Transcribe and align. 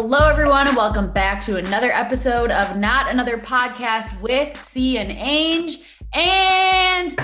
Hello, 0.00 0.28
everyone, 0.28 0.68
and 0.68 0.76
welcome 0.76 1.10
back 1.10 1.40
to 1.40 1.56
another 1.56 1.90
episode 1.90 2.52
of 2.52 2.76
Not 2.76 3.10
Another 3.10 3.36
Podcast 3.36 4.20
with 4.20 4.56
C 4.56 4.96
and 4.96 5.10
Ange. 5.10 5.78
And 6.12 7.18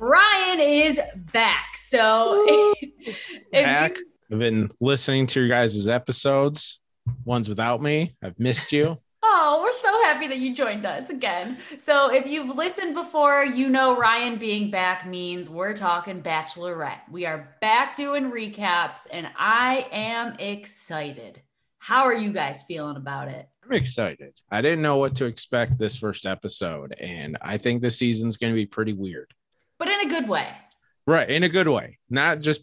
Ryan 0.00 0.58
is 0.58 1.00
back. 1.32 1.76
So, 1.76 2.44
if 2.50 3.24
back. 3.52 3.92
I've 4.32 4.40
been 4.40 4.68
listening 4.80 5.28
to 5.28 5.38
your 5.38 5.48
guys' 5.48 5.86
episodes, 5.86 6.80
ones 7.24 7.48
without 7.48 7.80
me. 7.80 8.16
I've 8.20 8.40
missed 8.40 8.72
you. 8.72 8.98
Oh, 9.32 9.60
we're 9.62 9.72
so 9.72 9.92
happy 10.02 10.26
that 10.28 10.38
you 10.38 10.54
joined 10.54 10.84
us 10.84 11.08
again. 11.08 11.58
So, 11.78 12.12
if 12.12 12.26
you've 12.26 12.56
listened 12.56 12.94
before, 12.94 13.44
you 13.44 13.68
know 13.68 13.96
Ryan 13.96 14.38
being 14.38 14.70
back 14.70 15.06
means 15.06 15.48
we're 15.48 15.74
talking 15.74 16.22
Bachelorette. 16.22 17.00
We 17.10 17.26
are 17.26 17.56
back 17.60 17.96
doing 17.96 18.30
recaps, 18.30 19.06
and 19.10 19.28
I 19.38 19.86
am 19.92 20.34
excited. 20.38 21.40
How 21.78 22.04
are 22.04 22.16
you 22.16 22.32
guys 22.32 22.64
feeling 22.64 22.96
about 22.96 23.28
it? 23.28 23.48
I'm 23.64 23.72
excited. 23.72 24.34
I 24.50 24.60
didn't 24.60 24.82
know 24.82 24.96
what 24.96 25.14
to 25.16 25.26
expect 25.26 25.78
this 25.78 25.96
first 25.96 26.26
episode, 26.26 26.94
and 26.98 27.38
I 27.40 27.56
think 27.56 27.82
the 27.82 27.90
season's 27.90 28.36
going 28.36 28.52
to 28.52 28.56
be 28.56 28.66
pretty 28.66 28.92
weird. 28.92 29.32
But 29.78 29.88
in 29.88 30.00
a 30.00 30.08
good 30.08 30.28
way. 30.28 30.48
Right, 31.06 31.30
in 31.30 31.44
a 31.44 31.48
good 31.48 31.68
way. 31.68 31.98
Not 32.10 32.40
just 32.40 32.62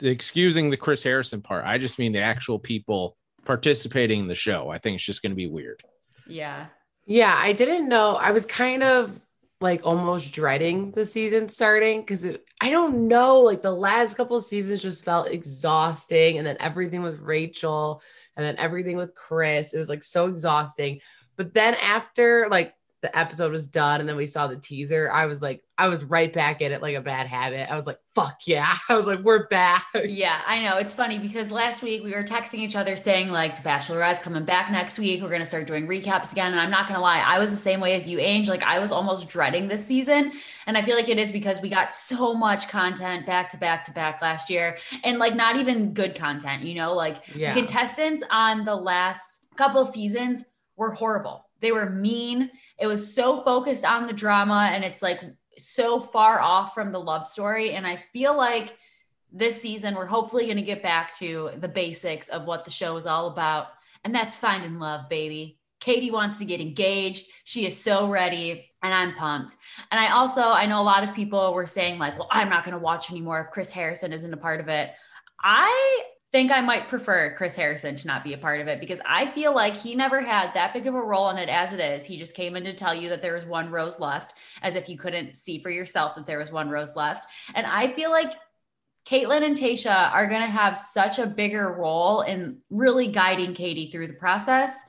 excusing 0.00 0.70
the 0.70 0.76
Chris 0.76 1.02
Harrison 1.02 1.42
part. 1.42 1.64
I 1.64 1.78
just 1.78 1.98
mean 1.98 2.12
the 2.12 2.20
actual 2.20 2.58
people 2.58 3.16
participating 3.44 4.20
in 4.20 4.28
the 4.28 4.34
show. 4.34 4.68
I 4.68 4.78
think 4.78 4.96
it's 4.96 5.04
just 5.04 5.22
going 5.22 5.32
to 5.32 5.36
be 5.36 5.46
weird. 5.46 5.82
Yeah. 6.26 6.66
Yeah, 7.06 7.34
I 7.36 7.52
didn't 7.52 7.88
know. 7.88 8.14
I 8.14 8.30
was 8.30 8.46
kind 8.46 8.82
of 8.82 9.18
like 9.60 9.82
almost 9.84 10.32
dreading 10.32 10.90
the 10.92 11.04
season 11.04 11.48
starting 11.48 12.00
because 12.00 12.24
I 12.60 12.70
don't 12.70 13.08
know. 13.08 13.40
Like 13.40 13.62
the 13.62 13.72
last 13.72 14.16
couple 14.16 14.36
of 14.36 14.44
seasons 14.44 14.82
just 14.82 15.04
felt 15.04 15.30
exhausting, 15.30 16.38
and 16.38 16.46
then 16.46 16.56
everything 16.60 17.02
with 17.02 17.20
Rachel, 17.20 18.02
and 18.36 18.46
then 18.46 18.56
everything 18.58 18.96
with 18.96 19.14
Chris. 19.14 19.74
It 19.74 19.78
was 19.78 19.88
like 19.88 20.02
so 20.02 20.28
exhausting. 20.28 21.00
But 21.36 21.52
then 21.52 21.74
after 21.74 22.48
like 22.50 22.74
the 23.02 23.16
episode 23.18 23.50
was 23.52 23.66
done, 23.66 24.00
and 24.00 24.08
then 24.08 24.16
we 24.16 24.26
saw 24.26 24.46
the 24.46 24.56
teaser, 24.58 25.10
I 25.10 25.24
was 25.26 25.40
like, 25.40 25.62
I 25.78 25.88
was 25.88 26.04
right 26.04 26.30
back 26.30 26.60
in 26.60 26.70
it 26.72 26.82
like 26.82 26.96
a 26.96 27.00
bad 27.00 27.26
habit. 27.26 27.72
I 27.72 27.74
was 27.74 27.86
like, 27.86 27.98
fuck 28.14 28.40
yeah. 28.46 28.74
I 28.90 28.96
was 28.98 29.06
like, 29.06 29.20
we're 29.20 29.46
back. 29.48 29.86
Yeah, 30.04 30.38
I 30.46 30.62
know. 30.62 30.76
It's 30.76 30.92
funny 30.92 31.18
because 31.18 31.50
last 31.50 31.82
week 31.82 32.04
we 32.04 32.12
were 32.12 32.22
texting 32.22 32.58
each 32.58 32.76
other 32.76 32.96
saying, 32.96 33.30
like, 33.30 33.56
The 33.56 33.62
Bachelorette's 33.66 34.22
coming 34.22 34.44
back 34.44 34.70
next 34.70 34.98
week. 34.98 35.22
We're 35.22 35.30
going 35.30 35.40
to 35.40 35.46
start 35.46 35.66
doing 35.66 35.86
recaps 35.86 36.32
again. 36.32 36.52
And 36.52 36.60
I'm 36.60 36.70
not 36.70 36.86
going 36.86 36.96
to 36.98 37.00
lie, 37.00 37.20
I 37.20 37.38
was 37.38 37.50
the 37.50 37.56
same 37.56 37.80
way 37.80 37.94
as 37.94 38.06
you, 38.06 38.18
Ange. 38.18 38.50
Like, 38.50 38.62
I 38.62 38.78
was 38.78 38.92
almost 38.92 39.30
dreading 39.30 39.68
this 39.68 39.86
season. 39.86 40.32
And 40.66 40.76
I 40.76 40.82
feel 40.82 40.96
like 40.96 41.08
it 41.08 41.18
is 41.18 41.32
because 41.32 41.62
we 41.62 41.70
got 41.70 41.94
so 41.94 42.34
much 42.34 42.68
content 42.68 43.24
back 43.24 43.48
to 43.50 43.56
back 43.56 43.84
to 43.86 43.92
back 43.92 44.20
last 44.20 44.50
year. 44.50 44.76
And, 45.02 45.18
like, 45.18 45.34
not 45.34 45.56
even 45.56 45.94
good 45.94 46.14
content, 46.14 46.64
you 46.64 46.74
know? 46.74 46.92
Like, 46.92 47.22
Yeah. 47.34 47.54
the 47.54 47.60
contestants 47.60 48.22
on 48.30 48.66
the 48.66 48.76
last 48.76 49.40
couple 49.56 49.82
seasons 49.86 50.44
were 50.76 50.90
horrible. 50.90 51.46
They 51.60 51.72
were 51.72 51.88
mean. 51.88 52.50
It 52.78 52.86
was 52.86 53.14
so 53.14 53.42
focused 53.42 53.84
on 53.84 54.04
the 54.04 54.12
drama. 54.12 54.70
And 54.72 54.84
it's 54.84 55.02
like, 55.02 55.20
so 55.58 56.00
far 56.00 56.40
off 56.40 56.74
from 56.74 56.92
the 56.92 57.00
love 57.00 57.26
story. 57.26 57.72
And 57.72 57.86
I 57.86 58.02
feel 58.12 58.36
like 58.36 58.76
this 59.32 59.60
season, 59.60 59.94
we're 59.94 60.06
hopefully 60.06 60.46
going 60.46 60.56
to 60.56 60.62
get 60.62 60.82
back 60.82 61.12
to 61.18 61.50
the 61.58 61.68
basics 61.68 62.28
of 62.28 62.44
what 62.44 62.64
the 62.64 62.70
show 62.70 62.96
is 62.96 63.06
all 63.06 63.26
about. 63.26 63.68
And 64.04 64.14
that's 64.14 64.34
finding 64.34 64.78
love, 64.78 65.08
baby. 65.08 65.58
Katie 65.78 66.10
wants 66.10 66.38
to 66.38 66.44
get 66.44 66.60
engaged. 66.60 67.26
She 67.44 67.66
is 67.66 67.76
so 67.76 68.08
ready, 68.08 68.70
and 68.82 68.92
I'm 68.92 69.14
pumped. 69.14 69.56
And 69.90 70.00
I 70.00 70.12
also, 70.12 70.42
I 70.42 70.66
know 70.66 70.80
a 70.80 70.82
lot 70.82 71.04
of 71.04 71.14
people 71.14 71.54
were 71.54 71.66
saying, 71.66 71.98
like, 71.98 72.18
well, 72.18 72.28
I'm 72.30 72.50
not 72.50 72.64
going 72.64 72.74
to 72.74 72.82
watch 72.82 73.10
anymore 73.10 73.40
if 73.40 73.50
Chris 73.50 73.70
Harrison 73.70 74.12
isn't 74.12 74.32
a 74.32 74.36
part 74.36 74.60
of 74.60 74.68
it. 74.68 74.90
I 75.42 76.02
think 76.32 76.52
I 76.52 76.60
might 76.60 76.88
prefer 76.88 77.34
Chris 77.36 77.56
Harrison 77.56 77.96
to 77.96 78.06
not 78.06 78.22
be 78.22 78.34
a 78.34 78.38
part 78.38 78.60
of 78.60 78.68
it 78.68 78.78
because 78.78 79.00
I 79.04 79.30
feel 79.32 79.54
like 79.54 79.76
he 79.76 79.94
never 79.94 80.20
had 80.20 80.54
that 80.54 80.72
big 80.72 80.86
of 80.86 80.94
a 80.94 81.00
role 81.00 81.30
in 81.30 81.38
it 81.38 81.48
as 81.48 81.72
it 81.72 81.80
is. 81.80 82.04
He 82.04 82.16
just 82.16 82.36
came 82.36 82.54
in 82.54 82.64
to 82.64 82.72
tell 82.72 82.94
you 82.94 83.08
that 83.08 83.20
there 83.20 83.34
was 83.34 83.44
one 83.44 83.70
rose 83.70 83.98
left, 83.98 84.34
as 84.62 84.76
if 84.76 84.88
you 84.88 84.96
couldn't 84.96 85.36
see 85.36 85.58
for 85.58 85.70
yourself 85.70 86.14
that 86.14 86.26
there 86.26 86.38
was 86.38 86.52
one 86.52 86.70
rose 86.70 86.94
left. 86.94 87.26
And 87.54 87.66
I 87.66 87.92
feel 87.92 88.10
like 88.10 88.32
Kaitlyn 89.06 89.42
and 89.42 89.56
Tayshia 89.56 90.12
are 90.12 90.28
going 90.28 90.42
to 90.42 90.46
have 90.46 90.76
such 90.76 91.18
a 91.18 91.26
bigger 91.26 91.72
role 91.72 92.20
in 92.20 92.58
really 92.70 93.08
guiding 93.08 93.54
Katie 93.54 93.90
through 93.90 94.06
the 94.06 94.12
process. 94.12 94.80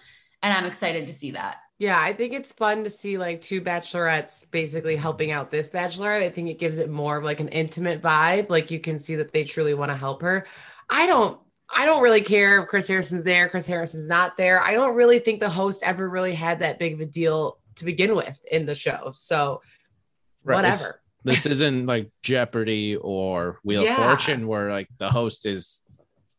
And 0.43 0.53
I'm 0.53 0.65
excited 0.65 1.07
to 1.07 1.13
see 1.13 1.31
that. 1.31 1.57
Yeah, 1.79 1.99
I 1.99 2.13
think 2.13 2.33
it's 2.33 2.51
fun 2.51 2.83
to 2.83 2.91
see 2.91 3.17
like 3.17 3.41
two 3.41 3.59
bachelorettes 3.59 4.51
basically 4.51 4.95
helping 4.95 5.31
out 5.31 5.49
this 5.49 5.69
bachelorette. 5.69 6.21
I 6.21 6.29
think 6.29 6.47
it 6.47 6.59
gives 6.59 6.77
it 6.77 6.91
more 6.91 7.17
of 7.17 7.23
like 7.23 7.39
an 7.39 7.47
intimate 7.47 8.03
vibe. 8.03 8.51
Like 8.51 8.69
you 8.69 8.79
can 8.79 8.99
see 8.99 9.15
that 9.15 9.33
they 9.33 9.43
truly 9.43 9.73
want 9.73 9.89
to 9.89 9.97
help 9.97 10.21
her. 10.21 10.45
I 10.91 11.07
don't 11.07 11.39
I 11.73 11.85
don't 11.85 12.03
really 12.03 12.21
care 12.21 12.61
if 12.61 12.67
Chris 12.67 12.87
Harrison's 12.87 13.23
there, 13.23 13.47
Chris 13.49 13.65
Harrison's 13.65 14.07
not 14.07 14.35
there. 14.37 14.61
I 14.61 14.73
don't 14.73 14.93
really 14.93 15.19
think 15.19 15.39
the 15.39 15.49
host 15.49 15.81
ever 15.85 16.09
really 16.09 16.33
had 16.35 16.59
that 16.59 16.77
big 16.79 16.93
of 16.93 16.99
a 16.99 17.05
deal 17.05 17.57
to 17.75 17.85
begin 17.85 18.13
with 18.15 18.37
in 18.51 18.65
the 18.65 18.75
show. 18.75 19.13
So 19.15 19.61
Right, 20.43 20.59
it's- 20.59 20.79
whatever. 20.81 20.97
This 21.23 21.45
isn't 21.45 21.85
like 21.85 22.09
Jeopardy 22.23 22.95
or 22.97 23.59
Wheel 23.63 23.83
Yeah. 23.83 23.91
of 23.91 23.97
Fortune 23.97 24.47
where 24.47 24.71
like 24.71 24.89
the 24.97 25.09
host 25.09 25.45
is 25.45 25.81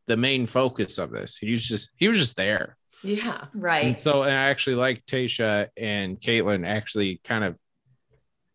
the 0.08 0.16
main 0.16 0.46
focus 0.46 0.98
of 0.98 1.12
this. 1.12 1.36
He 1.38 1.52
was 1.52 1.64
just 1.64 1.90
he 1.96 2.08
was 2.08 2.18
just 2.18 2.36
there. 2.36 2.76
Yeah. 3.04 3.46
And 3.52 3.62
Right. 3.62 3.98
so 3.98 4.22
and 4.24 4.32
I 4.32 4.50
actually 4.50 4.76
like 4.76 5.06
Tayshia 5.06 5.68
and 5.76 6.20
Kaitlyn 6.20 6.66
actually 6.66 7.20
kind 7.24 7.44
of 7.44 7.56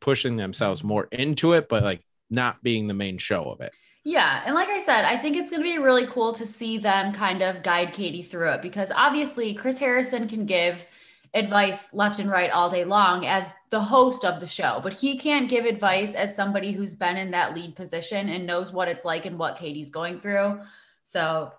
pushing 0.02 0.36
themselves 0.36 0.84
more 0.84 1.08
into 1.12 1.54
it, 1.54 1.68
but 1.70 1.82
like 1.82 2.02
not 2.30 2.62
being 2.62 2.88
the 2.88 2.94
main 2.94 3.18
show 3.18 3.46
of 3.46 3.62
it. 3.62 3.74
Yeah. 4.08 4.42
And 4.46 4.56
like 4.56 4.70
I 4.70 4.78
said, 4.78 5.04
I 5.04 5.18
think 5.18 5.36
it's 5.36 5.50
going 5.50 5.62
to 5.62 5.70
be 5.70 5.80
really 5.80 6.08
cool 6.08 6.32
to 6.36 6.46
see 6.46 6.78
them 6.78 7.12
kind 7.12 7.42
of 7.42 7.62
guide 7.62 7.92
Katie 7.92 8.24
through 8.24 8.52
it 8.54 8.62
because 8.62 8.90
obviously 8.96 9.54
Chris 9.54 9.80
Harrison 9.80 10.30
can 10.30 10.46
give 10.46 10.86
advice 11.34 11.94
left 11.94 12.20
and 12.20 12.30
right 12.30 12.50
all 12.50 12.70
day 12.70 12.86
long 12.86 13.26
as 13.26 13.54
the 13.70 13.82
host 13.82 14.24
of 14.24 14.40
the 14.40 14.48
show, 14.48 14.80
but 14.82 14.94
he 14.94 15.18
can't 15.18 15.50
give 15.50 15.66
advice 15.66 16.16
as 16.16 16.34
somebody 16.34 16.72
who's 16.72 16.96
been 16.96 17.18
in 17.18 17.32
that 17.32 17.54
lead 17.54 17.76
position 17.76 18.30
and 18.30 18.46
knows 18.46 18.72
what 18.72 18.88
it's 18.88 19.04
like 19.04 19.26
and 19.26 19.38
what 19.38 19.58
Katie's 19.58 19.90
going 19.90 20.22
through. 20.22 20.62
So, 21.04 21.52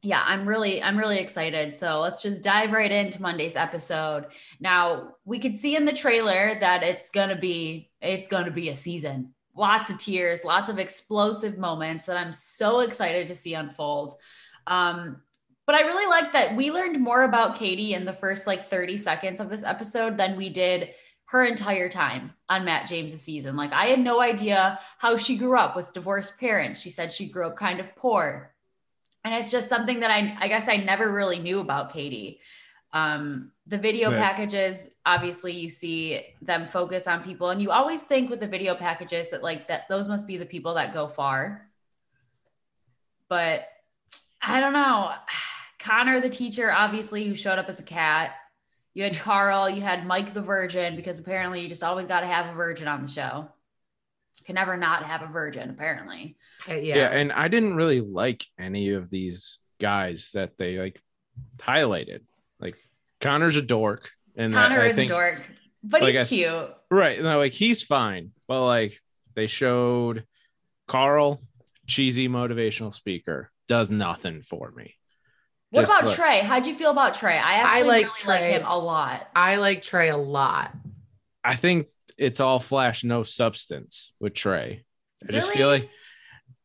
yeah, 0.00 0.22
I'm 0.24 0.48
really 0.48 0.82
I'm 0.82 0.96
really 0.96 1.18
excited. 1.18 1.74
So, 1.74 2.00
let's 2.00 2.22
just 2.22 2.42
dive 2.42 2.72
right 2.72 2.90
into 2.90 3.20
Monday's 3.20 3.56
episode. 3.56 4.28
Now, 4.58 5.16
we 5.26 5.38
could 5.38 5.54
see 5.54 5.76
in 5.76 5.84
the 5.84 5.92
trailer 5.92 6.58
that 6.60 6.82
it's 6.82 7.10
going 7.10 7.28
to 7.28 7.36
be 7.36 7.90
it's 8.00 8.28
going 8.28 8.46
to 8.46 8.50
be 8.50 8.70
a 8.70 8.74
season 8.74 9.34
lots 9.56 9.90
of 9.90 9.98
tears, 9.98 10.44
lots 10.44 10.68
of 10.68 10.78
explosive 10.78 11.58
moments 11.58 12.06
that 12.06 12.16
I'm 12.16 12.32
so 12.32 12.80
excited 12.80 13.28
to 13.28 13.34
see 13.34 13.54
unfold. 13.54 14.12
Um, 14.66 15.22
but 15.66 15.74
I 15.74 15.82
really 15.82 16.06
like 16.06 16.32
that 16.32 16.56
we 16.56 16.70
learned 16.70 17.00
more 17.00 17.22
about 17.22 17.56
Katie 17.56 17.94
in 17.94 18.04
the 18.04 18.12
first 18.12 18.46
like 18.46 18.66
30 18.66 18.96
seconds 18.96 19.40
of 19.40 19.48
this 19.48 19.64
episode 19.64 20.16
than 20.16 20.36
we 20.36 20.50
did 20.50 20.90
her 21.26 21.44
entire 21.44 21.88
time 21.88 22.34
on 22.48 22.64
Matt 22.64 22.86
James's 22.86 23.22
season. 23.22 23.56
Like 23.56 23.72
I 23.72 23.86
had 23.86 24.00
no 24.00 24.20
idea 24.20 24.78
how 24.98 25.16
she 25.16 25.38
grew 25.38 25.56
up 25.56 25.74
with 25.74 25.94
divorced 25.94 26.38
parents. 26.38 26.80
She 26.80 26.90
said 26.90 27.12
she 27.12 27.28
grew 27.28 27.46
up 27.46 27.56
kind 27.56 27.80
of 27.80 27.96
poor. 27.96 28.52
And 29.24 29.34
it's 29.34 29.50
just 29.50 29.70
something 29.70 30.00
that 30.00 30.10
I 30.10 30.36
I 30.38 30.48
guess 30.48 30.68
I 30.68 30.76
never 30.76 31.10
really 31.10 31.38
knew 31.38 31.60
about 31.60 31.92
Katie. 31.92 32.40
Um, 32.94 33.50
the 33.66 33.76
video 33.76 34.10
Right. 34.10 34.18
packages, 34.20 34.88
obviously, 35.04 35.52
you 35.52 35.68
see 35.68 36.24
them 36.40 36.66
focus 36.66 37.06
on 37.08 37.24
people, 37.24 37.50
and 37.50 37.60
you 37.60 37.70
always 37.72 38.04
think 38.04 38.30
with 38.30 38.38
the 38.40 38.46
video 38.46 38.74
packages 38.76 39.30
that 39.30 39.42
like 39.42 39.66
that 39.68 39.88
those 39.88 40.08
must 40.08 40.26
be 40.26 40.36
the 40.36 40.46
people 40.46 40.74
that 40.74 40.94
go 40.94 41.08
far. 41.08 41.68
But 43.28 43.66
I 44.40 44.60
don't 44.60 44.72
know. 44.72 45.12
Connor, 45.78 46.20
the 46.20 46.30
teacher, 46.30 46.72
obviously, 46.72 47.26
who 47.26 47.34
showed 47.34 47.58
up 47.58 47.68
as 47.68 47.78
a 47.80 47.82
cat. 47.82 48.36
You 48.94 49.02
had 49.02 49.18
Karl, 49.18 49.68
you 49.68 49.82
had 49.82 50.06
Mike 50.06 50.32
the 50.32 50.40
Virgin, 50.40 50.94
because 50.96 51.18
apparently 51.18 51.60
you 51.60 51.68
just 51.68 51.82
always 51.82 52.06
got 52.06 52.20
to 52.20 52.26
have 52.26 52.46
a 52.46 52.54
virgin 52.56 52.86
on 52.88 53.02
the 53.02 53.08
show. 53.10 53.48
Can 54.44 54.54
never 54.54 54.76
not 54.76 55.02
have 55.02 55.22
a 55.22 55.26
virgin, 55.26 55.68
apparently. 55.70 56.36
Uh, 56.68 56.74
Yeah. 56.74 56.96
Yeah. 56.96 57.08
and 57.10 57.32
I 57.32 57.48
didn't 57.48 57.74
really 57.74 58.00
like 58.00 58.46
any 58.58 58.90
of 58.90 59.10
these 59.10 59.58
guys 59.80 60.30
that 60.34 60.56
they 60.58 60.78
like 60.78 61.02
highlighted. 61.58 62.20
Like 63.24 63.32
Connor's 63.32 63.56
a 63.56 63.62
dork, 63.62 64.10
and 64.36 64.52
that- 64.54 64.68
Connor 64.68 64.80
I 64.82 64.86
is 64.88 64.96
think, 64.96 65.10
a 65.10 65.14
dork. 65.14 65.40
But 65.82 66.02
Like, 66.02 66.14
he's 66.14 66.20
I- 66.26 66.28
cute. 66.28 66.74
Right. 66.90 67.20
No, 67.20 67.38
like 67.38 67.52
he's 67.52 67.82
fine. 67.82 68.30
But 68.48 68.64
like 68.66 69.00
they 69.34 69.46
showed 69.46 70.24
Karl, 70.88 71.42
cheesy 71.86 72.28
motivational 72.28 72.92
speaker, 72.94 73.50
does 73.68 73.90
nothing 73.90 74.42
for 74.42 74.70
me. 74.70 74.94
What 75.70 75.82
Just 75.82 75.92
about 75.92 76.06
like- 76.08 76.16
Trey? 76.16 76.40
How'd 76.40 76.66
you 76.66 76.74
feel 76.74 76.90
about 76.90 77.14
Trey? 77.16 77.36
I 77.36 77.54
actually 77.54 77.88
like 77.88 78.04
really 78.06 78.18
Trey. 78.20 78.52
like 78.52 78.60
him 78.60 78.66
a 78.66 78.78
lot. 78.78 79.28
I 79.34 79.56
like 79.56 79.82
Trey 79.82 80.08
a 80.08 80.16
lot. 80.16 80.72
I 81.42 81.56
think 81.56 81.88
it's 82.16 82.40
all 82.40 82.60
flash, 82.60 83.02
no 83.04 83.24
substance 83.24 84.12
with 84.20 84.34
Trey. 84.34 84.84
I 85.28 85.32
just 85.32 85.52
feel 85.52 85.68
like 85.68 85.90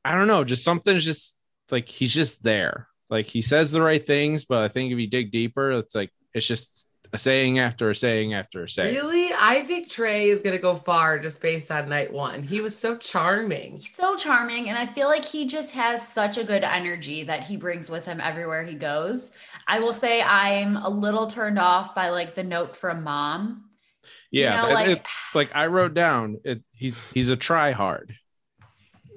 I 0.06 0.14
don't 0.16 0.28
know, 0.28 0.44
just 0.44 0.64
something's 0.64 1.04
just 1.04 1.38
like 1.72 1.90
he's 1.90 2.14
just 2.14 2.44
there. 2.44 2.88
Like 3.10 3.26
he 3.26 3.42
says 3.42 3.72
the 3.72 3.82
right 3.82 4.06
things, 4.06 4.46
but 4.46 4.60
I 4.60 4.68
think 4.68 4.92
if 4.94 5.00
you 5.00 5.08
dig 5.08 5.32
deeper, 5.32 5.72
it's 5.72 5.96
like 5.96 6.12
it's 6.34 6.46
just 6.48 6.88
a 7.12 7.18
saying 7.18 7.58
after 7.58 7.90
a 7.90 7.96
saying 7.96 8.36
after 8.36 8.64
a 8.64 8.70
saying. 8.70 8.94
Really? 8.94 9.32
I 9.36 9.64
think 9.64 9.90
Trey 9.90 10.30
is 10.30 10.42
gonna 10.44 10.60
go 10.60 10.76
far 10.76 11.18
just 11.18 11.42
based 11.42 11.72
on 11.72 11.90
night 11.90 12.14
one. 12.14 12.44
He 12.44 12.62
was 12.62 12.78
so 12.78 12.98
charming. 12.98 13.78
He's 13.80 13.96
so 13.96 14.16
charming, 14.16 14.70
and 14.70 14.78
I 14.78 14.86
feel 14.94 15.08
like 15.08 15.26
he 15.26 15.46
just 15.48 15.72
has 15.72 16.08
such 16.08 16.38
a 16.38 16.44
good 16.44 16.64
energy 16.64 17.24
that 17.24 17.44
he 17.44 17.58
brings 17.58 17.90
with 17.90 18.06
him 18.06 18.22
everywhere 18.22 18.64
he 18.64 18.76
goes. 18.76 19.32
I 19.68 19.80
will 19.80 19.94
say 19.96 20.22
I'm 20.22 20.78
a 20.78 20.90
little 20.90 21.26
turned 21.28 21.58
off 21.58 21.96
by 21.96 22.10
like 22.10 22.36
the 22.36 22.44
note 22.44 22.78
from 22.78 23.04
mom. 23.04 23.66
You 24.32 24.44
Yeah, 24.44 24.62
know, 24.62 24.70
like- 24.74 24.88
it- 24.90 25.06
like 25.34 25.56
I 25.56 25.66
wrote 25.68 25.96
down, 25.96 26.38
it, 26.44 26.62
he's 26.74 27.00
he's 27.12 27.30
a 27.30 27.36
try 27.36 27.72
hard. 27.72 28.14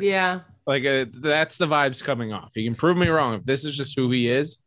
Yeah. 0.01 0.41
Like 0.67 0.85
uh, 0.85 1.07
that's 1.13 1.59
the 1.59 1.67
vibes 1.67 2.03
coming 2.03 2.33
off. 2.33 2.53
He 2.55 2.65
can 2.65 2.75
prove 2.75 2.97
me 2.97 3.09
wrong. 3.09 3.35
If 3.35 3.45
this 3.45 3.65
is 3.65 3.77
just 3.77 3.97
who 3.97 4.11
he 4.11 4.29
is, 4.29 4.63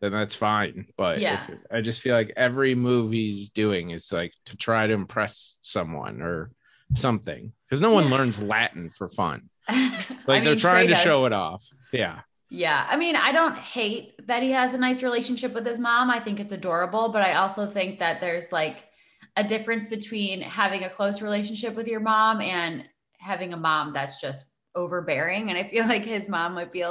then 0.00 0.12
that's 0.12 0.34
fine. 0.34 0.86
But 0.96 1.20
Yeah. 1.20 1.44
if, 1.48 1.58
I 1.70 1.80
just 1.80 2.00
feel 2.00 2.14
like 2.14 2.32
every 2.36 2.74
move 2.74 3.10
he's 3.12 3.50
doing 3.50 3.90
is 3.90 4.12
like 4.12 4.32
to 4.46 4.56
try 4.56 4.86
to 4.86 4.92
impress 4.92 5.58
someone 5.62 6.22
or 6.22 6.50
something. 6.94 7.52
Because 7.68 7.80
no 7.80 7.90
one 7.92 8.04
Yeah. 8.08 8.16
learns 8.16 8.40
Latin 8.42 8.90
for 8.90 9.08
fun. 9.08 9.48
like 9.68 10.26
Like 10.26 10.44
they're 10.44 10.56
trying 10.56 10.88
to 10.88 10.94
show 10.94 11.26
it 11.26 11.32
off. 11.32 11.64
Yeah. 11.92 12.20
Yeah, 12.52 12.84
I 12.90 12.96
mean, 12.96 13.14
I 13.14 13.30
don't 13.30 13.56
hate 13.56 14.14
that 14.26 14.42
he 14.42 14.50
has 14.50 14.74
a 14.74 14.78
nice 14.78 15.04
relationship 15.04 15.52
with 15.54 15.64
his 15.64 15.78
mom. 15.78 16.10
I 16.10 16.18
think 16.18 16.40
it's 16.40 16.52
adorable, 16.52 17.10
but 17.10 17.22
I 17.22 17.34
also 17.34 17.64
think 17.66 18.00
that 18.00 18.20
there's 18.20 18.50
like 18.50 18.88
a 19.36 19.44
difference 19.44 19.86
between 19.86 20.40
having 20.40 20.82
a 20.82 20.90
close 20.90 21.22
relationship 21.22 21.76
with 21.76 21.86
your 21.86 22.00
mom 22.00 22.40
and 22.40 22.84
having 23.18 23.52
a 23.52 23.56
mom 23.56 23.92
that's 23.92 24.20
just 24.20 24.46
overbearing. 24.74 25.48
And 25.50 25.56
I 25.58 25.68
feel 25.70 25.86
like 25.86 26.04
his 26.04 26.28
mom 26.28 26.54
might 26.54 26.72
be 26.72 26.84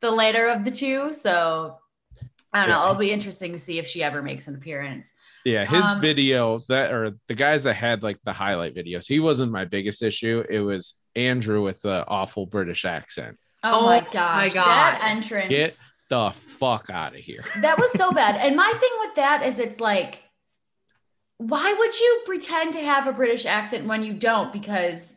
the 0.00 0.10
later 0.10 0.48
of 0.48 0.64
the 0.64 0.70
two. 0.70 1.14
So 1.14 1.78
I 2.56 2.60
don't 2.62 2.70
know. 2.70 2.76
Yeah. 2.82 2.90
It'll 2.90 2.98
be 3.00 3.12
interesting 3.12 3.52
to 3.52 3.58
see 3.58 3.78
if 3.78 3.86
she 3.86 4.02
ever 4.02 4.22
makes 4.22 4.48
an 4.48 4.54
appearance. 4.54 5.12
Yeah. 5.44 5.64
His 5.64 5.84
Um, 5.84 6.00
video 6.00 6.60
that 6.68 6.92
or 6.92 7.12
the 7.28 7.34
guys 7.34 7.64
that 7.64 7.74
had 7.74 8.02
like 8.02 8.18
the 8.24 8.32
highlight 8.32 8.74
videos, 8.74 9.06
he 9.06 9.20
wasn't 9.20 9.52
my 9.52 9.64
biggest 9.64 10.02
issue. 10.02 10.44
It 10.48 10.60
was 10.60 10.94
Andrew 11.14 11.62
with 11.62 11.82
the 11.82 12.04
awful 12.06 12.46
British 12.46 12.84
accent. 12.84 13.36
Oh, 13.62 13.80
Oh 13.80 13.86
my 13.86 14.00
my 14.00 14.06
gosh. 14.10 14.54
God. 14.54 14.64
That 14.66 15.00
entrance. 15.04 15.48
Get 15.48 15.78
the 16.10 16.30
fuck 16.32 16.90
out 16.90 17.14
of 17.14 17.20
here. 17.20 17.44
that 17.62 17.78
was 17.78 17.92
so 17.92 18.12
bad. 18.12 18.36
And 18.36 18.56
my 18.56 18.72
thing 18.72 18.90
with 19.00 19.14
that 19.16 19.44
is 19.46 19.58
it's 19.58 19.80
like, 19.80 20.22
why 21.38 21.72
would 21.78 21.98
you 22.00 22.22
pretend 22.24 22.72
to 22.74 22.80
have 22.80 23.06
a 23.06 23.12
British 23.12 23.44
accent 23.46 23.86
when 23.86 24.02
you 24.02 24.14
don't? 24.14 24.52
Because 24.52 25.16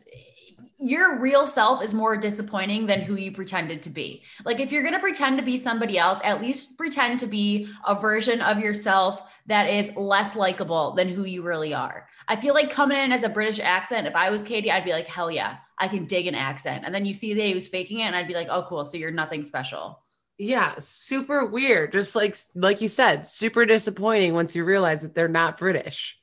your 0.80 1.18
real 1.18 1.46
self 1.46 1.82
is 1.82 1.92
more 1.92 2.16
disappointing 2.16 2.86
than 2.86 3.02
who 3.02 3.14
you 3.14 3.32
pretended 3.32 3.82
to 3.82 3.90
be. 3.90 4.22
Like, 4.44 4.60
if 4.60 4.72
you're 4.72 4.82
going 4.82 4.94
to 4.94 5.00
pretend 5.00 5.36
to 5.38 5.44
be 5.44 5.56
somebody 5.56 5.98
else, 5.98 6.20
at 6.24 6.40
least 6.40 6.78
pretend 6.78 7.20
to 7.20 7.26
be 7.26 7.68
a 7.86 7.94
version 7.94 8.40
of 8.40 8.60
yourself 8.60 9.34
that 9.46 9.68
is 9.68 9.94
less 9.96 10.34
likable 10.34 10.94
than 10.94 11.08
who 11.08 11.24
you 11.24 11.42
really 11.42 11.74
are. 11.74 12.08
I 12.28 12.36
feel 12.36 12.54
like 12.54 12.70
coming 12.70 12.98
in 12.98 13.12
as 13.12 13.24
a 13.24 13.28
British 13.28 13.60
accent, 13.60 14.06
if 14.06 14.14
I 14.14 14.30
was 14.30 14.44
Katie, 14.44 14.70
I'd 14.70 14.84
be 14.84 14.92
like, 14.92 15.06
hell 15.06 15.30
yeah, 15.30 15.56
I 15.78 15.88
can 15.88 16.06
dig 16.06 16.26
an 16.26 16.34
accent. 16.34 16.84
And 16.86 16.94
then 16.94 17.04
you 17.04 17.12
see 17.12 17.34
that 17.34 17.44
he 17.44 17.54
was 17.54 17.68
faking 17.68 17.98
it, 17.98 18.04
and 18.04 18.16
I'd 18.16 18.28
be 18.28 18.34
like, 18.34 18.48
oh, 18.50 18.66
cool. 18.68 18.84
So 18.84 18.96
you're 18.96 19.10
nothing 19.10 19.42
special. 19.42 20.02
Yeah, 20.38 20.76
super 20.78 21.44
weird. 21.44 21.92
Just 21.92 22.16
like 22.16 22.36
like 22.54 22.80
you 22.80 22.88
said, 22.88 23.26
super 23.26 23.66
disappointing 23.66 24.32
once 24.32 24.56
you 24.56 24.64
realize 24.64 25.02
that 25.02 25.14
they're 25.14 25.28
not 25.28 25.58
British. 25.58 26.19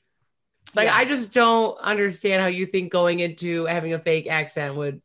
Like 0.77 0.85
Yeah. 0.85 0.95
I 0.95 1.05
just 1.05 1.33
don't 1.33 1.77
understand 1.79 2.41
how 2.41 2.47
you 2.47 2.65
think 2.65 2.91
going 2.91 3.19
into 3.19 3.65
having 3.65 3.93
a 3.93 3.99
fake 3.99 4.27
accent 4.27 4.75
would 4.75 5.01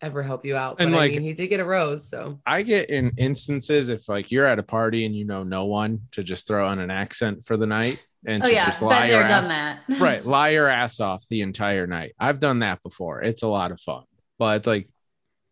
ever 0.00 0.22
help 0.22 0.46
you 0.46 0.56
out. 0.56 0.78
But 0.78 0.86
And, 0.86 0.94
I 0.94 0.98
like- 0.98 1.10
mean, 1.12 1.20
he 1.22 1.34
did 1.34 1.48
get 1.48 1.60
a 1.60 1.64
rose, 1.64 2.08
so 2.08 2.40
I 2.46 2.62
get 2.62 2.88
in 2.88 3.12
instances 3.18 3.90
if 3.90 4.08
like 4.08 4.30
you're 4.30 4.46
at 4.46 4.58
a 4.58 4.62
party 4.62 5.04
and 5.04 5.14
you 5.14 5.26
know 5.26 5.42
no 5.42 5.66
one 5.66 6.00
to 6.12 6.22
just 6.22 6.46
throw 6.46 6.66
on 6.66 6.78
an 6.78 6.90
accent 6.90 7.44
for 7.44 7.58
the 7.58 7.66
night 7.66 7.98
and 8.26 8.42
Oh, 8.42 8.46
to 8.46 8.52
yeah. 8.52 8.64
just 8.66 8.80
lie 8.80 9.08
your 9.08 9.18
there, 9.18 9.28
done 9.28 9.44
ass 9.44 9.48
that. 9.48 9.80
right, 10.00 10.24
lie 10.24 10.50
your 10.50 10.68
ass 10.68 11.00
off 11.00 11.26
the 11.28 11.42
entire 11.42 11.86
night. 11.86 12.14
I've 12.18 12.40
done 12.40 12.60
that 12.60 12.82
before. 12.82 13.20
It's 13.22 13.42
a 13.42 13.48
lot 13.48 13.72
of 13.72 13.80
fun. 13.80 14.04
But 14.38 14.58
it's 14.58 14.66
like 14.66 14.88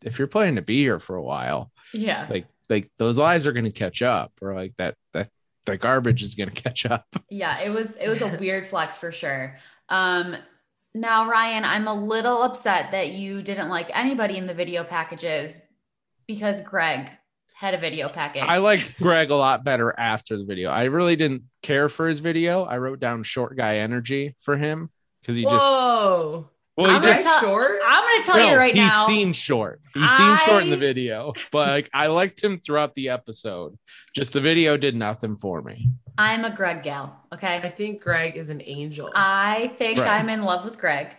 if 0.05 0.19
you're 0.19 0.29
planning 0.29 0.55
to 0.57 0.63
be 0.63 0.79
here 0.79 0.99
for 1.01 1.17
a 1.17 1.23
while, 1.23 1.71
Yeah. 1.93 2.27
like 2.31 2.47
like 2.71 2.91
those 2.99 3.19
lies 3.19 3.47
are 3.47 3.53
gonna 3.53 3.71
catch 3.73 4.01
up, 4.03 4.33
or 4.41 4.55
like 4.55 4.77
that 4.77 4.95
that 5.15 5.29
the 5.73 5.79
garbage 5.79 6.23
is 6.23 6.35
gonna 6.35 6.51
catch 6.51 6.87
up. 6.87 7.07
Yeah, 7.31 7.61
it 7.61 7.71
was 7.71 7.97
it 7.97 8.09
was 8.09 8.23
a 8.23 8.29
weird 8.39 8.67
flex 8.67 8.97
for 8.97 9.13
sure. 9.13 9.59
Um 9.89 10.37
now 10.95 11.29
Ryan, 11.29 11.65
I'm 11.65 11.87
a 11.87 11.95
little 11.95 12.43
upset 12.43 12.91
that 12.93 13.11
you 13.11 13.43
didn't 13.43 13.69
like 13.69 13.91
anybody 13.95 14.37
in 14.37 14.47
the 14.47 14.55
video 14.55 14.85
packages 14.85 15.61
because 16.27 16.61
Greg 16.61 17.11
had 17.55 17.75
a 17.75 17.79
video 17.79 18.09
package. 18.09 18.45
I 18.47 18.59
like 18.59 18.95
Greg 18.99 19.31
a 19.31 19.35
lot 19.35 19.65
better 19.65 19.95
after 19.99 20.37
the 20.37 20.45
video. 20.45 20.71
I 20.71 20.85
really 20.85 21.17
didn't 21.17 21.43
care 21.63 21.89
for 21.89 22.07
his 22.07 22.21
video. 22.21 22.63
I 22.65 22.79
wrote 22.79 23.01
down 23.01 23.23
short 23.25 23.57
guy 23.57 23.79
energy 23.79 24.37
for 24.41 24.57
him 24.57 24.91
because 25.21 25.37
he 25.37 25.43
just 25.43 25.57
whoa. 25.57 26.51
Well 26.79 26.91
he 26.91 26.97
I'm 26.97 27.03
just 27.03 27.25
tell- 27.25 27.41
short. 27.41 27.81
I'm 27.85 28.03
going 28.03 28.21
to 28.23 28.27
tell 28.27 28.37
no, 28.37 28.51
you 28.53 28.57
right 28.57 28.75
he's 28.75 28.87
now. 28.87 29.07
seen 29.07 29.33
short. 29.33 29.81
He's 29.95 30.11
seen 30.17 30.37
short 30.39 30.63
in 30.63 30.71
the 30.71 30.77
video, 30.77 31.33
but 31.53 31.69
like 31.69 31.91
I 31.93 32.07
liked 32.07 32.43
him 32.43 32.59
throughout 32.61 32.95
the 32.95 33.09
episode. 33.11 33.77
Just 34.15 34.33
the 34.33 34.41
video 34.41 34.77
did 34.77 34.95
nothing 34.97 35.37
for 35.37 35.61
me. 35.61 35.91
I'm 36.17 36.45
a 36.45 36.55
Greg 36.55 36.83
gal, 36.83 37.17
Okay. 37.35 37.61
I 37.63 37.69
think 37.71 38.01
Greg 38.03 38.37
is 38.37 38.49
an 38.49 38.63
angel. 38.65 39.11
I 39.15 39.73
think 39.77 39.99
Right. 39.99 40.09
I'm 40.09 40.29
in 40.29 40.43
love 40.43 40.65
with 40.65 40.79
Greg. 40.79 41.15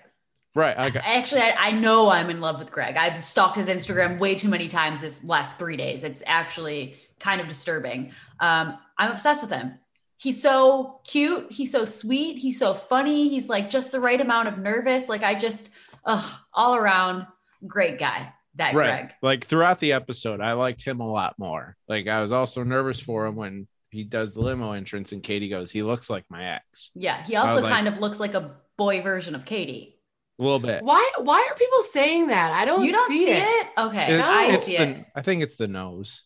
Right. 0.56 0.78
Okay. 0.90 1.00
Actually, 1.04 1.42
I, 1.42 1.68
I 1.68 1.72
know 1.72 2.10
I'm 2.10 2.30
in 2.30 2.42
love 2.42 2.58
with 2.60 2.72
Greg. 2.72 2.98
I've 2.98 3.24
stalked 3.24 3.56
his 3.56 3.68
Instagram 3.68 4.18
way 4.18 4.36
too 4.36 4.50
many 4.50 4.68
times 4.68 5.00
this 5.02 5.24
last 5.24 5.60
three 5.60 5.78
days. 5.78 6.04
It's 6.04 6.24
actually 6.26 6.96
kind 7.20 7.40
of 7.40 7.48
disturbing. 7.48 8.12
Um, 8.40 8.78
I'm 8.98 9.12
obsessed 9.12 9.42
with 9.42 9.52
him. 9.52 9.78
He's 10.20 10.42
so 10.42 11.00
cute. 11.08 11.50
He's 11.50 11.72
so 11.72 11.86
sweet. 11.86 12.38
He's 12.38 12.60
so 12.60 12.74
funny. 12.74 13.30
He's 13.30 13.48
like 13.48 13.70
just 13.70 13.94
the 13.94 14.02
right 14.02 14.20
amount 14.20 14.50
of 14.50 14.58
nervous. 14.58 15.08
Like 15.08 15.24
I 15.24 15.34
just, 15.34 15.70
ugh, 16.06 16.40
all 16.54 16.76
around 16.76 17.26
great 17.66 17.98
guy. 17.98 18.34
That 18.56 18.74
right. 18.74 19.04
Greg. 19.04 19.14
Like 19.22 19.46
throughout 19.46 19.80
the 19.80 19.94
episode, 19.94 20.42
I 20.42 20.54
liked 20.54 20.84
him 20.84 21.00
a 21.00 21.10
lot 21.10 21.40
more. 21.40 21.78
Like 21.88 22.08
I 22.10 22.22
was 22.22 22.34
also 22.34 22.64
nervous 22.64 23.00
for 23.00 23.28
him 23.28 23.38
when 23.38 23.68
he 23.92 24.04
does 24.04 24.34
the 24.34 24.42
limo 24.42 24.74
entrance 24.74 25.14
and 25.14 25.24
Katie 25.24 25.48
goes, 25.48 25.72
he 25.72 25.84
looks 25.84 26.10
like 26.10 26.26
my 26.30 26.56
ex. 26.56 26.92
Yeah. 26.96 27.24
He 27.26 27.38
also 27.38 27.56
was 27.56 27.64
like- 27.64 27.72
kind 27.72 27.88
of 27.88 28.00
looks 28.00 28.20
like 28.20 28.34
a 28.34 28.58
boy 28.78 29.02
version 29.02 29.36
of 29.36 29.46
Katie. 29.46 29.96
A 30.38 30.44
little 30.44 30.60
bit. 30.60 30.84
why 30.84 31.10
why 31.20 31.48
are 31.50 31.56
people 31.56 31.82
saying 31.84 32.28
that? 32.28 32.52
I 32.52 32.66
don't 32.66 32.84
you 32.84 32.92
don't 32.92 33.08
see, 33.08 33.26
see, 33.26 33.32
it. 33.32 33.44
it? 33.44 33.68
Okay. 33.78 34.16
It- 34.16 34.22
I 34.22 34.60
see 34.60 34.78
the, 34.78 34.84
it. 34.84 35.06
I 35.16 35.22
think 35.22 35.44
it's 35.44 35.56
the 35.56 35.68
nose. 35.68 36.24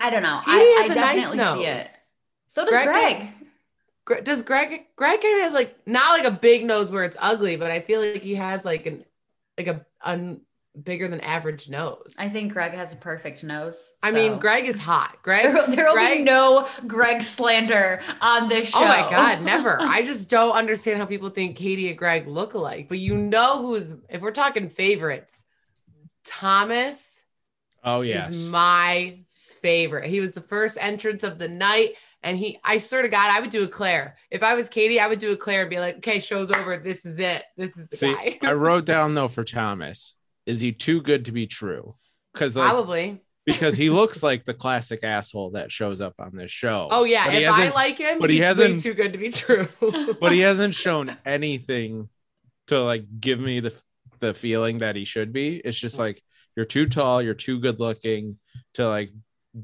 I 0.00 0.10
don't 0.10 0.22
know. 0.24 0.40
Katie 0.44 0.56
I, 0.58 0.78
has 0.82 0.90
I 0.90 0.94
a 0.94 0.96
nice 0.96 1.22
definitely 1.30 1.62
see 1.62 1.68
it. 1.68 1.86
Nose. 2.50 2.54
So 2.54 2.64
does 2.64 2.72
Greg- 2.84 2.86
Greg. 2.86 3.28
Gre- 4.04 4.20
Does 4.22 4.42
Greg 4.42 4.86
Greg 4.96 5.20
kind 5.20 5.36
of 5.38 5.42
has 5.44 5.52
like 5.52 5.76
not 5.86 6.18
like 6.18 6.26
a 6.26 6.36
big 6.36 6.64
nose 6.64 6.90
where 6.90 7.04
it's 7.04 7.16
ugly, 7.20 7.56
but 7.56 7.70
I 7.70 7.80
feel 7.80 8.00
like 8.00 8.22
he 8.22 8.34
has 8.36 8.64
like 8.64 8.86
an 8.86 9.04
like 9.58 9.66
a 9.68 9.84
un, 10.02 10.40
bigger 10.82 11.06
than 11.08 11.20
average 11.20 11.68
nose. 11.68 12.16
I 12.18 12.28
think 12.28 12.52
Greg 12.52 12.72
has 12.72 12.92
a 12.92 12.96
perfect 12.96 13.44
nose. 13.44 13.92
I 14.02 14.10
mean, 14.10 14.38
Greg 14.38 14.66
is 14.66 14.80
hot. 14.80 15.16
Greg. 15.22 15.42
There, 15.44 15.66
there 15.68 15.86
will 15.92 15.96
be 15.96 16.22
no 16.22 16.66
Greg 16.86 17.22
slander 17.22 18.00
on 18.20 18.48
this 18.48 18.70
show. 18.70 18.78
Oh 18.80 18.84
my 18.88 19.08
god, 19.10 19.42
never. 19.42 19.78
I 19.80 20.02
just 20.02 20.30
don't 20.30 20.52
understand 20.52 20.98
how 20.98 21.06
people 21.06 21.30
think 21.30 21.56
Katie 21.56 21.88
and 21.88 21.98
Greg 21.98 22.26
look 22.26 22.54
alike. 22.54 22.88
But 22.88 22.98
you 22.98 23.16
know 23.16 23.62
who's 23.62 23.94
if 24.08 24.22
we're 24.22 24.30
talking 24.32 24.70
favorites, 24.70 25.44
Thomas 26.24 27.24
Oh 27.84 28.00
yes. 28.02 28.30
is 28.30 28.50
my 28.50 29.20
favorite. 29.62 30.06
He 30.06 30.20
was 30.20 30.32
the 30.32 30.40
first 30.42 30.78
entrance 30.80 31.22
of 31.22 31.38
the 31.38 31.48
night. 31.48 31.94
And 32.22 32.36
he, 32.36 32.58
I 32.62 32.78
swear 32.78 33.02
to 33.02 33.08
God, 33.08 33.30
I 33.30 33.40
would 33.40 33.50
do 33.50 33.64
a 33.64 33.68
Clare. 33.68 34.16
If 34.30 34.42
I 34.42 34.54
was 34.54 34.68
Katie, 34.68 35.00
I 35.00 35.08
would 35.08 35.18
do 35.18 35.32
a 35.32 35.36
Clare 35.36 35.62
and 35.62 35.70
be 35.70 35.78
like, 35.78 35.96
okay, 35.96 36.20
show's 36.20 36.50
over. 36.50 36.76
This 36.76 37.06
is 37.06 37.18
it. 37.18 37.44
This 37.56 37.76
is 37.78 37.88
the 37.88 37.96
See, 37.96 38.12
guy. 38.12 38.38
I 38.42 38.52
wrote 38.52 38.84
down 38.84 39.14
though 39.14 39.28
for 39.28 39.44
Thomas, 39.44 40.14
is 40.44 40.60
he 40.60 40.72
too 40.72 41.00
good 41.00 41.26
to 41.26 41.32
be 41.32 41.46
true? 41.46 41.94
Because 42.32 42.56
like 42.56 42.70
Probably. 42.70 43.22
because 43.46 43.74
he 43.74 43.88
looks 43.90 44.22
like 44.22 44.44
the 44.44 44.54
classic 44.54 45.02
asshole 45.02 45.52
that 45.52 45.72
shows 45.72 46.00
up 46.00 46.14
on 46.18 46.36
this 46.36 46.50
show. 46.50 46.88
Oh 46.90 47.04
yeah. 47.04 47.26
But 47.26 47.42
if 47.42 47.50
I 47.50 47.70
like 47.70 47.98
him, 47.98 48.18
but 48.18 48.30
he 48.30 48.38
hasn't- 48.38 48.80
too 48.80 48.94
good 48.94 49.12
to 49.12 49.18
be 49.18 49.30
true. 49.30 49.68
but 50.20 50.32
he 50.32 50.40
hasn't 50.40 50.74
shown 50.74 51.16
anything 51.24 52.08
to 52.66 52.82
like 52.82 53.04
give 53.18 53.40
me 53.40 53.60
the 53.60 53.74
the 54.20 54.34
feeling 54.34 54.78
that 54.78 54.94
he 54.94 55.06
should 55.06 55.32
be. 55.32 55.56
It's 55.56 55.78
just 55.78 55.96
mm. 55.96 56.00
like 56.00 56.22
you're 56.54 56.66
too 56.66 56.86
tall, 56.86 57.22
you're 57.22 57.32
too 57.32 57.58
good 57.58 57.80
looking 57.80 58.38
to 58.74 58.86
like 58.86 59.10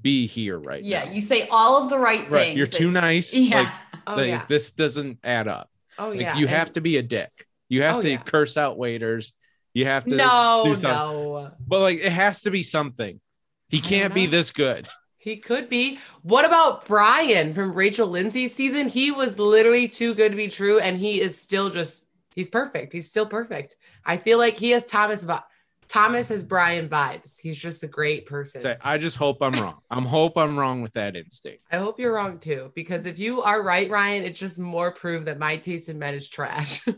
be 0.03 0.27
here 0.27 0.59
right 0.59 0.83
Yeah, 0.83 1.05
now. 1.05 1.13
you 1.13 1.21
say 1.21 1.47
all 1.49 1.83
of 1.83 1.91
the 1.91 1.99
right 1.99 2.29
right. 2.31 2.47
things. 2.47 2.57
You're 2.57 2.67
too 2.67 2.91
nice. 2.91 3.33
Yeah. 3.35 3.61
Like, 3.63 3.73
oh 4.07 4.17
like, 4.17 4.27
yeah. 4.29 4.45
this 4.49 4.71
doesn't 4.73 5.19
add 5.23 5.49
up. 5.49 5.71
Oh 5.99 6.09
Like, 6.11 6.21
yeah. 6.21 6.37
you 6.37 6.47
and- 6.47 6.57
have 6.57 6.73
to 6.73 6.81
be 6.81 6.97
a 6.97 7.03
dick. 7.03 7.31
You 7.69 7.83
have 7.83 7.97
Oh, 7.97 8.01
to 8.03 8.11
yeah. 8.11 8.17
curse 8.19 8.57
out 8.57 8.79
waiters. 8.79 9.33
You 9.75 9.87
have 9.87 10.05
to 10.07 10.17
No, 10.17 10.63
do 10.65 10.75
something. 10.77 11.23
no. 11.25 11.51
But 11.67 11.81
like 11.81 11.99
it 11.99 12.13
has 12.13 12.43
to 12.43 12.51
be 12.51 12.63
something. 12.63 13.21
He 13.69 13.81
can't 13.81 14.15
be 14.15 14.27
this 14.27 14.53
good. 14.53 14.89
He 15.19 15.37
could 15.39 15.69
be. 15.69 15.99
What 16.23 16.45
about 16.45 16.87
Bryan 16.87 17.53
from 17.53 17.75
Rachel 17.75 18.07
Lindsay's 18.07 18.55
season? 18.55 18.87
He 18.89 19.11
was 19.11 19.39
literally 19.41 19.89
too 19.89 20.15
good 20.15 20.31
to 20.31 20.37
be 20.37 20.47
true, 20.49 20.79
and 20.79 20.97
he 20.97 21.21
is 21.21 21.41
still 21.41 21.69
just 21.71 22.07
he's 22.37 22.49
perfect. 22.49 22.93
He's 22.93 23.09
still 23.11 23.27
perfect. 23.27 23.77
I 24.05 24.17
feel 24.19 24.39
like 24.39 24.57
he 24.57 24.71
has 24.71 24.85
Thomas 24.85 25.25
vi- 25.25 25.43
Thomas 25.89 26.29
has 26.29 26.45
Bryan 26.45 26.89
vibes. 26.89 27.41
He's 27.41 27.59
just 27.59 27.83
a 27.83 27.87
great 27.87 28.27
person. 28.27 28.61
Say, 28.61 28.77
I 28.83 28.99
just 28.99 29.17
hope 29.17 29.43
I'm 29.43 29.53
wrong. 29.53 29.79
I'm 29.91 30.05
hope 30.05 30.37
I'm 30.37 30.59
wrong 30.59 30.83
with 30.83 30.93
that 30.95 31.17
instinct. 31.17 31.63
I 31.71 31.77
hope 31.77 31.99
you're 31.99 32.15
wrong 32.15 32.39
too, 32.39 32.73
because 32.75 33.07
if 33.07 33.19
you 33.19 33.43
are 33.43 33.63
right, 33.63 33.89
Ryan, 33.91 34.25
it's 34.25 34.39
just 34.39 34.59
more 34.59 34.93
proof 34.93 35.25
that 35.27 35.39
my 35.39 35.57
taste 35.57 35.89
in 35.89 35.99
men 35.99 36.15
is 36.15 36.29
trash. 36.29 36.85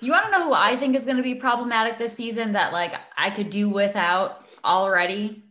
You 0.00 0.12
want 0.12 0.26
to 0.26 0.30
know 0.30 0.44
who 0.48 0.52
I 0.52 0.76
think 0.76 0.94
is 0.94 1.04
going 1.04 1.16
to 1.16 1.22
be 1.22 1.36
problematic 1.36 1.98
this 1.98 2.12
season 2.12 2.52
that 2.52 2.72
like 2.72 2.92
I 3.16 3.30
could 3.30 3.48
do 3.48 3.68
without 3.70 4.44
already? 4.64 5.42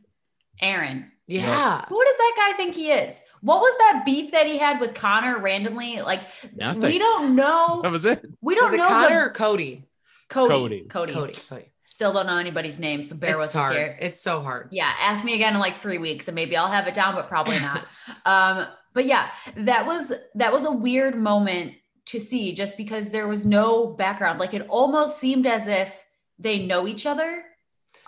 Aaron. 0.61 1.11
yeah. 1.27 1.83
Who 1.89 2.05
does 2.05 2.17
that 2.17 2.33
guy 2.37 2.55
think 2.55 2.75
he 2.75 2.91
is? 2.91 3.19
What 3.41 3.59
was 3.59 3.75
that 3.79 4.03
beef 4.05 4.31
that 4.31 4.45
he 4.45 4.57
had 4.57 4.79
with 4.79 4.93
Connor 4.93 5.39
randomly? 5.39 6.01
Like 6.01 6.21
Nothing. 6.55 6.81
we 6.83 6.99
don't 6.99 7.35
know. 7.35 7.81
That 7.81 7.91
was 7.91 8.05
it. 8.05 8.23
We 8.39 8.55
don't 8.55 8.73
it 8.73 8.77
know 8.77 8.87
Connor 8.87 9.15
the 9.15 9.25
or 9.25 9.29
Cody? 9.31 9.85
Cody. 10.29 10.53
Cody. 10.53 10.85
Cody. 10.87 11.13
Cody. 11.13 11.33
Cody. 11.49 11.71
Still 11.85 12.11
don't 12.13 12.25
know 12.25 12.37
anybody's 12.37 12.79
name, 12.79 13.03
so 13.03 13.15
bear 13.15 13.31
it's 13.31 13.39
with 13.39 13.53
hard. 13.53 13.71
us 13.71 13.77
here. 13.77 13.97
It's 14.01 14.19
so 14.19 14.41
hard. 14.41 14.69
Yeah, 14.71 14.91
ask 14.99 15.23
me 15.23 15.35
again 15.35 15.53
in 15.53 15.59
like 15.59 15.77
three 15.77 15.99
weeks, 15.99 16.27
and 16.27 16.35
maybe 16.35 16.57
I'll 16.57 16.67
have 16.67 16.87
it 16.87 16.95
down, 16.95 17.15
but 17.15 17.27
probably 17.27 17.59
not. 17.59 17.85
um, 18.25 18.67
but 18.93 19.05
yeah, 19.05 19.29
that 19.57 19.85
was 19.85 20.11
that 20.33 20.51
was 20.51 20.65
a 20.65 20.71
weird 20.71 21.15
moment 21.15 21.73
to 22.07 22.19
see, 22.19 22.53
just 22.53 22.75
because 22.77 23.09
there 23.09 23.27
was 23.27 23.45
no 23.45 23.87
background. 23.87 24.39
Like 24.39 24.53
it 24.53 24.65
almost 24.67 25.19
seemed 25.19 25.45
as 25.45 25.67
if 25.67 26.03
they 26.39 26.65
know 26.65 26.87
each 26.87 27.05
other 27.05 27.43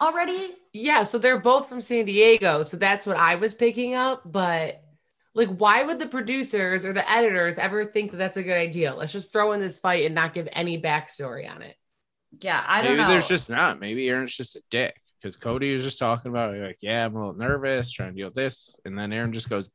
already. 0.02 0.56
Yeah, 0.74 1.04
so 1.04 1.18
they're 1.18 1.40
both 1.40 1.70
from 1.70 1.82
San 1.82 2.06
Diego. 2.06 2.64
So 2.64 2.78
that's 2.78 3.06
what 3.06 3.18
I 3.18 3.36
was 3.36 3.54
picking 3.54 3.96
up. 3.96 4.22
But 4.26 4.82
like, 5.34 5.50
why 5.50 5.84
would 5.84 6.00
the 6.00 6.08
producers 6.08 6.84
or 6.84 6.94
the 6.94 7.10
editors 7.10 7.58
ever 7.58 7.86
think 7.86 8.12
that 8.12 8.18
that's 8.18 8.38
a 8.38 8.44
good 8.44 8.58
idea? 8.58 8.94
Let's 8.94 9.14
just 9.14 9.32
throw 9.32 9.52
in 9.54 9.60
this 9.60 9.80
fight 9.80 10.06
and 10.06 10.16
not 10.16 10.34
give 10.34 10.48
any 10.52 10.82
backstory 10.82 11.50
on 11.50 11.62
it. 11.62 11.76
Yeah, 12.42 12.64
I 12.68 12.82
don't 12.82 12.92
Maybe 12.92 13.02
know. 13.04 13.10
there's 13.10 13.28
just 13.28 13.50
not. 13.50 13.80
Maybe 13.80 14.08
Aaron's 14.10 14.36
just 14.36 14.56
a 14.56 14.62
dick 14.70 15.00
because 15.22 15.36
Cody 15.36 15.74
was 15.74 15.84
just 15.84 16.00
talking 16.00 16.30
about 16.30 16.56
like, 16.56 16.78
yeah, 16.82 17.06
I'm 17.06 17.16
a 17.16 17.20
little 17.20 17.34
nervous, 17.34 17.92
trying 17.92 18.12
to 18.12 18.16
deal 18.16 18.28
with 18.28 18.36
this, 18.36 18.76
and 18.86 18.98
then 18.98 19.12
Aaron 19.14 19.34
just 19.34 19.50
goes, 19.50 19.70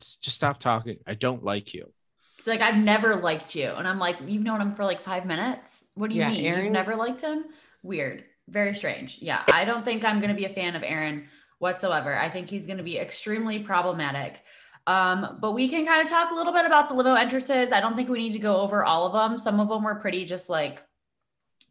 just 0.00 0.22
just 0.22 0.36
stop 0.36 0.58
talking. 0.60 0.98
I 1.06 1.14
don't 1.14 1.42
like 1.42 1.74
you. 1.74 1.92
It's 2.38 2.46
like 2.46 2.60
I've 2.60 2.76
never 2.76 3.16
liked 3.16 3.54
you, 3.56 3.68
and 3.70 3.88
I'm 3.88 3.98
like, 3.98 4.16
you've 4.26 4.42
known 4.44 4.60
him 4.60 4.72
for 4.72 4.84
like 4.84 5.00
five 5.02 5.26
minutes. 5.26 5.84
What 5.94 6.10
do 6.10 6.16
you 6.16 6.22
Yeah, 6.22 6.30
mean 6.30 6.44
Aaron- 6.44 6.64
you've 6.64 6.72
never 6.72 6.94
liked 6.94 7.20
him? 7.22 7.44
Weird, 7.82 8.24
very 8.48 8.74
strange. 8.74 9.18
Yeah, 9.20 9.42
I 9.52 9.64
don't 9.64 9.84
think 9.84 10.04
I'm 10.04 10.20
going 10.20 10.30
to 10.30 10.36
be 10.36 10.44
a 10.44 10.54
fan 10.54 10.76
of 10.76 10.82
Aaron 10.84 11.24
whatsoever. 11.58 12.16
I 12.16 12.28
think 12.30 12.48
he's 12.48 12.66
going 12.66 12.78
to 12.78 12.84
be 12.84 12.98
extremely 12.98 13.58
problematic. 13.60 14.40
Um, 14.86 15.38
but 15.40 15.52
we 15.52 15.68
can 15.68 15.84
kind 15.84 16.00
of 16.02 16.08
talk 16.08 16.30
a 16.30 16.34
little 16.34 16.52
bit 16.52 16.64
about 16.64 16.88
the 16.88 16.94
limo 16.94 17.14
entrances. 17.14 17.72
I 17.72 17.80
don't 17.80 17.96
think 17.96 18.08
we 18.08 18.18
need 18.18 18.32
to 18.34 18.38
go 18.38 18.58
over 18.60 18.84
all 18.84 19.06
of 19.06 19.12
them. 19.12 19.36
Some 19.36 19.58
of 19.60 19.68
them 19.68 19.82
were 19.82 19.96
pretty 19.96 20.24
just 20.24 20.48
like 20.48 20.82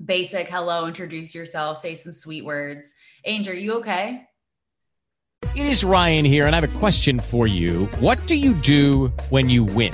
basic. 0.03 0.49
Hello, 0.49 0.85
introduce 0.87 1.33
yourself, 1.33 1.79
say 1.79 1.95
some 1.95 2.13
sweet 2.13 2.45
words. 2.45 2.93
Angel, 3.25 3.53
you 3.53 3.73
okay? 3.75 4.23
It 5.55 5.67
is 5.67 5.83
Ryan 5.83 6.25
here, 6.25 6.47
and 6.47 6.55
I 6.55 6.59
have 6.59 6.75
a 6.75 6.79
question 6.79 7.19
for 7.19 7.47
you. 7.47 7.85
What 7.99 8.25
do 8.27 8.35
you 8.35 8.53
do 8.53 9.07
when 9.29 9.49
you 9.49 9.63
win? 9.63 9.93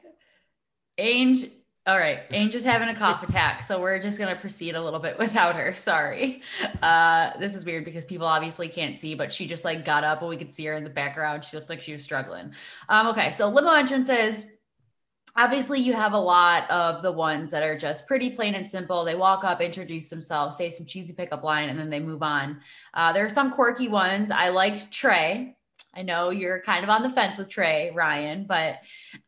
Ange, 1.01 1.47
all 1.87 1.97
right. 1.97 2.19
Ange 2.29 2.53
is 2.55 2.63
having 2.63 2.89
a 2.89 2.95
cough 2.95 3.23
attack, 3.23 3.63
so 3.63 3.81
we're 3.81 3.99
just 3.99 4.19
gonna 4.19 4.35
proceed 4.35 4.75
a 4.75 4.81
little 4.83 4.99
bit 4.99 5.17
without 5.19 5.55
her. 5.55 5.73
Sorry. 5.73 6.41
Uh, 6.81 7.37
this 7.39 7.55
is 7.55 7.65
weird 7.65 7.85
because 7.85 8.05
people 8.05 8.27
obviously 8.27 8.69
can't 8.69 8.97
see, 8.97 9.15
but 9.15 9.33
she 9.33 9.47
just 9.47 9.65
like 9.65 9.83
got 9.83 10.03
up 10.03 10.21
and 10.21 10.29
we 10.29 10.37
could 10.37 10.53
see 10.53 10.65
her 10.65 10.75
in 10.75 10.83
the 10.83 10.89
background. 10.89 11.43
She 11.43 11.57
looked 11.57 11.69
like 11.69 11.81
she 11.81 11.91
was 11.91 12.03
struggling. 12.03 12.53
Um, 12.87 13.07
okay, 13.07 13.31
so 13.31 13.49
limo 13.49 13.71
entrances. 13.71 14.45
Obviously, 15.37 15.79
you 15.79 15.93
have 15.93 16.11
a 16.11 16.19
lot 16.19 16.69
of 16.69 17.01
the 17.03 17.11
ones 17.11 17.51
that 17.51 17.63
are 17.63 17.77
just 17.77 18.05
pretty 18.05 18.31
plain 18.31 18.53
and 18.53 18.67
simple. 18.67 19.05
They 19.05 19.15
walk 19.15 19.45
up, 19.45 19.61
introduce 19.61 20.09
themselves, 20.09 20.57
say 20.57 20.69
some 20.69 20.85
cheesy 20.85 21.13
pickup 21.13 21.41
line, 21.41 21.69
and 21.69 21.79
then 21.79 21.89
they 21.89 22.01
move 22.01 22.21
on. 22.21 22.59
Uh, 22.93 23.13
there 23.13 23.23
are 23.23 23.29
some 23.29 23.49
quirky 23.49 23.87
ones. 23.87 24.29
I 24.29 24.49
liked 24.49 24.91
Trey. 24.91 25.55
I 25.93 26.03
know 26.03 26.29
you're 26.29 26.61
kind 26.61 26.83
of 26.83 26.89
on 26.89 27.03
the 27.03 27.11
fence 27.11 27.37
with 27.37 27.49
Trey, 27.49 27.91
Ryan, 27.93 28.45
but 28.47 28.75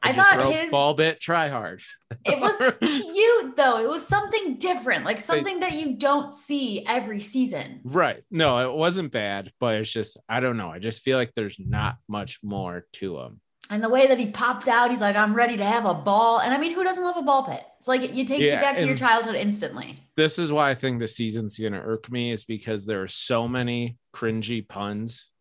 I, 0.02 0.14
just 0.14 0.30
thought 0.30 0.54
his 0.54 0.72
ball 0.72 0.94
bit, 0.94 1.20
try 1.20 1.50
hard. 1.50 1.82
it 2.26 2.40
was 2.40 2.56
cute 2.82 3.58
though. 3.58 3.80
It 3.84 3.90
was 3.90 4.08
something 4.08 4.58
different, 4.60 5.04
like 5.04 5.20
something 5.20 5.60
that 5.60 5.74
you 5.74 5.98
don't 5.98 6.34
see 6.34 6.86
every 6.88 7.20
season. 7.20 7.82
right. 7.84 8.24
No, 8.32 8.70
it 8.70 8.78
wasn't 8.78 9.12
bad, 9.12 9.52
but 9.60 9.76
it's 9.76 9.92
just 9.92 10.18
I 10.30 10.40
don't 10.40 10.58
know. 10.58 10.70
I 10.70 10.80
just 10.80 11.02
feel 11.02 11.18
like 11.18 11.34
there's 11.34 11.58
not 11.60 11.98
much 12.08 12.40
more 12.44 12.86
to 12.94 13.20
him. 13.20 13.42
And 13.70 13.84
the 13.84 13.90
way 13.90 14.08
that 14.08 14.20
he 14.20 14.30
popped 14.30 14.68
out, 14.68 14.92
he's 14.92 15.00
like, 15.00 15.16
I'm 15.16 15.34
ready 15.34 15.56
to 15.56 15.66
have 15.66 15.86
a 15.86 15.94
ball. 15.94 16.40
And 16.40 16.54
I 16.54 16.58
mean, 16.58 16.74
who 16.74 16.84
doesn't 16.84 17.04
love 17.04 17.16
a 17.16 17.22
ball 17.22 17.46
pit? 17.46 17.64
It's 17.80 17.88
like 17.88 18.02
it 18.02 18.28
takes 18.28 18.52
you 18.52 18.60
back 18.60 18.78
to 18.78 18.86
your 18.86 18.96
childhood 18.96 19.36
instantly. 19.36 20.00
This 20.16 20.38
is 20.38 20.52
why 20.52 20.70
I 20.70 20.76
think 20.76 21.00
the 21.00 21.08
season's 21.08 21.58
gonna 21.58 21.82
irk 21.84 22.12
me 22.12 22.32
is 22.32 22.46
because 22.46 22.86
there 22.86 23.02
are 23.02 23.08
so 23.08 23.48
many 23.48 23.98
cringy 24.14 24.68
puns 24.68 25.32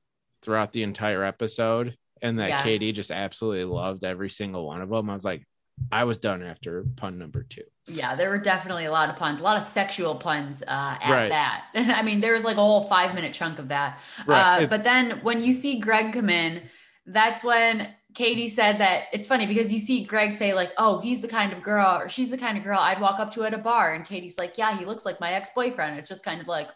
throughout 0.42 0.72
the 0.72 0.82
entire 0.82 1.22
episode, 1.24 1.96
and 2.20 2.38
that 2.38 2.48
Yeah. 2.48 2.62
Katie 2.62 2.92
just 2.92 3.10
absolutely 3.10 3.64
loved 3.64 4.04
every 4.04 4.30
single 4.30 4.66
one 4.66 4.80
of 4.82 4.88
them. 4.88 5.08
I 5.10 5.14
was 5.14 5.24
like, 5.24 5.46
I 5.90 6.04
was 6.04 6.18
done 6.18 6.42
after 6.42 6.84
pun 6.96 7.18
number 7.18 7.42
two. 7.44 7.62
Yeah, 7.86 8.14
there 8.14 8.28
were 8.28 8.38
definitely 8.38 8.84
a 8.84 8.92
lot 8.92 9.08
of 9.08 9.16
puns, 9.16 9.40
a 9.40 9.44
lot 9.44 9.56
of 9.56 9.62
sexual 9.62 10.14
puns 10.14 10.62
uh, 10.62 10.96
at 11.00 11.10
Right. 11.10 11.28
that. 11.30 11.64
I 11.74 12.02
mean, 12.02 12.20
there 12.20 12.34
was 12.34 12.44
like 12.44 12.56
a 12.56 12.60
whole 12.60 12.84
five 12.84 13.14
minute 13.14 13.32
chunk 13.32 13.58
of 13.58 13.68
that. 13.68 13.98
Right. 14.26 14.58
Uh, 14.58 14.60
It- 14.62 14.70
but 14.70 14.84
then 14.84 15.20
when 15.22 15.40
you 15.40 15.52
see 15.52 15.80
Greg 15.80 16.12
come 16.12 16.28
in, 16.28 16.62
that's 17.06 17.42
when 17.42 17.88
Katie 18.14 18.48
said 18.48 18.78
that 18.78 19.04
it's 19.12 19.26
funny 19.26 19.46
because 19.46 19.72
you 19.72 19.78
see 19.80 20.04
Greg 20.04 20.34
say, 20.34 20.52
like, 20.54 20.70
oh, 20.78 21.00
he's 21.00 21.22
the 21.22 21.28
kind 21.28 21.52
of 21.52 21.62
girl 21.62 21.96
or 21.96 22.08
she's 22.08 22.30
the 22.30 22.38
kind 22.38 22.58
of 22.58 22.62
girl 22.62 22.78
I'd 22.78 23.00
walk 23.00 23.18
up 23.18 23.32
to 23.32 23.44
at 23.44 23.54
a 23.54 23.58
bar. 23.58 23.94
And 23.94 24.04
Katie's 24.04 24.38
like, 24.38 24.58
yeah, 24.58 24.76
he 24.78 24.84
looks 24.84 25.04
like 25.06 25.18
my 25.18 25.32
ex 25.32 25.50
boyfriend. 25.54 25.98
It's 25.98 26.08
just 26.08 26.24
kind 26.24 26.40
of 26.40 26.46
like, 26.46 26.68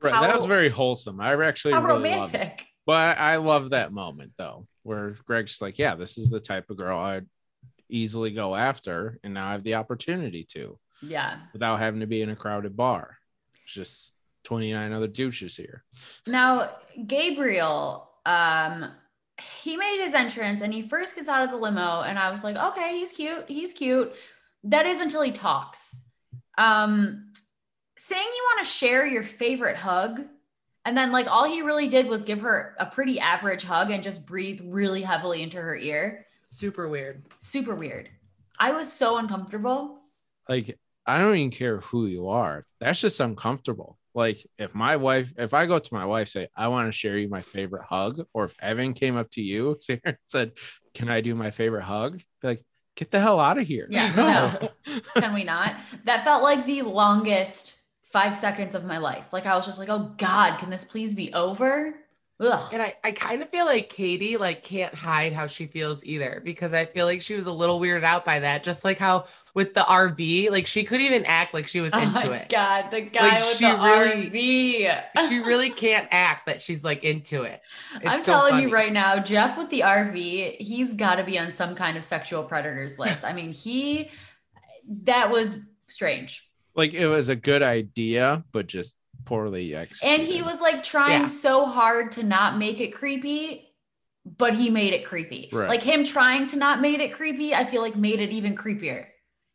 Right. 0.00 0.12
How- 0.12 0.22
that 0.22 0.34
was 0.36 0.46
very 0.46 0.68
wholesome. 0.70 1.20
I 1.20 1.32
actually 1.44 1.74
how 1.74 1.82
really 1.82 2.10
loved 2.10 2.34
it. 2.34 2.38
romantic. 2.38 2.66
But 2.86 3.18
I 3.18 3.36
love 3.36 3.70
that 3.70 3.92
moment 3.92 4.32
though, 4.38 4.66
where 4.84 5.16
Greg's 5.26 5.60
like, 5.60 5.78
"Yeah, 5.78 5.96
this 5.96 6.16
is 6.18 6.30
the 6.30 6.40
type 6.40 6.70
of 6.70 6.76
girl 6.76 6.98
I'd 6.98 7.26
easily 7.88 8.30
go 8.30 8.54
after, 8.54 9.18
and 9.24 9.34
now 9.34 9.48
I 9.48 9.52
have 9.52 9.64
the 9.64 9.74
opportunity 9.74 10.44
to 10.50 10.78
Yeah. 11.02 11.38
without 11.52 11.78
having 11.78 12.00
to 12.00 12.06
be 12.06 12.22
in 12.22 12.30
a 12.30 12.36
crowded 12.36 12.76
bar. 12.76 13.18
It's 13.64 13.72
just 13.72 14.12
29 14.44 14.92
other 14.92 15.08
douches 15.08 15.56
here." 15.56 15.84
Now, 16.26 16.70
Gabriel, 17.06 18.08
um, 18.24 18.92
he 19.62 19.76
made 19.76 20.00
his 20.02 20.14
entrance 20.14 20.62
and 20.62 20.72
he 20.72 20.82
first 20.82 21.14
gets 21.16 21.28
out 21.28 21.44
of 21.44 21.50
the 21.50 21.56
limo, 21.56 22.02
and 22.02 22.18
I 22.18 22.30
was 22.30 22.42
like, 22.44 22.56
okay, 22.56 22.98
he's 22.98 23.12
cute, 23.12 23.44
he's 23.48 23.72
cute. 23.72 24.14
That 24.64 24.86
is 24.86 25.00
until 25.00 25.22
he 25.22 25.30
talks. 25.32 25.96
Um, 26.56 27.32
saying 27.98 28.26
you 28.34 28.42
want 28.54 28.66
to 28.66 28.72
share 28.72 29.06
your 29.06 29.22
favorite 29.22 29.76
hug, 29.76 30.26
and 30.86 30.96
then 30.96 31.12
like 31.12 31.26
all 31.26 31.44
he 31.44 31.60
really 31.60 31.88
did 31.88 32.06
was 32.06 32.24
give 32.24 32.40
her 32.40 32.74
a 32.78 32.86
pretty 32.86 33.20
average 33.20 33.64
hug 33.64 33.90
and 33.90 34.02
just 34.02 34.26
breathe 34.26 34.60
really 34.64 35.02
heavily 35.02 35.42
into 35.42 35.58
her 35.58 35.76
ear. 35.76 36.24
Super 36.46 36.88
weird. 36.88 37.24
Super 37.38 37.74
weird. 37.74 38.08
I 38.58 38.72
was 38.72 38.90
so 38.90 39.18
uncomfortable. 39.18 39.98
like 40.48 40.78
I 41.04 41.18
don't 41.18 41.36
even 41.36 41.50
care 41.50 41.78
who 41.80 42.06
you 42.06 42.28
are. 42.28 42.64
That's 42.80 43.00
just 43.00 43.20
uncomfortable. 43.20 43.98
Like 44.14 44.46
if 44.58 44.74
my 44.74 44.96
wife, 44.96 45.32
if 45.36 45.52
I 45.54 45.66
go 45.66 45.78
to 45.78 45.94
my 45.94 46.04
wife, 46.06 46.28
say 46.28 46.48
I 46.56 46.68
want 46.68 46.88
to 46.88 46.92
share 46.92 47.18
you 47.18 47.28
my 47.28 47.42
favorite 47.42 47.84
hug, 47.84 48.24
or 48.32 48.44
if 48.44 48.54
Evan 48.62 48.94
came 48.94 49.16
up 49.16 49.30
to 49.32 49.42
you, 49.42 49.76
Sarah, 49.80 50.00
and 50.04 50.16
said, 50.28 50.52
"Can 50.94 51.08
I 51.08 51.20
do 51.20 51.34
my 51.34 51.50
favorite 51.50 51.82
hug?" 51.84 52.18
Be 52.40 52.48
like, 52.48 52.64
get 52.96 53.10
the 53.10 53.20
hell 53.20 53.38
out 53.38 53.58
of 53.58 53.66
here. 53.66 53.86
Yeah, 53.90 54.12
no. 54.86 55.00
Can 55.20 55.34
we 55.34 55.44
not? 55.44 55.76
That 56.06 56.24
felt 56.24 56.42
like 56.42 56.64
the 56.64 56.82
longest 56.82 57.75
five 58.16 58.34
seconds 58.34 58.74
of 58.74 58.82
my 58.86 58.96
life. 58.96 59.26
Like 59.30 59.44
I 59.44 59.54
was 59.56 59.66
just 59.66 59.78
like, 59.78 59.90
oh 59.90 60.10
God, 60.16 60.56
can 60.56 60.70
this 60.70 60.84
please 60.84 61.12
be 61.12 61.34
over? 61.34 61.94
Ugh. 62.40 62.70
And 62.72 62.80
I, 62.80 62.94
I 63.04 63.12
kind 63.12 63.42
of 63.42 63.50
feel 63.50 63.66
like 63.66 63.90
Katie 63.90 64.38
like 64.38 64.62
can't 64.62 64.94
hide 64.94 65.34
how 65.34 65.46
she 65.46 65.66
feels 65.66 66.02
either 66.04 66.40
because 66.42 66.72
I 66.72 66.86
feel 66.86 67.04
like 67.04 67.20
she 67.20 67.34
was 67.34 67.46
a 67.46 67.52
little 67.52 67.78
weirded 67.78 68.04
out 68.04 68.24
by 68.24 68.38
that. 68.40 68.64
Just 68.64 68.84
like 68.86 68.98
how 68.98 69.26
with 69.52 69.74
the 69.74 69.80
RV, 69.80 70.50
like 70.50 70.66
she 70.66 70.84
couldn't 70.84 71.04
even 71.04 71.26
act 71.26 71.52
like 71.52 71.68
she 71.68 71.80
was 71.82 71.92
Oh 71.94 71.98
into 71.98 72.28
my 72.30 72.36
it. 72.36 72.48
God, 72.48 72.90
the 72.90 73.02
guy 73.02 73.38
Like, 73.38 73.42
with 73.42 73.58
the 73.58 73.66
really- 73.66 74.30
RV. 74.90 75.28
She 75.28 75.38
really 75.40 75.70
can't 75.70 76.08
act 76.10 76.46
that 76.46 76.60
she's 76.62 76.84
like 76.84 77.04
into 77.04 77.42
it. 77.42 77.60
It's 77.96 78.06
I'm 78.06 78.20
so 78.20 78.32
telling 78.32 78.52
funny. 78.52 78.62
you 78.64 78.70
right 78.70 78.92
now, 78.94 79.18
Jeff 79.18 79.58
with 79.58 79.68
the 79.68 79.80
RV, 79.80 80.56
he's 80.58 80.94
got 80.94 81.16
to 81.16 81.24
be 81.24 81.38
on 81.38 81.52
some 81.52 81.74
kind 81.74 81.98
of 81.98 82.04
sexual 82.04 82.44
predators 82.44 82.98
list. 82.98 83.24
I 83.24 83.34
mean, 83.34 83.52
he, 83.52 84.10
that 85.04 85.30
was 85.30 85.58
strange. 85.88 86.45
Like 86.76 86.94
it 86.94 87.06
was 87.08 87.28
a 87.28 87.36
good 87.36 87.62
idea, 87.62 88.44
but 88.52 88.66
just 88.66 88.94
poorly 89.24 89.74
executed. 89.74 90.20
And 90.20 90.28
he 90.28 90.42
was 90.42 90.60
like 90.60 90.82
trying 90.82 91.22
Yeah. 91.22 91.26
so 91.26 91.66
hard 91.66 92.12
to 92.12 92.22
not 92.22 92.58
make 92.58 92.80
it 92.80 92.94
creepy, 92.94 93.72
but 94.24 94.54
he 94.54 94.70
made 94.70 94.92
it 94.92 95.04
creepy. 95.04 95.48
Right. 95.52 95.68
Like 95.68 95.82
him 95.82 96.04
trying 96.04 96.46
to 96.48 96.56
not 96.56 96.80
make 96.80 96.98
it 97.00 97.12
creepy, 97.12 97.54
I 97.54 97.64
feel 97.64 97.82
like 97.82 97.96
made 97.96 98.20
it 98.20 98.30
even 98.30 98.54
creepier. 98.54 99.06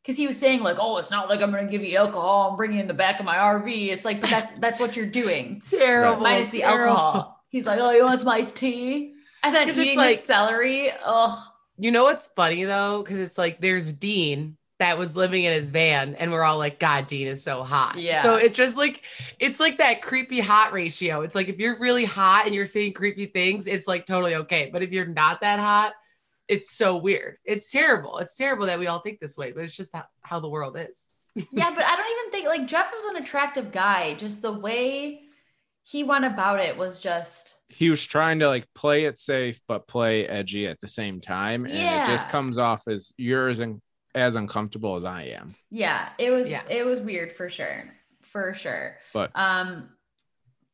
Because 0.02 0.18
he 0.18 0.26
was 0.26 0.36
saying 0.38 0.64
like, 0.64 0.78
"Oh, 0.80 0.98
it's 0.98 1.12
not 1.12 1.30
like 1.30 1.42
I'm 1.42 1.52
going 1.52 1.64
to 1.68 1.72
give 1.72 1.84
you 1.84 1.96
alcohol 1.96 2.48
and 2.50 2.58
bring 2.58 2.74
you 2.74 2.80
in 2.80 2.88
the 2.88 2.94
back 2.96 3.20
of 3.20 3.26
my 3.26 3.36
RV." 3.38 3.92
It's 3.92 4.04
like, 4.04 4.20
but 4.20 4.32
that's 4.32 4.52
that's 4.60 4.80
what 4.80 4.96
you're 4.96 5.06
doing. 5.06 5.62
Terrible. 5.70 6.20
minus 6.22 6.50
the 6.50 6.62
terrible. 6.62 6.96
alcohol. 6.98 7.44
He's 7.50 7.68
like, 7.68 7.80
"Oh, 7.80 7.92
you 7.92 8.04
want 8.04 8.20
some 8.20 8.30
iced 8.30 8.58
tea?" 8.58 9.14
And 9.44 9.54
then 9.54 9.68
'Cause 9.68 9.78
it's 9.78 9.86
eating 9.86 9.98
like- 9.98 10.18
the 10.18 10.24
celery. 10.24 10.92
Oh, 11.06 11.48
You 11.78 11.92
know 11.92 12.04
what's 12.04 12.28
funny 12.36 12.64
though? 12.64 13.04
Because 13.04 13.20
it's 13.20 13.38
like 13.38 13.62
there's 13.62 13.94
Dean 13.94 14.58
that 14.82 14.98
was 14.98 15.16
living 15.16 15.44
in 15.44 15.54
his 15.54 15.70
van, 15.70 16.16
and 16.16 16.32
we're 16.32 16.42
all 16.42 16.58
like, 16.58 16.80
God, 16.80 17.06
Dean 17.06 17.28
is 17.28 17.44
so 17.44 17.62
hot. 17.62 17.98
Yeah. 17.98 18.24
So 18.24 18.36
it 18.36 18.56
just 18.56 18.76
like 18.76 19.04
it's 19.38 19.60
like 19.60 19.78
that 19.78 20.02
creepy 20.02 20.40
hot 20.40 20.74
ratio. 20.74 21.22
It's 21.22 21.36
like 21.36 21.50
if 21.50 21.60
you're 21.60 21.78
really 21.78 22.04
hot 22.04 22.48
and 22.48 22.56
you're 22.56 22.66
seeing 22.66 22.92
creepy 22.92 23.28
things, 23.28 23.68
it's 23.68 23.88
like 23.88 24.08
totally 24.08 24.34
okay. 24.34 24.72
But 24.74 24.82
if 24.82 24.92
you're 24.92 25.06
not 25.06 25.42
that 25.42 25.60
hot, 25.60 25.94
it's 26.48 26.72
so 26.72 26.98
weird. 26.98 27.38
It's 27.46 27.70
terrible. 27.70 28.18
It's 28.18 28.36
terrible 28.36 28.66
that 28.66 28.80
we 28.80 28.88
all 28.88 29.02
think 29.02 29.20
this 29.20 29.38
way, 29.38 29.52
but 29.52 29.64
it's 29.64 29.78
just 29.78 29.96
how, 29.96 30.06
how 30.22 30.40
the 30.40 30.50
world 30.50 30.76
is. 30.76 31.12
yeah, 31.52 31.70
but 31.70 31.86
I 31.86 31.96
don't 31.96 32.20
even 32.20 32.32
think 32.32 32.48
like 32.48 32.68
Jeff 32.68 32.92
was 32.92 33.06
an 33.06 33.18
attractive 33.18 33.72
guy. 33.72 34.16
Just 34.16 34.42
the 34.42 34.52
way 34.52 35.22
he 35.84 36.04
went 36.04 36.26
about 36.26 36.60
it 36.60 36.76
was 36.76 37.00
just 37.00 37.54
he 37.70 37.92
was 37.92 38.04
trying 38.04 38.40
to 38.40 38.48
like 38.48 38.68
play 38.74 39.06
it 39.06 39.20
safe 39.20 39.62
but 39.68 39.88
play 39.88 40.28
edgy 40.28 40.68
at 40.68 40.80
the 40.80 40.88
same 40.88 41.22
time 41.22 41.66
and 41.66 41.74
it 41.74 42.12
just 42.12 42.30
comes 42.30 42.58
off 42.58 42.88
as 42.88 43.14
you're 43.18 43.48
as, 43.48 43.62
un- 43.62 43.82
as 44.16 44.36
uncomfortable 44.36 44.96
as 44.96 45.04
i 45.06 45.24
am 45.24 45.56
yeah, 45.70 46.10
it 46.18 46.32
was 46.32 46.50
Yeah. 46.50 46.64
it 46.70 46.86
was 46.86 47.00
weird 47.02 47.32
for 47.34 47.50
sure. 47.50 47.86
For 48.24 48.54
sure. 48.54 48.98
But- 49.14 49.32
um 49.36 49.90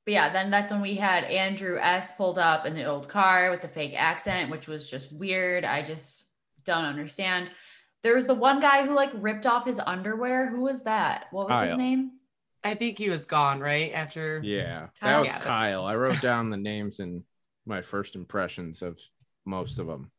but 0.05 0.13
yeah, 0.13 0.31
then 0.31 0.49
that's 0.49 0.71
when 0.71 0.79
we 0.81 0.95
had 0.95 1.25
Andrew 1.25 1.77
S 1.81 2.13
pulled 2.13 2.39
up 2.39 2.65
in 2.65 2.75
the 2.75 2.85
old 2.85 3.09
car 3.09 3.49
with 3.51 3.61
the 3.61 3.67
fake 3.67 3.93
accent, 3.97 4.49
which 4.49 4.65
was 4.65 4.89
just 4.89 5.11
weird. 5.11 5.65
I 5.65 5.81
just 5.81 6.23
don't 6.63 6.85
understand. 6.85 7.51
There 8.03 8.15
was 8.15 8.25
the 8.25 8.33
one 8.33 8.61
guy 8.61 8.85
who 8.85 8.95
like 8.95 9.11
ripped 9.15 9.45
off 9.45 9.65
his 9.65 9.81
underwear. 9.85 10.49
Who 10.49 10.61
was 10.61 10.83
that? 10.83 11.25
What 11.31 11.49
was 11.49 11.67
his 11.69 11.77
name? 11.77 12.11
I 12.63 12.75
think 12.75 12.97
he 12.97 13.09
was 13.09 13.25
gone 13.25 13.59
right 13.59 13.91
after. 13.93 14.39
yeah 14.45 14.87
that 15.01 15.19
was 15.19 15.27
Yeah. 15.27 15.39
kyle 15.39 15.85
i 15.85 15.95
wrote 15.95 16.21
down 16.21 16.49
the 16.49 16.57
names 16.57 16.99
and 16.99 17.23
my 17.65 17.81
first 17.81 18.15
impressions 18.15 18.81
of 18.81 18.99
most 19.45 19.77
of 19.79 19.87
them 19.87 20.09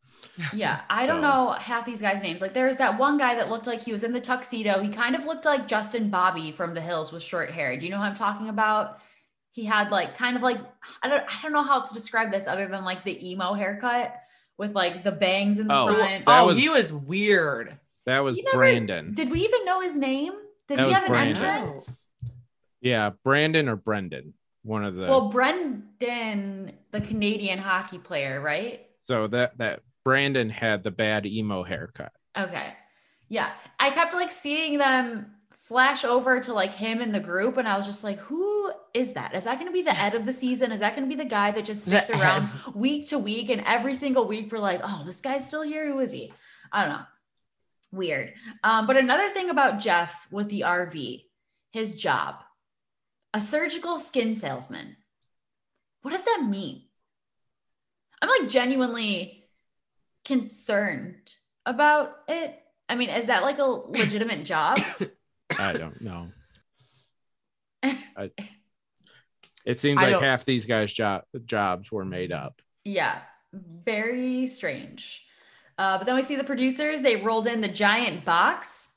Yeah, 0.53 0.81
I 0.91 1.07
don't 1.07 1.23
So- 1.23 1.29
know 1.29 1.51
half 1.53 1.85
these 1.85 2.01
guys' 2.03 2.23
names. 2.23 2.41
Like 2.41 2.55
there 2.55 2.67
was 2.67 2.77
that 2.79 2.99
one 2.99 3.19
guy 3.19 3.35
that 3.37 3.49
looked 3.51 3.67
like 3.67 3.81
he 3.83 3.93
was 3.93 4.05
in 4.05 4.13
the 4.13 4.21
tuxedo. 4.21 4.81
He 4.81 4.89
kind 4.89 5.15
of 5.15 5.25
looked 5.25 5.45
like 5.45 5.67
Justin 5.69 6.11
Bobby 6.11 6.53
from 6.53 6.75
The 6.75 6.81
Hills 6.81 7.13
with 7.13 7.23
short 7.23 7.51
hair. 7.51 7.77
Do 7.77 7.85
you 7.85 7.91
know 7.91 7.99
who 7.99 8.05
I'm 8.05 8.15
talking 8.15 8.49
about? 8.49 9.01
He 9.53 9.65
had 9.65 9.91
like 9.91 10.17
kind 10.17 10.37
of 10.37 10.43
like 10.43 10.59
I 11.03 11.09
don't 11.09 11.23
I 11.27 11.43
don't 11.43 11.53
know 11.53 11.65
how 11.65 11.75
else 11.79 11.89
to 11.89 11.95
describe 11.95 12.31
this 12.31 12.47
other 12.47 12.69
than 12.69 12.85
like 12.85 13.05
the 13.05 13.29
emo 13.31 13.55
haircut 13.55 14.15
with 14.57 14.73
like 14.75 15.03
the 15.05 15.11
bangs 15.13 15.59
in 15.59 15.67
the 15.69 15.75
Oh, 15.75 15.89
front. 15.95 16.25
Oh, 16.27 16.47
was- 16.47 16.59
he 16.59 16.69
was 16.69 16.93
weird. 16.93 17.77
that 18.07 18.21
was 18.21 18.37
never- 18.37 18.57
brandon 18.59 19.15
Did 19.15 19.31
we 19.31 19.41
even 19.41 19.65
know 19.65 19.81
his 19.81 19.97
name? 19.97 20.33
Did 20.69 20.79
That 20.79 20.87
he 20.87 20.93
have 20.93 21.03
an 21.05 21.09
Brandon. 21.11 21.45
entrance? 21.45 22.11
yeah 22.81 23.11
brandon 23.25 23.69
or 23.69 23.75
brendan 23.75 24.35
one 24.63 24.85
of 24.85 24.95
the 24.97 25.07
Well, 25.07 25.31
Brendan, 25.31 26.73
the 26.91 27.01
Canadian 27.01 27.59
hockey 27.59 27.99
player, 27.99 28.41
right? 28.41 28.87
so 29.05 29.27
that 29.29 29.57
that 29.59 29.81
brandon 30.09 30.49
had 30.51 30.83
the 30.83 30.91
bad 30.91 31.27
emo 31.27 31.63
haircut 31.63 32.13
Okay. 32.39 32.73
Yeah. 33.29 33.51
I 33.79 33.91
kept 33.91 34.15
like 34.15 34.31
seeing 34.31 34.79
them 34.79 35.33
flash 35.51 36.05
over 36.05 36.41
to 36.41 36.55
like 36.55 36.73
him 36.73 37.01
in 37.03 37.13
the 37.13 37.21
group, 37.21 37.57
and 37.57 37.69
I 37.69 37.77
was 37.77 37.87
just 37.87 38.05
like, 38.05 38.19
who 38.19 38.73
is 38.95 39.15
that? 39.15 39.35
Is 39.35 39.45
that 39.45 39.59
going 39.59 39.67
to 39.69 39.73
be 39.73 39.83
the 39.83 39.99
Ed 39.99 40.15
of 40.15 40.25
the 40.25 40.33
season? 40.33 40.73
Is 40.73 40.81
that 40.81 40.97
going 40.97 41.09
to 41.09 41.15
be 41.15 41.23
the 41.23 41.29
guy 41.29 41.51
that 41.51 41.65
just 41.65 41.85
The 41.85 42.01
sticks 42.01 42.19
around 42.19 42.45
Ed. 42.45 42.75
week 42.75 43.09
to 43.09 43.19
week? 43.19 43.51
And 43.51 43.63
every 43.67 43.95
single 43.95 44.27
week, 44.27 44.51
we're 44.51 44.59
like, 44.59 44.81
oh, 44.83 45.03
this 45.05 45.21
guy's 45.21 45.47
still 45.47 45.63
here. 45.63 45.87
Who 45.91 45.99
is 46.01 46.13
he? 46.13 46.33
I 46.73 46.85
don't 46.85 46.93
know. 46.93 47.05
Weird. 47.93 48.35
Um, 48.65 48.87
but 48.87 48.97
another 48.97 49.29
thing 49.31 49.51
about 49.51 49.81
Jeff 49.81 50.29
with 50.31 50.49
the 50.49 50.61
RV, 50.61 51.25
his 51.73 51.97
job, 51.97 52.37
a 53.35 53.41
surgical 53.41 53.99
skin 53.99 54.35
salesman. 54.35 54.97
What 56.03 56.13
does 56.13 56.25
that 56.25 56.47
mean? 56.49 56.83
I'm 58.23 58.29
like 58.29 58.49
genuinely 58.49 59.38
concerned 60.29 61.35
about 61.67 62.13
it. 62.29 62.57
I 62.89 62.95
mean, 62.95 63.11
is 63.11 63.27
that 63.27 63.43
like 63.43 63.59
a 63.59 63.65
legitimate 63.65 64.45
job? 64.45 64.79
i 65.59 65.73
don't 65.73 66.01
know 66.03 66.29
I, 67.83 68.31
it 69.65 69.81
seems 69.81 70.01
like 70.01 70.21
half 70.21 70.45
these 70.45 70.67
guys 70.67 70.93
job 70.93 71.23
jobs 71.47 71.91
were 71.91 72.05
made 72.05 72.33
up 72.33 72.61
Yeah, 72.85 73.21
very 73.53 74.47
strange. 74.47 75.25
Uh, 75.79 75.97
but 75.97 76.05
then 76.05 76.17
we 76.17 76.23
see 76.23 76.37
the 76.37 76.45
producers, 76.45 77.03
they 77.03 77.17
rolled 77.17 77.47
in 77.47 77.61
the 77.61 77.69
giant 77.69 78.25
box. 78.25 78.88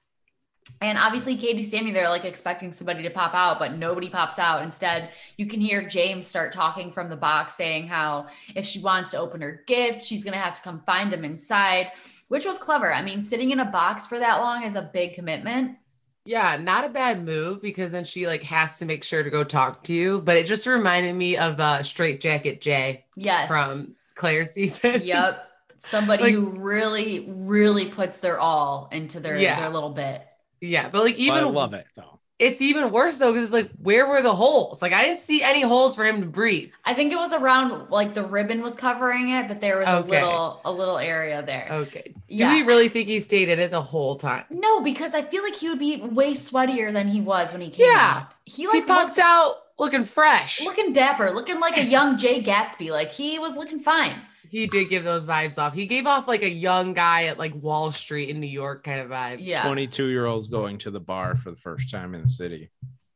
And 0.82 0.98
obviously, 0.98 1.36
Katie's 1.36 1.68
standing 1.68 1.94
there, 1.94 2.10
like 2.10 2.26
expecting 2.26 2.72
somebody 2.74 3.04
to 3.04 3.10
pop 3.10 3.34
out, 3.34 3.60
but 3.60 3.78
nobody 3.78 4.10
pops 4.10 4.40
out. 4.40 4.64
Instead, 4.64 5.10
you 5.38 5.46
can 5.46 5.62
hear 5.62 5.88
James 5.88 6.26
start 6.26 6.54
talking 6.54 6.92
from 6.92 7.10
the 7.10 7.16
box, 7.16 7.54
saying 7.54 7.88
how 7.88 8.28
if 8.56 8.66
she 8.66 8.80
wants 8.80 9.10
to 9.12 9.18
open 9.20 9.42
her 9.42 9.64
gift, 9.68 10.04
she's 10.06 10.24
going 10.24 10.34
to 10.34 10.40
have 10.40 10.56
to 10.56 10.62
come 10.62 10.82
find 10.86 11.14
him 11.14 11.24
inside, 11.24 11.92
which 12.30 12.46
was 12.46 12.58
clever. 12.58 12.94
I 12.94 13.04
mean, 13.04 13.22
sitting 13.22 13.52
in 13.52 13.60
a 13.60 13.66
box 13.66 14.08
for 14.08 14.18
that 14.20 14.38
long 14.40 14.64
is 14.64 14.76
a 14.76 14.82
big 14.82 15.14
commitment. 15.14 15.78
Yeah, 16.26 16.58
not 16.58 16.86
a 16.86 16.90
bad 16.90 17.26
move 17.26 17.62
because 17.62 17.92
then 17.92 18.04
she 18.06 18.28
like 18.28 18.44
has 18.44 18.78
to 18.80 18.86
make 18.86 19.04
sure 19.04 19.24
to 19.24 19.30
go 19.32 19.44
talk 19.44 19.84
to 19.86 19.94
you. 19.94 20.22
But 20.22 20.38
it 20.38 20.46
just 20.46 20.68
reminded 20.68 21.16
me 21.16 21.36
of 21.38 21.60
uh 21.60 21.82
Straight 21.84 22.22
Jacket 22.22 22.62
Jay 22.62 23.06
Yes. 23.16 23.48
from 23.48 23.96
Clare's 24.16 24.52
season. 24.52 25.02
yep. 25.04 25.48
Somebody 25.80 26.24
Like- 26.26 26.34
who 26.36 26.60
really, 26.60 27.26
really 27.28 27.88
puts 27.88 28.20
their 28.20 28.40
all 28.40 28.88
into 28.92 29.20
their, 29.20 29.36
Yeah. 29.40 29.60
their 29.62 29.70
little 29.70 29.90
bit. 29.90 30.24
Yeah, 30.62 30.90
but 30.90 31.04
like 31.04 31.16
even 31.16 31.36
even 31.38 31.50
i 31.50 31.52
love 31.52 31.74
it 31.74 31.88
though 31.96 32.20
it's 32.40 32.62
even 32.62 32.92
worse 32.92 33.18
though 33.20 33.32
because 33.34 33.44
it's 33.46 33.54
like 33.54 33.70
where 33.78 34.08
were 34.08 34.24
the 34.24 34.34
holes? 34.34 34.82
Like 34.82 34.94
I 34.94 35.04
didn't 35.04 35.20
see 35.20 35.44
any 35.44 35.62
holes 35.62 35.96
for 35.96 36.04
him 36.04 36.22
to 36.22 36.28
breathe. 36.28 36.72
I 36.84 36.96
think 36.96 37.14
it 37.14 37.18
was 37.18 37.34
around 37.34 37.92
like 37.92 38.16
the 38.16 38.26
ribbon 38.26 38.64
was 38.64 38.76
covering 38.76 39.30
it, 39.30 39.48
but 39.48 39.62
there 39.62 39.78
was 39.78 39.88
Okay. 39.88 40.10
a 40.10 40.26
little 40.26 40.62
a 40.66 40.72
little 40.72 40.98
area 40.98 41.44
there. 41.46 41.68
Okay. 41.72 42.16
Do 42.16 42.18
Yeah. 42.28 42.54
we 42.54 42.64
really 42.64 42.90
think 42.90 43.08
he 43.08 43.20
stayed 43.20 43.50
in 43.50 43.60
it 43.60 43.70
the 43.70 43.82
whole 43.82 44.16
time? 44.16 44.46
No, 44.50 44.82
because 44.82 45.14
I 45.14 45.22
feel 45.22 45.44
like 45.44 45.56
he 45.56 45.70
would 45.70 45.80
be 45.80 45.98
way 46.02 46.34
sweatier 46.34 46.92
than 46.92 47.08
he 47.08 47.22
was 47.22 47.52
when 47.54 47.62
he 47.62 47.70
came 47.70 47.86
Yeah. 47.86 48.24
out. 48.24 48.34
He 48.46 48.64
He 48.64 48.68
like 48.68 48.88
popped 48.88 49.10
looked, 49.10 49.20
out 49.20 49.56
looking 49.78 50.06
fresh. 50.06 50.60
looking 50.66 50.94
dapper, 50.94 51.32
looking 51.32 51.60
like 51.60 51.78
a 51.78 51.84
young 51.84 52.18
Jay 52.18 52.42
Gatsby. 52.42 52.90
Like 52.90 53.12
he 53.12 53.38
was 53.40 53.56
looking 53.56 53.80
fine. 53.80 54.16
He 54.52 54.68
did 54.68 54.90
give 54.90 55.06
those 55.06 55.26
vibes 55.26 55.58
off. 55.58 55.74
He 55.74 55.88
gave 55.88 56.06
off 56.06 56.28
like 56.28 56.44
a 56.44 56.50
young 56.50 56.94
guy 56.94 57.24
at 57.28 57.40
like 57.40 57.56
Wall 57.56 57.90
Street 57.92 58.28
in 58.30 58.40
New 58.42 58.48
York 58.48 58.84
kind 58.84 59.00
of 59.00 59.10
vibes. 59.10 59.38
Yeah. 59.46 59.64
22 59.64 60.08
year 60.10 60.26
olds 60.26 60.48
going 60.50 60.78
to 60.80 60.92
the 60.92 61.00
bar 61.00 61.38
for 61.38 61.52
the 61.52 61.58
first 61.58 61.90
time 61.90 62.14
in 62.14 62.22
the 62.24 62.28
city 62.28 62.70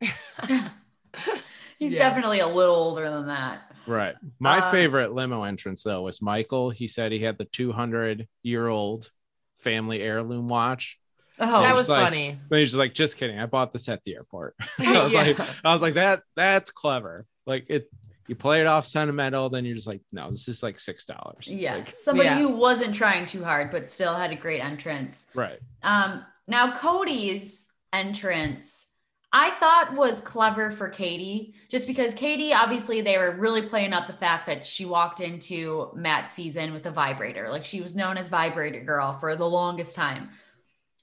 He's 1.78 1.92
Yeah. 1.92 1.98
definitely 1.98 2.40
a 2.40 2.48
little 2.48 2.74
older 2.74 3.10
than 3.10 3.26
that. 3.26 3.70
Right. 3.86 4.14
My 4.38 4.58
Uh, 4.60 4.70
favorite 4.70 5.12
limo 5.12 5.42
entrance 5.42 5.82
though 5.82 6.02
was 6.02 6.22
Michael. 6.22 6.70
He 6.70 6.88
said 6.88 7.12
he 7.12 7.18
had 7.20 7.36
the 7.38 7.44
200 7.44 8.26
year 8.42 8.66
old 8.66 9.10
family 9.58 10.00
heirloom 10.00 10.48
watch. 10.48 10.98
Oh, 11.38 11.60
that 11.62 11.74
was 11.74 11.82
was 11.82 11.90
like- 11.90 12.04
funny. 12.04 12.38
But 12.48 12.60
he's 12.60 12.68
just 12.68 12.78
like, 12.78 12.94
just 12.94 13.18
kidding. 13.18 13.38
I 13.38 13.44
bought 13.44 13.72
this 13.72 13.90
at 13.90 14.02
the 14.04 14.14
airport. 14.14 14.54
I 14.78 15.02
was 15.02 15.12
Yeah. 15.12 15.20
like, 15.22 15.40
I 15.64 15.72
was 15.72 15.82
like, 15.82 15.94
that 15.94 16.22
that's 16.34 16.70
clever. 16.70 17.26
Like 17.44 17.66
it 17.68 17.90
you 18.28 18.34
play 18.34 18.60
it 18.60 18.66
off 18.66 18.84
sentimental, 18.86 19.48
then 19.48 19.64
you're 19.64 19.74
just 19.76 19.86
like, 19.86 20.00
no, 20.12 20.30
this 20.30 20.48
is 20.48 20.62
like 20.62 20.78
six 20.78 21.04
dollars. 21.04 21.48
Yeah. 21.48 21.76
Like, 21.76 21.94
Somebody 21.94 22.28
Yeah. 22.28 22.38
who 22.38 22.48
wasn't 22.48 22.94
trying 22.94 23.26
too 23.26 23.44
hard, 23.44 23.70
but 23.70 23.88
still 23.88 24.14
had 24.14 24.32
a 24.32 24.36
great 24.36 24.60
entrance. 24.60 25.26
right. 25.34 25.58
Um, 25.82 26.24
now 26.48 26.76
Cody's 26.76 27.68
entrance, 27.92 28.86
I 29.32 29.50
thought 29.58 29.94
was 29.94 30.20
clever 30.20 30.70
for 30.70 30.88
Katie, 30.88 31.54
just 31.68 31.86
because 31.86 32.14
Katie, 32.14 32.52
obviously, 32.54 33.00
they 33.00 33.18
were 33.18 33.32
really 33.36 33.62
playing 33.62 33.92
up 33.92 34.06
the 34.06 34.12
fact 34.14 34.46
that 34.46 34.64
she 34.64 34.84
walked 34.84 35.20
into 35.20 35.90
Matt's 35.94 36.32
season 36.32 36.72
with 36.72 36.86
a 36.86 36.90
vibrator. 36.90 37.48
Like 37.50 37.64
she 37.64 37.80
was 37.80 37.94
known 37.96 38.16
as 38.16 38.28
Vibrator 38.28 38.80
Girl 38.84 39.12
for 39.18 39.36
the 39.36 39.48
longest 39.48 39.94
time. 39.96 40.30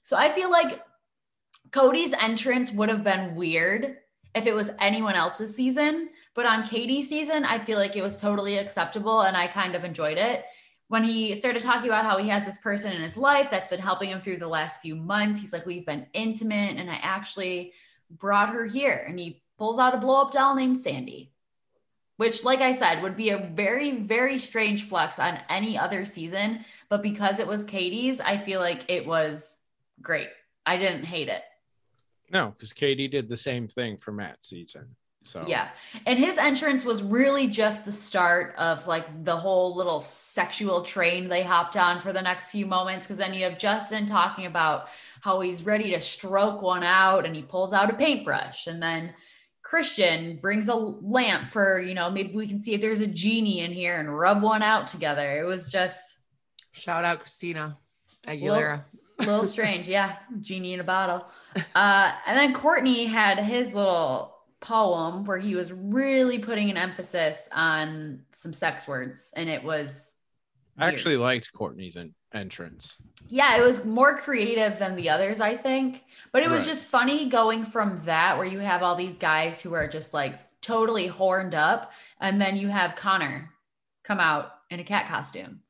So 0.02 0.16
I 0.16 0.32
feel 0.32 0.50
like 0.50 0.82
Cody's 1.70 2.12
entrance 2.14 2.72
would 2.72 2.88
have 2.88 3.04
been 3.04 3.34
weird 3.34 3.96
if 4.34 4.46
it 4.46 4.54
was 4.54 4.70
anyone 4.80 5.14
else's 5.14 5.54
season, 5.54 6.10
but 6.34 6.46
on 6.46 6.66
Katie's 6.66 7.08
season, 7.08 7.44
I 7.44 7.64
feel 7.64 7.78
like 7.78 7.96
it 7.96 8.02
was 8.02 8.20
totally 8.20 8.58
acceptable 8.58 9.22
and 9.22 9.36
I 9.36 9.46
kind 9.46 9.74
of 9.74 9.84
enjoyed 9.84 10.18
it 10.18 10.44
when 10.88 11.04
he 11.04 11.34
started 11.34 11.62
talking 11.62 11.88
about 11.88 12.04
how 12.04 12.18
he 12.18 12.28
has 12.28 12.44
this 12.44 12.58
person 12.58 12.92
in 12.92 13.00
his 13.00 13.16
life 13.16 13.48
that's 13.50 13.68
been 13.68 13.80
helping 13.80 14.10
him 14.10 14.20
through 14.20 14.36
the 14.36 14.48
last 14.48 14.80
few 14.80 14.94
months, 14.94 15.40
he's 15.40 15.52
like, 15.52 15.66
We've 15.66 15.86
been 15.86 16.06
intimate, 16.12 16.76
and 16.76 16.90
I 16.90 17.00
actually 17.02 17.72
brought 18.10 18.50
her 18.50 18.66
here. 18.66 19.04
And 19.08 19.18
he 19.18 19.42
pulls 19.58 19.78
out 19.78 19.94
a 19.94 19.98
blow 19.98 20.20
up 20.20 20.32
doll 20.32 20.54
named 20.54 20.78
Sandy, 20.78 21.32
which, 22.16 22.44
like 22.44 22.60
I 22.60 22.72
said, 22.72 23.02
would 23.02 23.16
be 23.16 23.30
a 23.30 23.50
very, 23.54 23.92
very 23.92 24.38
strange 24.38 24.86
flex 24.86 25.18
on 25.18 25.38
any 25.48 25.78
other 25.78 26.04
season. 26.04 26.64
But 26.90 27.02
because 27.02 27.38
it 27.40 27.46
was 27.46 27.64
Katie's, 27.64 28.20
I 28.20 28.38
feel 28.38 28.60
like 28.60 28.84
it 28.88 29.06
was 29.06 29.58
great. 30.02 30.28
I 30.66 30.76
didn't 30.76 31.04
hate 31.04 31.28
it. 31.28 31.42
No, 32.30 32.50
because 32.50 32.72
Katie 32.72 33.08
did 33.08 33.28
the 33.28 33.36
same 33.36 33.68
thing 33.68 33.96
for 33.96 34.12
Matt's 34.12 34.48
season. 34.48 34.96
So 35.24 35.44
Yeah. 35.46 35.70
And 36.06 36.18
his 36.18 36.38
entrance 36.38 36.84
was 36.84 37.02
really 37.02 37.46
just 37.46 37.84
the 37.84 37.92
start 37.92 38.54
of 38.56 38.86
like 38.86 39.24
the 39.24 39.36
whole 39.36 39.74
little 39.74 40.00
sexual 40.00 40.82
train 40.82 41.28
they 41.28 41.42
hopped 41.42 41.76
on 41.76 42.00
for 42.00 42.12
the 42.12 42.22
next 42.22 42.50
few 42.50 42.66
moments. 42.66 43.06
Cause 43.06 43.16
then 43.16 43.34
you 43.34 43.44
have 43.44 43.58
Justin 43.58 44.06
talking 44.06 44.46
about 44.46 44.88
how 45.22 45.40
he's 45.40 45.64
ready 45.64 45.90
to 45.92 46.00
stroke 46.00 46.60
one 46.60 46.82
out 46.82 47.24
and 47.24 47.34
he 47.34 47.42
pulls 47.42 47.72
out 47.72 47.90
a 47.90 47.94
paintbrush. 47.94 48.66
And 48.66 48.82
then 48.82 49.14
Christian 49.62 50.36
brings 50.36 50.68
a 50.68 50.74
lamp 50.74 51.50
for, 51.50 51.80
you 51.80 51.94
know, 51.94 52.10
maybe 52.10 52.34
we 52.34 52.46
can 52.46 52.58
see 52.58 52.74
if 52.74 52.82
there's 52.82 53.00
a 53.00 53.06
genie 53.06 53.60
in 53.60 53.72
here 53.72 53.98
and 53.98 54.14
rub 54.14 54.42
one 54.42 54.62
out 54.62 54.88
together. 54.88 55.40
It 55.40 55.46
was 55.46 55.70
just 55.70 56.18
Shout 56.72 57.04
out 57.04 57.20
Christina 57.20 57.78
Aguilera. 58.26 58.84
A 59.20 59.24
little 59.26 59.44
strange. 59.56 59.88
Yeah. 59.88 60.16
Genie 60.40 60.72
in 60.74 60.80
a 60.80 60.84
bottle. 60.84 61.26
Uh, 61.74 62.12
and 62.26 62.36
then 62.38 62.54
Quartney 62.54 63.06
had 63.06 63.38
his 63.38 63.74
little 63.74 64.36
poem 64.60 65.24
where 65.24 65.38
he 65.38 65.54
was 65.54 65.72
really 65.72 66.38
putting 66.38 66.70
an 66.70 66.76
emphasis 66.76 67.48
on 67.52 68.22
some 68.30 68.52
sex 68.52 68.88
words. 68.88 69.32
And 69.36 69.48
it 69.48 69.62
was 69.62 70.14
I 70.78 70.88
actually 70.88 71.16
liked 71.16 71.52
Quartney's 71.54 71.96
en- 71.96 72.14
entrance. 72.32 72.98
yeah, 73.28 73.56
it 73.56 73.62
was 73.62 73.84
more 73.84 74.16
creative 74.16 74.78
than 74.80 74.96
the 74.96 75.10
others, 75.10 75.40
I 75.40 75.56
think. 75.56 76.02
But 76.32 76.42
it 76.42 76.50
was 76.50 76.60
Right. 76.62 76.68
just 76.70 76.86
funny 76.86 77.28
going 77.28 77.64
from 77.64 78.02
that, 78.06 78.36
where 78.38 78.46
you 78.46 78.58
have 78.58 78.82
all 78.82 78.96
these 78.96 79.14
guys 79.16 79.60
who 79.60 79.72
are 79.74 79.86
just 79.86 80.12
like 80.12 80.40
totally 80.60 81.06
horned 81.06 81.54
up. 81.54 81.92
And 82.20 82.40
then 82.40 82.56
you 82.56 82.66
have 82.68 82.96
Connor 82.96 83.50
come 84.02 84.18
out 84.18 84.50
in 84.70 84.80
a 84.80 84.84
cat 84.84 85.06
costume, 85.06 85.60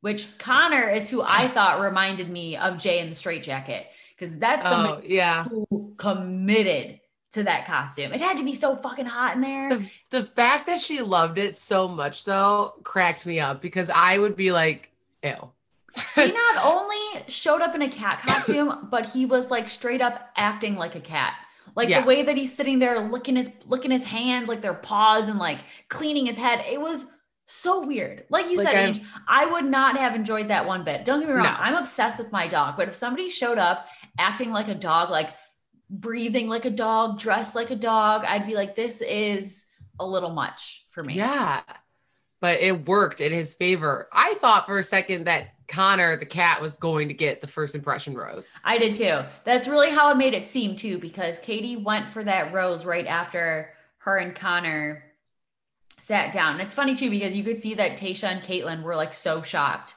which 0.00 0.26
Connor 0.38 0.88
is 0.88 1.08
who 1.10 1.22
I 1.22 1.48
thought 1.48 1.80
reminded 1.80 2.30
me 2.30 2.56
of 2.56 2.78
Jay 2.78 3.00
in 3.00 3.08
the 3.08 3.14
Straight 3.14 3.42
Jacket. 3.42 3.86
Because 4.16 4.38
that's 4.38 4.66
oh, 4.66 4.70
somebody 4.70 5.06
Oh, 5.06 5.10
yeah. 5.14 5.44
who 5.44 5.94
committed 5.96 7.00
to 7.32 7.44
that 7.44 7.66
costume. 7.66 8.12
It 8.12 8.20
had 8.20 8.36
to 8.38 8.44
be 8.44 8.52
so 8.54 8.74
fucking 8.76 9.06
hot 9.06 9.34
in 9.36 9.40
there. 9.40 9.68
The, 9.70 9.86
the 10.10 10.22
fact 10.24 10.66
that 10.66 10.80
she 10.80 11.00
loved 11.00 11.38
it 11.38 11.54
so 11.56 11.86
much 11.88 12.24
though 12.24 12.74
cracked 12.82 13.24
me 13.24 13.40
up 13.40 13.62
because 13.62 13.88
I 13.88 14.18
would 14.18 14.36
be 14.36 14.52
like, 14.52 14.90
ew. 15.22 15.50
he 16.16 16.32
not 16.32 16.64
only 16.64 17.24
showed 17.28 17.62
up 17.62 17.74
in 17.74 17.82
a 17.82 17.88
cat 17.88 18.20
costume, 18.26 18.88
but 18.90 19.06
he 19.08 19.26
was 19.26 19.50
like 19.50 19.68
straight 19.68 20.00
up 20.02 20.30
acting 20.36 20.76
like 20.76 20.96
a 20.96 21.00
cat. 21.00 21.34
Like 21.76 21.88
Yeah. 21.88 22.00
the 22.00 22.06
way 22.08 22.24
that 22.24 22.36
he's 22.36 22.54
sitting 22.54 22.78
there 22.80 22.98
looking 23.00 23.36
his 23.36 23.50
looking 23.66 23.92
his 23.92 24.04
hands 24.04 24.48
like 24.48 24.60
their 24.60 24.74
paws 24.74 25.28
and 25.28 25.38
like 25.38 25.60
cleaning 25.88 26.26
his 26.26 26.36
head. 26.36 26.64
It 26.68 26.80
was 26.80 27.06
so 27.50 27.86
weird. 27.86 28.24
Like 28.28 28.50
you 28.50 28.58
Like, 28.58 28.68
said, 28.68 28.76
Ange, 28.76 29.00
I 29.28 29.46
would 29.46 29.64
not 29.64 29.96
have 29.96 30.14
enjoyed 30.14 30.48
that 30.48 30.66
one 30.66 30.84
bit. 30.84 31.04
Don't 31.04 31.20
get 31.20 31.28
me 31.28 31.34
wrong. 31.34 31.44
No. 31.44 31.56
I'm 31.58 31.74
obsessed 31.74 32.18
with 32.18 32.32
my 32.32 32.46
dog, 32.46 32.76
but 32.76 32.88
if 32.88 32.94
somebody 32.94 33.28
showed 33.28 33.58
up 33.58 33.86
acting 34.18 34.50
like 34.52 34.68
a 34.68 34.74
dog, 34.74 35.10
like 35.10 35.30
breathing 35.88 36.48
like 36.48 36.64
a 36.64 36.70
dog, 36.70 37.18
dressed 37.18 37.54
like 37.54 37.70
a 37.70 37.76
dog, 37.76 38.24
I'd 38.24 38.46
be 38.46 38.54
like, 38.54 38.76
this 38.76 39.02
is 39.02 39.66
a 39.98 40.06
little 40.06 40.30
much 40.30 40.86
for 40.90 41.02
me. 41.02 41.14
Yeah. 41.14 41.62
But 42.40 42.60
it 42.60 42.86
worked 42.86 43.20
in 43.20 43.32
his 43.32 43.54
favor. 43.54 44.08
I 44.12 44.34
thought 44.34 44.66
for 44.66 44.78
a 44.78 44.82
second 44.82 45.24
that 45.24 45.48
Connor, 45.68 46.16
the 46.16 46.26
cat, 46.26 46.62
was 46.62 46.78
going 46.78 47.08
to 47.08 47.14
get 47.14 47.40
the 47.40 47.46
first 47.46 47.74
impression 47.74 48.14
rose. 48.14 48.56
I 48.64 48.78
did 48.78 48.94
too. 48.94 49.20
That's 49.44 49.68
really 49.68 49.90
how 49.90 50.10
it 50.10 50.16
made 50.16 50.34
it 50.34 50.46
seem 50.46 50.74
too, 50.74 50.98
because 50.98 51.38
Katie 51.38 51.76
went 51.76 52.08
for 52.08 52.24
that 52.24 52.52
rose 52.52 52.84
right 52.84 53.06
after 53.06 53.70
her 53.98 54.16
and 54.16 54.34
Connor 54.34 55.04
sat 56.00 56.32
down. 56.32 56.54
And 56.54 56.62
it's 56.62 56.74
funny 56.74 56.94
too, 56.96 57.10
because 57.10 57.36
you 57.36 57.44
could 57.44 57.60
see 57.60 57.74
that 57.74 57.98
Tayshia 57.98 58.24
and 58.24 58.42
Kaitlyn 58.42 58.82
were 58.82 58.96
like 58.96 59.12
so 59.14 59.42
shocked 59.42 59.94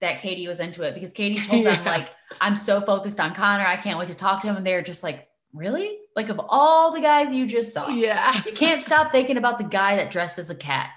that 0.00 0.20
Katie 0.20 0.48
was 0.48 0.60
into 0.60 0.82
it 0.82 0.94
because 0.94 1.12
Katie 1.12 1.40
told 1.40 1.64
them, 1.66 1.80
Yeah. 1.84 1.90
like, 1.90 2.10
I'm 2.40 2.56
so 2.56 2.80
focused 2.80 3.20
on 3.20 3.34
Connor. 3.34 3.64
I 3.66 3.76
can't 3.76 3.98
wait 3.98 4.08
to 4.08 4.14
talk 4.14 4.40
to 4.42 4.48
him. 4.48 4.56
And 4.56 4.66
they're 4.66 4.82
just 4.82 5.02
like, 5.02 5.28
really? 5.52 5.98
Like, 6.16 6.28
of 6.28 6.40
all 6.48 6.92
the 6.92 7.00
guys 7.00 7.32
you 7.32 7.46
just 7.46 7.72
saw, 7.72 7.88
Yeah. 7.88 8.40
you 8.46 8.52
can't 8.52 8.80
stop 8.80 9.12
thinking 9.12 9.36
about 9.36 9.58
the 9.58 9.64
guy 9.64 9.96
that 9.96 10.10
dressed 10.10 10.38
as 10.38 10.50
a 10.50 10.54
cat. 10.54 10.90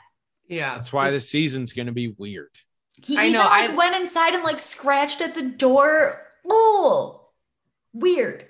Yeah. 0.48 0.76
That's 0.76 0.94
why 0.94 1.12
the 1.12 1.22
season's 1.22 1.74
gonna 1.74 1.92
be 1.92 2.10
weird. 2.18 2.50
He 3.04 3.18
I 3.18 3.24
even 3.24 3.34
know, 3.34 3.40
like 3.40 3.70
I- 3.72 3.76
went 3.76 3.96
inside 3.96 4.34
and 4.34 4.44
like 4.44 4.60
scratched 4.60 5.22
at 5.22 5.36
the 5.36 5.42
door. 5.44 6.22
Oh, 6.48 7.28
weird. 7.94 8.46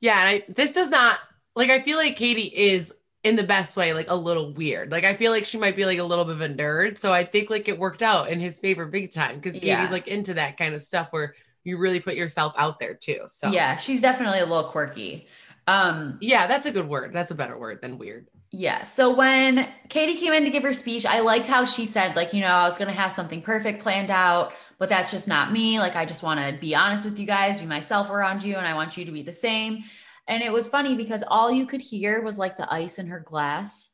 Yeah, 0.00 0.18
and 0.20 0.28
I, 0.28 0.52
this 0.52 0.72
does 0.72 0.90
not 0.90 1.18
like. 1.56 1.70
I 1.70 1.80
feel 1.80 1.96
like 1.98 2.16
Katie 2.16 2.42
is 2.54 2.94
in 3.24 3.34
the 3.36 3.42
best 3.42 3.76
way, 3.76 3.92
like 3.94 4.08
a 4.10 4.14
little 4.14 4.52
weird. 4.52 4.92
Like 4.92 5.04
I 5.04 5.16
feel 5.16 5.32
like 5.32 5.44
she 5.46 5.58
might 5.58 5.74
be 5.76 5.84
like 5.86 5.98
a 5.98 6.04
little 6.04 6.24
bit 6.24 6.34
of 6.34 6.40
a 6.42 6.48
nerd. 6.48 6.98
So 6.98 7.12
I 7.12 7.24
think 7.24 7.50
like 7.50 7.68
it 7.68 7.78
worked 7.78 8.02
out 8.02 8.28
in 8.28 8.38
his 8.38 8.58
favor 8.60 8.86
big 8.86 9.10
time 9.10 9.36
because 9.36 9.54
Katie's 9.54 9.66
Yeah. 9.68 9.88
like 9.90 10.06
into 10.06 10.34
that 10.34 10.56
kind 10.56 10.74
of 10.74 10.82
stuff 10.82 11.08
where 11.10 11.34
you 11.64 11.78
really 11.78 12.00
put 12.00 12.14
yourself 12.14 12.52
out 12.56 12.78
there 12.78 12.94
too. 12.94 13.22
So 13.28 13.50
Yeah, 13.50 13.76
she's 13.76 14.00
definitely 14.02 14.38
a 14.40 14.46
little 14.46 14.70
quirky. 14.70 15.26
Um, 15.66 16.18
yeah, 16.20 16.46
that's 16.46 16.66
a 16.66 16.70
good 16.70 16.86
word. 16.88 17.12
That's 17.14 17.30
a 17.30 17.34
better 17.34 17.58
word 17.58 17.80
than 17.80 17.96
weird. 17.98 18.28
yeah. 18.50 18.82
So 18.82 19.14
when 19.14 19.66
Katie 19.88 20.16
came 20.20 20.32
in 20.34 20.44
to 20.44 20.50
give 20.50 20.62
her 20.62 20.74
speech, 20.74 21.06
I 21.06 21.20
liked 21.20 21.46
how 21.46 21.64
she 21.64 21.86
said, 21.86 22.14
like, 22.16 22.34
you 22.34 22.42
know, 22.42 22.48
I 22.48 22.64
was 22.64 22.76
gonna 22.76 22.92
have 22.92 23.10
something 23.12 23.40
perfect 23.40 23.82
planned 23.82 24.10
out, 24.10 24.52
but 24.78 24.90
that's 24.90 25.10
just 25.10 25.26
not 25.26 25.50
me. 25.50 25.78
Like, 25.80 25.96
I 25.96 26.04
just 26.04 26.22
want 26.22 26.38
to 26.40 26.60
be 26.60 26.74
honest 26.74 27.04
with 27.06 27.18
you 27.18 27.26
guys, 27.26 27.58
be 27.58 27.64
myself 27.66 28.10
around 28.10 28.44
you, 28.44 28.56
and 28.56 28.66
I 28.66 28.74
want 28.74 28.96
you 28.98 29.06
to 29.06 29.10
be 29.12 29.22
the 29.22 29.32
same. 29.32 29.84
And 30.26 30.42
it 30.42 30.52
was 30.52 30.66
funny 30.66 30.94
because 30.94 31.22
all 31.28 31.50
you 31.52 31.66
could 31.66 31.82
hear 31.82 32.22
was 32.22 32.38
like 32.38 32.56
the 32.56 32.72
ice 32.72 32.98
in 32.98 33.08
her 33.08 33.20
glass. 33.20 33.90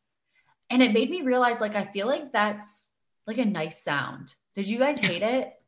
And 0.71 0.83
it 0.83 0.93
made 0.93 1.11
me 1.11 1.23
realize, 1.23 1.61
like, 1.61 1.75
I 1.75 1.85
feel 1.87 2.07
like 2.07 2.33
that's 2.33 2.93
like 3.27 3.39
a 3.39 3.45
nice 3.45 3.83
sound. 3.83 4.35
Did 4.55 4.69
you 4.69 4.79
guys 4.79 4.99
hate 4.99 5.23
it? 5.23 5.53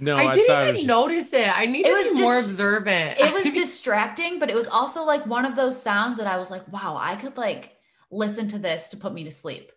No, 0.00 0.14
I 0.14 0.28
I, 0.28 0.34
didn't 0.36 0.44
even 0.62 0.68
it 0.68 0.74
just- 0.74 0.86
notice 0.86 1.32
it. 1.32 1.48
I 1.58 1.66
need 1.66 1.84
It 1.84 1.88
to 1.88 1.92
was 1.94 2.12
be 2.12 2.22
more 2.22 2.38
observant. 2.38 3.18
it 3.18 3.34
was 3.34 3.52
distracting, 3.52 4.38
but 4.38 4.48
it 4.48 4.54
was 4.54 4.68
also 4.68 5.02
like 5.02 5.26
one 5.26 5.44
of 5.44 5.56
those 5.56 5.82
sounds 5.82 6.18
that 6.18 6.28
I 6.28 6.36
was 6.38 6.52
like, 6.52 6.68
wow, 6.72 6.96
I 6.96 7.16
could 7.16 7.36
like 7.36 7.74
listen 8.12 8.46
to 8.50 8.60
this 8.60 8.90
to 8.90 8.96
put 8.96 9.12
me 9.12 9.24
to 9.24 9.32
sleep. 9.32 9.72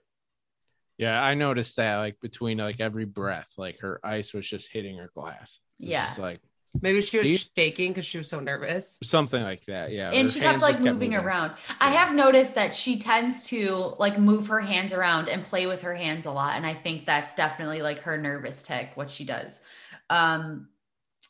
Yeah, 0.99 1.19
I 1.19 1.33
noticed 1.33 1.75
that 1.77 1.97
like 1.97 2.19
between 2.19 2.59
like 2.59 2.79
every 2.79 3.05
breath, 3.05 3.55
like 3.57 3.79
her 3.79 3.99
ice 4.03 4.31
was 4.31 4.47
just 4.47 4.71
hitting 4.71 4.95
her 4.97 5.09
glass. 5.15 5.59
It 5.79 5.85
was 5.85 5.89
Yeah. 5.89 6.05
just 6.05 6.19
like 6.19 6.39
Maybe 6.79 7.01
she 7.01 7.19
was 7.19 7.27
See? 7.27 7.49
shaking 7.55 7.91
because 7.91 8.05
she 8.05 8.17
was 8.17 8.29
so 8.29 8.39
nervous. 8.39 8.97
something 9.03 9.41
like 9.41 9.65
that. 9.65 9.91
Yeah, 9.91 10.11
and 10.11 10.23
her 10.23 10.29
she 10.29 10.39
kept 10.39 10.51
hands 10.51 10.61
like 10.61 10.73
just 10.73 10.83
moving 10.83 11.13
around. 11.13 11.53
I 11.79 11.91
have 11.91 12.15
noticed 12.15 12.55
that 12.55 12.73
she 12.73 12.97
tends 12.97 13.41
to 13.43 13.95
like 13.99 14.17
move 14.17 14.47
her 14.47 14.61
hands 14.61 14.93
around 14.93 15.27
and 15.27 15.43
play 15.43 15.65
with 15.65 15.81
her 15.81 15.93
hands 15.93 16.25
a 16.25 16.31
lot. 16.31 16.55
And 16.55 16.65
I 16.65 16.73
think 16.73 17.05
that's 17.05 17.33
definitely 17.33 17.81
like 17.81 17.99
her 17.99 18.17
nervous 18.17 18.63
tick, 18.63 18.91
what 18.95 19.11
she 19.11 19.25
does. 19.25 19.61
Um, 20.09 20.69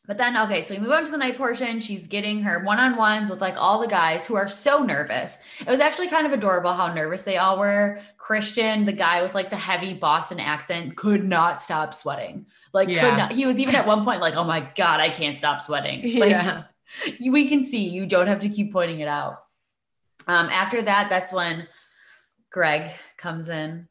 but 0.08 0.18
then, 0.18 0.36
okay, 0.36 0.62
so 0.62 0.74
we 0.74 0.80
move 0.80 0.92
on 0.92 1.06
to 1.06 1.12
the 1.12 1.18
night 1.18 1.38
portion. 1.38 1.80
She's 1.80 2.08
getting 2.08 2.42
her 2.42 2.64
one 2.64 2.80
on 2.80 2.96
ones 2.96 3.30
with 3.30 3.40
like 3.40 3.56
all 3.56 3.80
the 3.80 3.88
guys 3.88 4.26
who 4.26 4.36
are 4.36 4.50
so 4.50 4.84
nervous. 4.84 5.40
It 5.60 5.68
was 5.68 5.80
actually 5.80 6.08
kind 6.08 6.26
of 6.26 6.34
adorable 6.34 6.74
how 6.74 6.92
nervous 6.94 7.24
they 7.24 7.38
all 7.38 7.60
were. 7.60 8.00
Christian, 8.18 8.86
the 8.86 8.94
guy 8.94 9.22
with 9.22 9.36
like 9.36 9.50
the 9.50 9.58
heavy 9.58 9.94
Boston 9.94 10.40
accent, 10.40 10.98
could 10.98 11.24
not 11.24 11.62
stop 11.62 11.94
sweating. 11.94 12.48
Like, 12.74 12.88
Yeah. 12.90 13.02
could 13.02 13.18
not. 13.18 13.32
He 13.32 13.46
was 13.46 13.60
even 13.60 13.76
at 13.76 13.86
one 13.86 14.04
point 14.04 14.22
like, 14.22 14.36
oh 14.36 14.44
my 14.44 14.62
God, 14.76 15.00
I 15.00 15.10
can't 15.10 15.38
stop 15.38 15.62
sweating. 15.62 16.02
Like, 16.20 16.32
yeah. 16.32 16.64
we 17.20 17.48
can 17.48 17.64
see 17.64 17.88
you 17.88 18.06
don't 18.06 18.28
have 18.28 18.42
to 18.42 18.50
keep 18.50 18.72
pointing 18.72 19.00
it 19.00 19.08
out. 19.08 19.44
Um, 20.28 20.48
after 20.50 20.82
that, 20.82 21.10
that's 21.10 21.34
when 21.34 21.68
Greg 22.52 22.92
comes 23.18 23.50
in. 23.50 23.88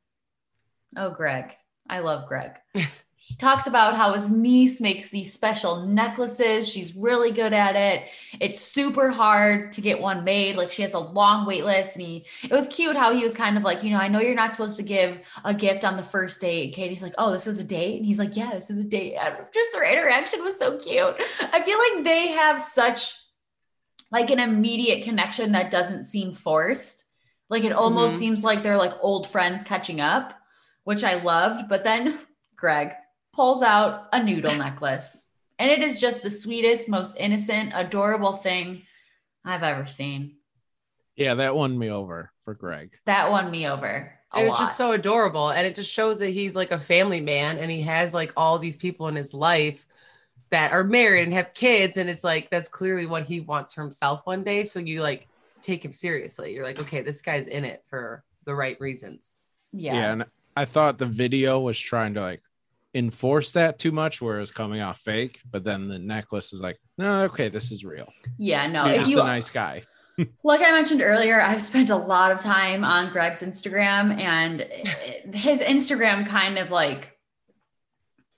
Oh, 0.97 1.11
Greg. 1.11 1.57
I 1.88 2.01
love 2.01 2.29
Greg. 2.29 2.53
he 3.31 3.37
talks 3.37 3.69
about 3.69 3.95
how 3.97 4.12
his 4.12 4.29
niece 4.29 4.81
makes 4.81 5.09
these 5.11 5.33
special 5.33 5.87
necklaces. 5.87 6.69
She's 6.69 6.97
really 6.97 7.31
good 7.31 7.53
at 7.53 7.77
it. 7.77 8.09
It's 8.40 8.61
super 8.61 9.09
hard 9.09 9.71
to 9.71 9.81
get 9.81 10.01
one 10.01 10.25
made. 10.25 10.57
Like 10.57 10.73
she 10.73 10.83
has 10.83 10.95
a 10.95 10.99
long 10.99 11.47
wait 11.47 11.64
list. 11.64 11.97
And 11.97 12.05
he 12.05 12.27
it 12.43 12.51
was 12.51 12.66
cute 12.66 12.97
how 12.97 13.14
he 13.14 13.23
was 13.23 13.33
kind 13.33 13.57
of 13.57 13.62
like, 13.62 13.85
you 13.85 13.90
know, 13.90 13.99
I 13.99 14.09
know 14.09 14.19
you're 14.21 14.35
not 14.35 14.53
supposed 14.53 14.79
to 14.79 14.83
give 14.83 15.21
a 15.45 15.55
gift 15.55 15.85
on 15.85 15.97
the 15.97 16.03
first 16.03 16.40
date. 16.40 16.64
And 16.64 16.75
Katie's 16.75 17.05
like, 17.05 17.14
oh, 17.19 17.31
this 17.31 17.47
is 17.47 17.61
a 17.61 17.64
date. 17.64 17.99
And 17.99 18.05
he's 18.05 18.19
like, 18.19 18.35
yeah, 18.37 18.51
this 18.51 18.69
is 18.69 18.81
a 18.81 18.85
date. 18.85 19.14
And 19.14 19.37
just 19.55 19.73
their 19.73 19.85
interaction 19.85 20.43
was 20.43 20.59
so 20.59 20.77
cute. 20.77 21.14
I 21.53 21.62
feel 21.62 21.79
like 21.79 22.03
they 22.05 22.29
have 22.33 22.61
such 22.61 23.14
like 24.11 24.31
an 24.33 24.40
immediate 24.40 25.05
connection 25.05 25.53
that 25.53 25.71
doesn't 25.71 26.03
seem 26.03 26.33
forced. 26.33 27.05
Like 27.49 27.62
it 27.62 27.71
almost 27.73 28.16
Mhm. 28.16 28.19
seems 28.19 28.43
like 28.43 28.64
they're 28.64 28.77
like 28.77 28.95
old 29.03 29.29
friends 29.29 29.62
catching 29.62 30.01
up, 30.01 30.35
which 30.83 31.05
I 31.05 31.23
loved. 31.23 31.69
But 31.69 31.85
then 31.85 32.19
Greg 32.57 32.90
pulls 33.40 33.62
out 33.62 34.07
a 34.12 34.22
noodle 34.22 34.55
necklace, 34.55 35.26
and 35.59 35.70
it 35.70 35.81
is 35.81 35.96
just 35.96 36.22
the 36.22 36.31
sweetest, 36.31 36.90
most 36.90 37.16
innocent, 37.18 37.72
adorable 37.74 38.35
thing 38.35 38.83
I've 39.46 39.62
ever 39.62 39.87
seen. 39.87 40.37
Yeah, 41.16 41.37
that 41.37 41.57
won 41.57 41.79
me 41.79 41.88
over 41.88 42.31
for 42.44 42.53
Greg. 42.53 42.98
That 43.07 43.31
won 43.31 43.50
me 43.50 43.66
over. 43.66 44.12
A 44.35 44.40
it 44.40 44.42
was 44.42 44.50
lot. 44.50 44.59
just 44.59 44.76
so 44.76 44.92
adorable 44.92 45.48
and 45.48 45.66
it 45.66 45.74
just 45.74 45.90
shows 45.90 46.18
that 46.18 46.29
he's 46.29 46.55
like 46.55 46.70
a 46.70 46.79
family 46.79 47.22
man 47.22 47.57
and 47.57 47.70
he 47.70 47.81
has 47.81 48.12
like 48.12 48.31
all 48.37 48.59
these 48.59 48.76
people 48.76 49.09
in 49.09 49.16
his 49.16 49.33
life 49.33 49.87
that 50.50 50.72
are 50.72 50.85
married 50.85 51.22
and 51.24 51.33
have 51.33 51.55
kids 51.55 51.96
and 51.96 52.11
it's 52.11 52.22
like 52.22 52.50
that's 52.50 52.68
clearly 52.68 53.07
what 53.07 53.26
he 53.26 53.40
wants 53.40 53.72
for 53.72 53.81
himself 53.81 54.20
one 54.26 54.44
day 54.44 54.62
so 54.64 54.79
you 54.79 55.00
like 55.00 55.26
take 55.62 55.85
him 55.85 55.92
seriously 55.92 56.55
you're 56.55 56.62
like 56.62 56.79
okay 56.79 57.00
this 57.03 57.22
guy's 57.22 57.48
in 57.48 57.64
it 57.64 57.83
for 57.88 58.22
the 58.44 58.55
right 58.55 58.81
reasons 58.81 59.37
Yeah. 59.72 59.94
yeah. 59.94 60.12
and 60.12 60.24
I 60.57 60.64
thought 60.66 60.98
the 60.98 61.07
video 61.07 61.59
was 61.59 61.79
trying 61.79 62.14
to 62.14 62.20
like 62.20 62.42
enforce 62.94 63.53
that 63.53 63.79
too 63.79 63.92
much, 63.92 64.20
where 64.20 64.37
it 64.37 64.40
was 64.40 64.50
coming 64.50 64.81
off 64.81 65.00
fake. 65.00 65.40
But 65.50 65.64
then 65.64 65.88
the 65.88 65.98
necklace 65.98 66.53
is 66.53 66.61
like, 66.61 66.79
no, 66.98 67.24
okay, 67.24 67.48
this 67.48 67.72
is 67.72 67.85
real. 67.85 68.12
Yeah, 68.38 68.66
no. 68.66 68.85
He's 68.85 69.03
if 69.03 69.09
you 69.09 69.20
a 69.20 69.24
nice 69.24 69.50
guy. 69.50 69.83
like 70.44 70.61
I 70.61 70.72
mentioned 70.72 71.03
earlier, 71.03 71.40
I've 71.40 71.62
spent 71.62 71.90
a 71.90 71.96
lot 71.96 72.33
of 72.33 72.40
time 72.40 72.85
on 72.85 73.12
Greg's 73.12 73.42
Instagram 73.42 74.18
and 74.18 74.61
his 75.35 75.61
Instagram 75.61 76.26
kind 76.26 76.59
of 76.59 76.70
like 76.70 77.16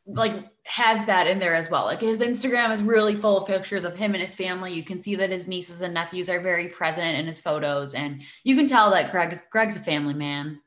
like 0.07 0.49
has 0.65 1.05
that 1.07 1.27
in 1.27 1.39
there 1.39 1.55
as 1.55 1.71
well. 1.71 1.85
Like 1.85 2.01
his 2.01 2.21
Instagram 2.21 2.73
is 2.73 2.83
really 2.83 3.15
full 3.15 3.39
of 3.39 3.47
pictures 3.47 3.85
of 3.85 3.95
him 3.95 4.15
and 4.15 4.21
his 4.21 4.35
family. 4.35 4.73
You 4.73 4.85
can 4.85 5.03
see 5.03 5.17
that 5.17 5.31
his 5.31 5.49
nieces 5.49 5.83
and 5.83 5.95
nephews 5.95 6.31
are 6.31 6.41
very 6.41 6.69
present 6.69 7.19
in 7.19 7.27
his 7.27 7.41
photos 7.41 7.95
and 7.95 8.23
you 8.45 8.57
can 8.57 8.67
tell 8.67 8.91
that 8.91 9.11
Greg's 9.11 9.45
Greg's 9.51 9.77
a 9.77 9.81
family 9.81 10.15
man. 10.15 10.61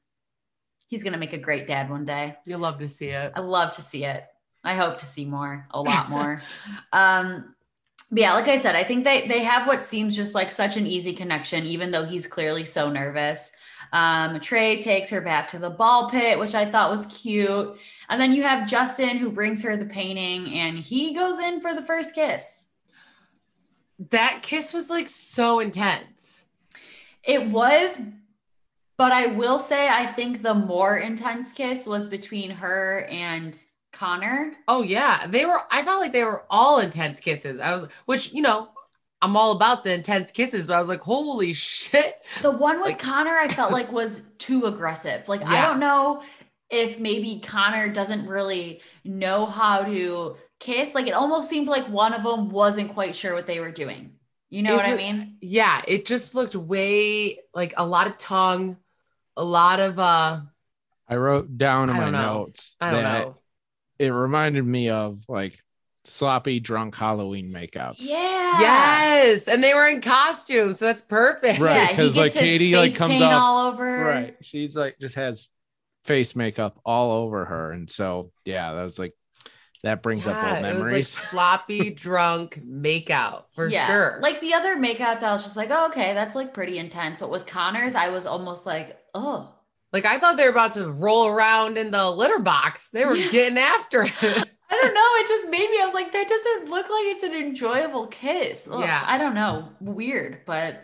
He's 0.88 1.04
going 1.04 1.14
to 1.14 1.20
make 1.20 1.34
a 1.34 1.38
great 1.38 1.68
dad 1.68 1.90
one 1.90 2.06
day. 2.06 2.36
you'll 2.46 2.60
love 2.60 2.80
to 2.80 2.88
see 2.88 3.08
it 3.10 3.32
I 3.36 3.40
love 3.40 3.72
to 3.74 3.82
see 3.82 4.06
it. 4.06 4.24
I 4.64 4.76
hope 4.76 4.98
to 5.00 5.06
see 5.06 5.26
more, 5.26 5.68
a 5.72 5.82
lot 5.82 6.10
more. 6.16 6.42
um, 6.94 7.56
but 8.12 8.22
yeah, 8.22 8.34
like 8.34 8.48
I 8.48 8.58
said, 8.58 8.76
I 8.76 8.84
think 8.84 9.04
they 9.04 9.28
they 9.28 9.44
have 9.44 9.66
what 9.68 9.84
seems 9.84 10.16
just 10.16 10.36
like 10.36 10.52
such 10.52 10.78
an 10.78 10.86
easy 10.86 11.12
connection, 11.14 11.66
even 11.66 11.90
though 11.92 12.06
he's 12.06 12.28
clearly 12.28 12.64
so 12.64 12.90
nervous. 12.90 13.52
Um, 13.94 14.40
Trey 14.40 14.78
takes 14.80 15.10
her 15.10 15.22
back 15.22 15.50
to 15.50 15.60
the 15.60 15.70
ball 15.70 16.10
pit, 16.10 16.38
which 16.40 16.54
I 16.56 16.70
thought 16.70 16.92
was 16.92 17.06
cute. 17.08 17.76
And 18.10 18.20
then 18.22 18.32
you 18.32 18.44
have 18.44 18.68
Justin 18.70 19.18
who 19.18 19.30
brings 19.32 19.64
her 19.64 19.76
the 19.78 19.86
painting 19.86 20.54
and 20.54 20.78
he 20.78 21.14
goes 21.14 21.40
in 21.40 21.62
for 21.62 21.74
the 21.74 21.84
first 21.84 22.14
kiss. 22.16 22.74
that 24.12 24.40
kiss 24.44 24.74
was 24.74 24.90
like 24.90 25.10
so 25.10 25.60
intense 25.60 26.46
It 27.24 27.50
was, 27.50 28.00
but 28.98 29.12
I 29.12 29.28
will 29.28 29.60
say, 29.60 29.88
I 29.90 30.06
think 30.06 30.42
the 30.42 30.54
more 30.54 30.98
intense 30.98 31.52
kiss 31.52 31.86
was 31.86 32.08
between 32.08 32.50
her 32.52 33.06
and 33.10 33.58
Connor. 33.94 34.52
oh 34.68 34.84
yeah 34.84 35.26
they 35.28 35.46
were 35.46 35.62
i 35.72 35.82
felt 35.82 36.02
like 36.02 36.12
they 36.12 36.26
were 36.26 36.44
all 36.50 36.80
intense 36.80 37.22
kisses 37.22 37.62
i 37.62 37.74
was 37.74 37.88
which 38.08 38.34
you 38.34 38.42
know 38.42 38.68
i'm 39.22 39.38
all 39.38 39.54
about 39.54 39.86
the 39.86 39.94
intense 39.94 40.32
kisses 40.32 40.68
but 40.68 40.76
i 40.76 40.80
was 40.80 40.90
like 40.90 41.00
holy 41.00 41.54
shit 41.54 42.16
The 42.42 42.52
one 42.52 42.76
with 42.80 42.88
Like- 42.88 43.00
Connor, 43.00 43.38
I 43.38 43.48
felt 43.48 43.72
like 43.80 43.90
was 43.94 44.22
too 44.38 44.66
aggressive. 44.66 45.30
Like, 45.30 45.44
I 45.44 45.66
don't 45.66 45.80
know 45.80 46.22
if 46.70 47.00
maybe 47.00 47.40
Connor 47.40 47.88
doesn't 47.88 48.28
really 48.28 48.82
know 49.06 49.46
how 49.46 49.84
to 49.84 50.36
kiss. 50.60 50.94
Like, 50.94 51.08
it 51.08 51.14
almost 51.14 51.50
seemed 51.50 51.68
like 51.68 51.88
one 51.88 52.14
of 52.14 52.24
them 52.24 52.50
wasn't 52.50 52.94
quite 52.94 53.16
sure 53.16 53.34
what 53.34 53.46
they 53.48 53.62
were 53.62 53.72
doing. 53.72 54.12
You 54.50 54.64
know 54.64 54.74
It 54.74 54.78
what 54.78 54.86
I 54.88 54.96
mean? 54.96 55.38
yeah 55.42 55.82
it 55.88 56.06
just 56.06 56.36
looked 56.36 56.56
way 56.56 57.40
like 57.54 57.74
a 57.78 57.86
lot 57.88 58.08
of 58.08 58.18
tongue 58.18 58.76
a 59.38 59.44
lot 59.44 59.80
of 59.80 60.00
uh 60.00 60.42
I 61.08 61.16
wrote 61.18 61.58
down 61.58 61.90
in 61.90 61.96
my 61.98 62.10
know. 62.10 62.34
notes 62.46 62.76
i 62.82 62.92
don't 62.92 63.04
that 63.04 63.28
know 63.28 63.38
it 64.00 64.10
reminded 64.10 64.66
me 64.66 64.90
of 64.90 65.24
like 65.30 65.60
sloppy 66.08 66.60
drunk 66.60 66.96
Halloween 66.96 67.52
makeouts. 67.52 67.96
Yeah. 68.00 68.60
yes 68.60 69.48
and 69.48 69.64
they 69.64 69.74
were 69.74 69.88
in 69.88 70.02
costume 70.02 70.74
so 70.74 70.86
that's 70.86 71.02
perfect 71.02 71.60
Right, 71.60 71.96
Yeah, 71.98 72.04
like, 72.16 72.34
Katie, 72.34 72.76
like, 72.76 72.94
comes 72.96 73.14
paint 73.14 73.24
up- 73.24 73.42
all 73.42 73.68
over. 73.72 74.04
Right. 74.06 74.36
She's 74.42 74.76
like 74.78 75.00
just 75.00 75.16
has 75.16 75.48
face 76.04 76.36
makeup 76.36 76.80
all 76.86 77.24
over 77.24 77.46
her. 77.46 77.72
And 77.72 77.90
so 77.90 78.32
yeah, 78.46 78.74
that 78.76 78.84
was 78.84 79.00
like 79.00 79.14
that 79.84 80.04
brings 80.04 80.28
up 80.28 80.36
Yeah, 80.36 80.58
old 80.58 80.66
it 80.66 80.68
was 80.70 80.78
like 80.78 80.86
memories. 80.86 81.08
sloppy 81.30 81.90
drunk 81.92 82.60
makeout 82.64 83.46
for 83.56 83.68
yeah. 83.68 83.88
sure 83.88 84.20
Like 84.22 84.40
the 84.42 84.54
other 84.54 84.76
makeouts, 84.78 85.24
I 85.24 85.32
was 85.32 85.44
just 85.44 85.58
like, 85.58 85.70
oh, 85.72 85.88
okay, 85.88 86.14
that's 86.14 86.36
like 86.36 86.54
pretty 86.54 86.78
intense. 86.78 87.18
But 87.18 87.32
with 87.32 87.48
Connor's, 87.48 87.96
I 87.96 88.10
was 88.10 88.26
almost 88.28 88.66
like, 88.68 88.96
oh, 89.16 89.54
Like 89.94 90.06
I 90.06 90.20
thought 90.20 90.38
they 90.38 90.44
were 90.44 90.50
about 90.52 90.74
to 90.74 90.92
roll 90.92 91.28
around 91.28 91.78
in 91.78 91.90
the 91.92 92.12
litter 92.12 92.40
box. 92.40 92.90
They 92.90 93.06
were 93.06 93.16
Yeah. 93.16 93.32
getting 93.32 93.58
after 93.58 94.02
it. 94.22 94.50
I 94.68 94.82
don't 94.82 94.94
know. 94.94 95.10
It 95.18 95.28
just 95.28 95.46
made 95.50 95.70
me, 95.70 95.80
I 95.82 95.86
was 95.86 95.94
like, 95.94 96.12
that 96.12 96.28
doesn't 96.28 96.70
look 96.70 96.86
like 96.90 97.06
it's 97.06 97.24
an 97.24 97.34
enjoyable 97.34 98.08
kiss. 98.08 98.68
Ugh, 98.70 98.80
Yeah. 98.82 99.04
I 99.06 99.18
don't 99.18 99.36
know. 99.36 99.70
Weird. 99.80 100.40
But 100.46 100.82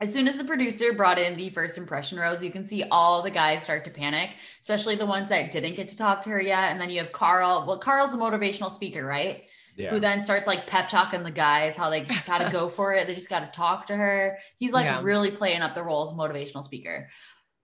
as 0.00 0.12
soon 0.12 0.26
as 0.28 0.36
the 0.36 0.44
producer 0.44 0.92
brought 0.92 1.18
in 1.18 1.36
the 1.36 1.48
first 1.50 1.78
impression 1.78 2.18
rose, 2.18 2.42
you 2.42 2.50
can 2.50 2.64
see 2.64 2.84
all 2.90 3.22
the 3.22 3.30
guys 3.30 3.62
start 3.62 3.84
to 3.84 3.90
panic, 3.90 4.30
especially 4.60 4.96
the 4.96 5.06
ones 5.06 5.28
that 5.30 5.50
didn't 5.52 5.74
get 5.76 5.88
to 5.88 5.96
talk 5.96 6.20
to 6.22 6.30
her 6.30 6.40
yet. 6.40 6.70
And 6.72 6.80
then 6.80 6.90
you 6.90 7.00
have 7.02 7.12
Karl. 7.12 7.64
Well, 7.66 7.78
Karl's 7.78 8.12
a 8.14 8.16
motivational 8.18 8.70
speaker, 8.70 9.04
right? 9.04 9.44
yeah. 9.74 9.88
Who 9.90 10.00
then 10.00 10.20
starts 10.20 10.46
like 10.46 10.66
pep 10.66 10.88
talking 10.88 11.22
the 11.22 11.30
guys, 11.30 11.76
how 11.76 11.88
they 11.88 12.02
just 12.04 12.26
got 12.26 12.38
to 12.38 12.50
go 12.50 12.68
for 12.76 12.92
it. 12.92 13.06
They 13.06 13.14
just 13.14 13.30
got 13.30 13.40
to 13.40 13.56
talk 13.58 13.86
to 13.86 13.96
her. 13.96 14.38
He's 14.58 14.72
like 14.74 14.84
Yeah. 14.84 15.00
really 15.02 15.30
playing 15.30 15.62
up 15.62 15.74
the 15.74 15.82
role 15.82 16.02
as 16.04 16.10
a 16.10 16.14
motivational 16.14 16.62
speaker. 16.62 17.08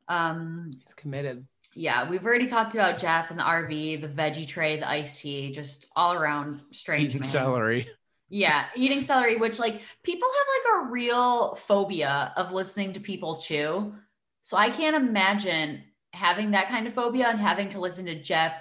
Um, 0.09 0.71
It's 0.83 0.95
committed. 0.95 1.47
yeah, 1.75 2.09
we've 2.09 2.25
already 2.25 2.47
talked 2.47 2.75
about 2.75 2.99
Jeff 2.99 3.31
and 3.31 3.39
the 3.39 3.45
RV, 3.45 4.01
the 4.01 4.09
veggie 4.09 4.47
tray, 4.47 4.79
the 4.79 4.89
iced 4.89 5.21
tea, 5.23 5.53
just 5.53 5.87
all 5.95 6.15
around 6.15 6.61
strange 6.73 7.11
Eating 7.11 7.21
man. 7.21 7.29
celery. 7.29 7.89
Yeah, 8.31 8.67
eating 8.77 9.01
celery, 9.01 9.37
which 9.37 9.59
like 9.59 9.81
people 10.03 10.29
have 10.39 10.47
like 10.83 10.83
a 10.89 10.91
real 10.91 11.55
phobia 11.57 12.33
of 12.37 12.53
listening 12.53 12.93
to 12.95 13.01
people 13.01 13.37
chew. 13.39 13.95
So 14.43 14.57
I 14.57 14.71
can't 14.71 14.97
imagine 14.97 15.83
having 16.13 16.51
that 16.51 16.69
kind 16.69 16.87
of 16.87 16.95
phobia 16.95 17.29
and 17.29 17.39
having 17.41 17.69
to 17.71 17.81
listen 17.81 18.07
to 18.07 18.21
Jeff 18.21 18.53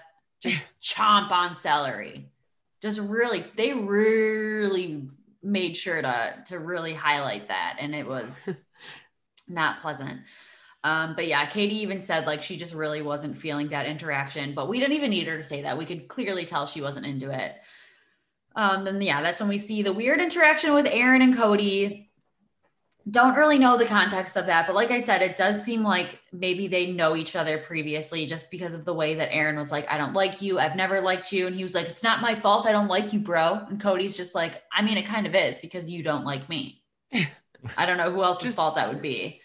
just 0.41 0.63
chomp 0.81 1.31
on 1.31 1.53
celery. 1.55 2.29
Just 2.81 2.99
really, 2.99 3.43
they 3.55 3.73
really 3.73 5.09
made 5.43 5.75
sure 5.75 6.01
to 6.01 6.35
to 6.47 6.59
really 6.59 6.93
highlight 6.93 7.47
that, 7.49 7.77
and 7.79 7.93
it 7.95 8.07
was 8.07 8.47
not 9.47 9.79
pleasant. 9.81 10.21
Um, 10.83 11.15
but 11.15 11.27
yeah, 11.27 11.45
Katie 11.47 11.79
even 11.79 12.01
said 12.01 12.25
like 12.25 12.43
she 12.43 12.55
just 12.55 12.73
really 12.73 13.01
wasn't 13.01 13.37
feeling 13.37 13.69
that 13.69 13.87
interaction, 13.87 14.53
but 14.53 14.69
we 14.69 14.79
didn't 14.79 14.95
even 14.95 15.09
need 15.09 15.27
her 15.27 15.37
to 15.37 15.43
say 15.43 15.63
that. 15.63 15.77
We 15.77 15.85
could 15.85 16.07
clearly 16.07 16.45
tell 16.45 16.65
she 16.65 16.81
wasn't 16.81 17.05
into 17.05 17.31
it. 17.31 17.55
Um, 18.55 18.85
then 18.85 19.01
yeah, 19.01 19.21
that's 19.21 19.39
when 19.39 19.49
we 19.49 19.57
see 19.57 19.81
the 19.83 19.93
weird 19.93 20.19
interaction 20.19 20.73
with 20.73 20.87
Aaron 20.87 21.21
and 21.21 21.35
Cody. 21.35 22.09
Don't 23.09 23.35
really 23.35 23.57
know 23.57 23.77
the 23.77 23.85
context 23.85 24.35
of 24.35 24.47
that, 24.47 24.67
but 24.67 24.75
like 24.75 24.91
I 24.91 24.99
said, 24.99 25.21
it 25.21 25.37
does 25.37 25.63
seem 25.63 25.81
like 25.81 26.19
maybe 26.33 26.67
they 26.67 26.91
know 26.91 27.15
each 27.15 27.37
other 27.37 27.57
previously 27.57 28.25
just 28.25 28.51
because 28.51 28.73
of 28.73 28.83
the 28.83 28.93
way 28.93 29.15
that 29.15 29.33
Aaron 29.33 29.55
was 29.55 29.71
like, 29.71 29.89
I 29.89 29.97
don't 29.97 30.13
like 30.13 30.41
you. 30.41 30.59
I've 30.59 30.75
never 30.75 30.99
liked 30.99 31.31
you. 31.31 31.47
And 31.47 31.55
he 31.55 31.63
was 31.63 31.73
like, 31.73 31.87
It's 31.87 32.03
not 32.03 32.19
my 32.21 32.35
fault. 32.35 32.67
I 32.67 32.73
don't 32.73 32.89
like 32.89 33.13
you, 33.13 33.19
bro. 33.19 33.65
And 33.69 33.79
Cody's 33.79 34.17
just 34.17 34.35
like, 34.35 34.61
I 34.73 34.81
mean, 34.81 34.97
it 34.97 35.05
kind 35.05 35.25
of 35.25 35.35
is 35.35 35.57
because 35.57 35.89
you 35.89 36.03
don't 36.03 36.25
like 36.25 36.49
me. 36.49 36.83
I 37.77 37.85
don't 37.85 37.97
know 37.97 38.11
who 38.11 38.23
else's 38.23 38.47
Just- 38.47 38.55
fault 38.57 38.75
that 38.75 38.91
would 38.93 39.01
be. 39.01 39.41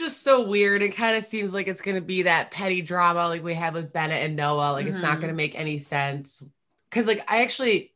Just 0.00 0.22
so 0.22 0.46
weird. 0.48 0.80
It 0.80 0.96
kind 0.96 1.14
of 1.14 1.24
seems 1.24 1.52
like 1.52 1.68
it's 1.68 1.82
gonna 1.82 2.00
be 2.00 2.22
that 2.22 2.50
petty 2.50 2.80
drama 2.80 3.28
like 3.28 3.44
we 3.44 3.52
have 3.52 3.74
with 3.74 3.92
Bennett 3.92 4.24
and 4.24 4.34
Noah. 4.34 4.72
Like 4.72 4.86
it's 4.86 5.02
not 5.02 5.18
Mhm. 5.18 5.20
gonna 5.20 5.32
make 5.34 5.54
any 5.58 5.78
sense. 5.78 6.42
Cause 6.90 7.06
like 7.06 7.22
I 7.28 7.42
actually 7.42 7.92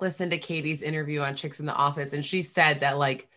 listened 0.00 0.32
to 0.32 0.38
Katie's 0.38 0.82
interview 0.82 1.20
on 1.20 1.36
Chicks 1.36 1.60
in 1.60 1.66
the 1.66 1.72
Office, 1.72 2.14
and 2.14 2.26
she 2.26 2.42
said 2.42 2.80
that 2.80 2.98
like 2.98 3.28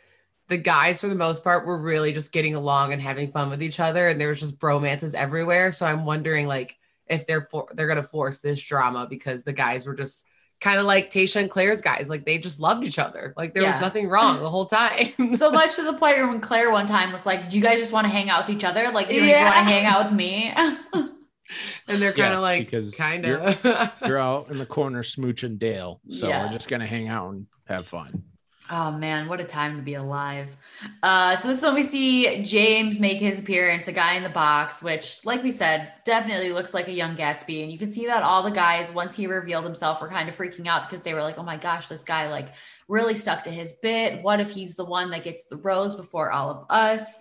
the 0.47 0.57
guys 0.57 1.01
for 1.01 1.07
the 1.07 1.13
most 1.13 1.43
part 1.43 1.67
were 1.67 1.79
really 1.79 2.13
just 2.13 2.31
getting 2.31 2.55
along 2.55 2.93
and 2.93 3.01
having 3.01 3.31
fun 3.31 3.51
with 3.51 3.61
each 3.61 3.79
other, 3.79 4.07
and 4.07 4.19
there 4.19 4.29
was 4.29 4.39
just 4.39 4.57
bromances 4.57 5.13
everywhere. 5.13 5.71
So 5.71 5.85
I'm 5.85 6.03
wondering 6.03 6.47
like 6.47 6.77
if 7.05 7.27
they're 7.27 7.47
for 7.51 7.69
they're 7.75 7.87
gonna 7.87 8.01
force 8.01 8.39
this 8.39 8.63
drama 8.63 9.05
because 9.07 9.43
the 9.43 9.53
guys 9.53 9.85
were 9.85 9.93
just 9.93 10.26
kind 10.59 10.79
of 10.79 10.85
like 10.85 11.09
Tayshia 11.09 11.41
and 11.41 11.49
Clare's 11.51 11.81
guys, 11.81 12.09
like 12.09 12.25
they 12.25 12.37
just 12.37 12.59
loved 12.59 12.83
each 12.83 12.97
other. 12.99 13.33
Like 13.37 13.53
there 13.53 13.67
was 13.67 13.79
nothing 13.79 14.09
wrong 14.09 14.39
the 14.39 14.49
whole 14.49 14.65
time. 14.65 15.13
so 15.37 15.51
much 15.59 15.75
to 15.75 15.83
the 15.83 15.93
point 15.93 16.17
where 16.17 16.27
when 16.27 16.39
Claire 16.41 16.71
one 16.71 16.85
time 16.87 17.11
was 17.11 17.25
like, 17.25 17.49
Do 17.49 17.57
you 17.57 17.63
guys 17.63 17.79
just 17.79 17.91
want 17.91 18.05
to 18.07 18.11
hang 18.11 18.29
out 18.29 18.47
with 18.47 18.55
each 18.55 18.63
other? 18.63 18.89
Like, 18.91 19.09
you, 19.11 19.19
don't 19.19 19.29
Yeah. 19.29 19.43
want 19.55 19.67
to 19.67 19.73
hang 19.73 19.85
out 19.85 20.05
with 20.05 20.13
me? 20.13 20.53
and 21.87 22.01
they're 22.01 22.11
kind 22.13 22.33
of 22.33 22.39
Yes, 22.39 22.41
like 22.41 22.65
because 22.65 22.95
kind 22.95 23.23
you're- 23.23 23.55
of 23.63 23.91
You're 24.05 24.17
out 24.19 24.49
in 24.49 24.57
the 24.57 24.65
corner 24.65 25.03
smooching 25.03 25.57
Dale. 25.59 26.01
So 26.09 26.27
Yeah. 26.27 26.45
we're 26.45 26.51
just 26.51 26.69
gonna 26.69 26.87
hang 26.87 27.07
out 27.07 27.31
and 27.33 27.45
have 27.67 27.85
fun. 27.85 28.23
Oh 28.69 28.91
man, 28.91 29.29
what 29.29 29.39
a 29.39 29.45
time 29.45 29.77
to 29.77 29.81
be 29.81 29.93
alive. 29.93 30.55
Uh, 31.01 31.35
so 31.35 31.47
this 31.47 31.59
is 31.59 31.63
when 31.63 31.73
we 31.73 31.83
see 31.83 32.43
James 32.43 32.99
make 32.99 33.17
his 33.17 33.39
appearance, 33.39 33.87
a 33.87 33.93
guy 33.93 34.15
in 34.15 34.23
the 34.23 34.29
box, 34.29 34.83
which, 34.83 35.25
like 35.25 35.41
we 35.41 35.51
said, 35.51 35.93
definitely 36.03 36.51
looks 36.51 36.73
like 36.73 36.89
a 36.89 36.91
young 36.91 37.15
Gatsby. 37.15 37.63
And 37.63 37.71
you 37.71 37.77
can 37.77 37.89
see 37.89 38.07
that 38.07 38.23
all 38.23 38.43
the 38.43 38.51
guys, 38.51 38.91
once 38.91 39.15
he 39.15 39.25
revealed 39.25 39.63
himself, 39.63 40.01
were 40.01 40.09
kind 40.09 40.27
of 40.27 40.35
freaking 40.35 40.67
out 40.67 40.89
because 40.89 41.01
they 41.01 41.13
were 41.13 41.21
like, 41.21 41.37
oh 41.37 41.43
my 41.43 41.55
gosh, 41.55 41.87
this 41.87 42.03
guy 42.03 42.29
like 42.29 42.49
really 42.89 43.15
stuck 43.15 43.43
to 43.43 43.49
his 43.49 43.73
bit. 43.81 44.21
What 44.21 44.41
if 44.41 44.51
he's 44.51 44.75
the 44.75 44.85
one 44.85 45.11
that 45.11 45.23
gets 45.23 45.45
the 45.45 45.57
rose 45.57 45.95
before 45.95 46.31
all 46.31 46.49
of 46.49 46.65
us? 46.69 47.19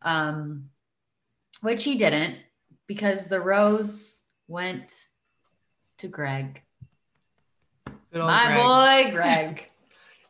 Um, 0.00 0.70
which 1.60 1.84
he 1.84 1.96
didn't, 1.96 2.36
because 2.86 3.28
the 3.28 3.40
rose 3.40 4.22
went 4.48 4.94
to 5.98 6.08
Greg. 6.08 6.62
My 8.12 8.46
Greg. 8.46 9.10
boy, 9.10 9.16
Greg. 9.16 9.70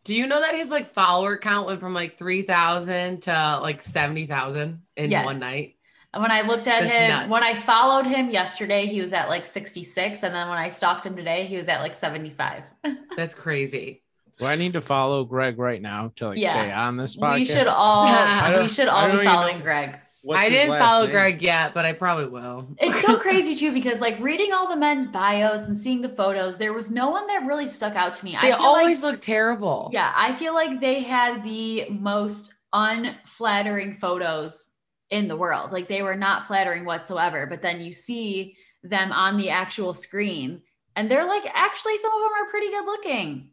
Do 0.06 0.14
you 0.14 0.28
know 0.28 0.40
that 0.40 0.54
his 0.54 0.70
like 0.70 0.94
follower 0.94 1.36
count 1.36 1.66
went 1.66 1.80
from 1.80 1.92
like 1.92 2.16
3,000 2.16 3.22
to 3.22 3.58
like 3.60 3.82
70,000 3.82 4.82
in 4.96 5.10
Yes. 5.10 5.24
one 5.24 5.40
night? 5.40 5.74
And 6.14 6.22
when 6.22 6.30
I 6.30 6.42
looked 6.42 6.68
at 6.68 6.82
That's 6.82 6.94
him, 6.94 7.08
nuts. 7.08 7.28
when 7.28 7.42
I 7.42 7.54
followed 7.54 8.06
him 8.06 8.30
yesterday, 8.30 8.86
he 8.86 9.00
was 9.00 9.12
at 9.12 9.28
like 9.28 9.44
66. 9.44 10.22
And 10.22 10.32
then 10.32 10.48
when 10.48 10.58
I 10.58 10.68
stalked 10.68 11.04
him 11.04 11.16
today, 11.16 11.46
he 11.46 11.56
was 11.56 11.66
at 11.66 11.80
like 11.80 11.96
75. 11.96 12.62
That's 13.16 13.34
crazy. 13.34 14.04
Do 14.38 14.44
I 14.46 14.54
need 14.54 14.74
to 14.74 14.80
follow 14.80 15.24
Greg 15.24 15.58
right 15.58 15.82
now 15.82 16.12
to 16.16 16.28
like 16.28 16.38
Yeah. 16.38 16.52
stay 16.52 16.70
on 16.70 16.96
this 16.96 17.16
podcast? 17.16 17.34
We 17.38 17.44
should 17.44 17.66
all 17.66 18.06
I 18.06 18.60
we 18.62 18.68
should 18.68 18.86
all 18.88 19.10
be 19.10 19.24
following 19.24 19.58
know. 19.58 19.64
Greg. 19.64 19.98
What's 20.26 20.40
I 20.40 20.48
didn't 20.48 20.76
follow 20.76 21.04
name? 21.04 21.12
Greg 21.12 21.40
yet, 21.40 21.72
but 21.72 21.84
I 21.84 21.92
probably 21.92 22.26
will. 22.26 22.66
It's 22.80 23.00
so 23.00 23.16
crazy 23.16 23.54
too 23.54 23.72
because 23.72 24.00
like 24.00 24.18
reading 24.18 24.52
all 24.52 24.68
the 24.68 24.76
men's 24.76 25.06
bios 25.06 25.68
and 25.68 25.78
seeing 25.78 26.02
the 26.02 26.08
photos, 26.08 26.58
there 26.58 26.72
was 26.72 26.90
no 26.90 27.10
one 27.10 27.28
that 27.28 27.46
really 27.46 27.68
stuck 27.68 27.94
out 27.94 28.14
to 28.14 28.24
me. 28.24 28.32
They 28.42 28.50
I 28.50 28.56
feel 28.56 28.66
always 28.66 29.04
like, 29.04 29.12
look 29.12 29.20
terrible. 29.20 29.88
yeah, 29.92 30.12
I 30.16 30.32
feel 30.32 30.52
like 30.52 30.80
they 30.80 30.98
had 31.00 31.44
the 31.44 31.88
most 31.90 32.52
unflattering 32.72 33.94
photos 33.94 34.70
in 35.10 35.28
the 35.28 35.36
world. 35.36 35.70
Like 35.70 35.86
they 35.86 36.02
were 36.02 36.16
not 36.16 36.46
flattering 36.46 36.84
whatsoever. 36.84 37.46
But 37.46 37.62
then 37.62 37.80
you 37.80 37.92
see 37.92 38.56
them 38.82 39.12
on 39.12 39.36
the 39.36 39.50
actual 39.50 39.94
screen, 39.94 40.62
and 40.96 41.08
they're 41.08 41.28
like 41.28 41.44
actually 41.54 41.98
some 41.98 42.12
of 42.12 42.20
them 42.20 42.32
are 42.32 42.50
pretty 42.50 42.70
good 42.70 42.84
looking, 42.84 43.50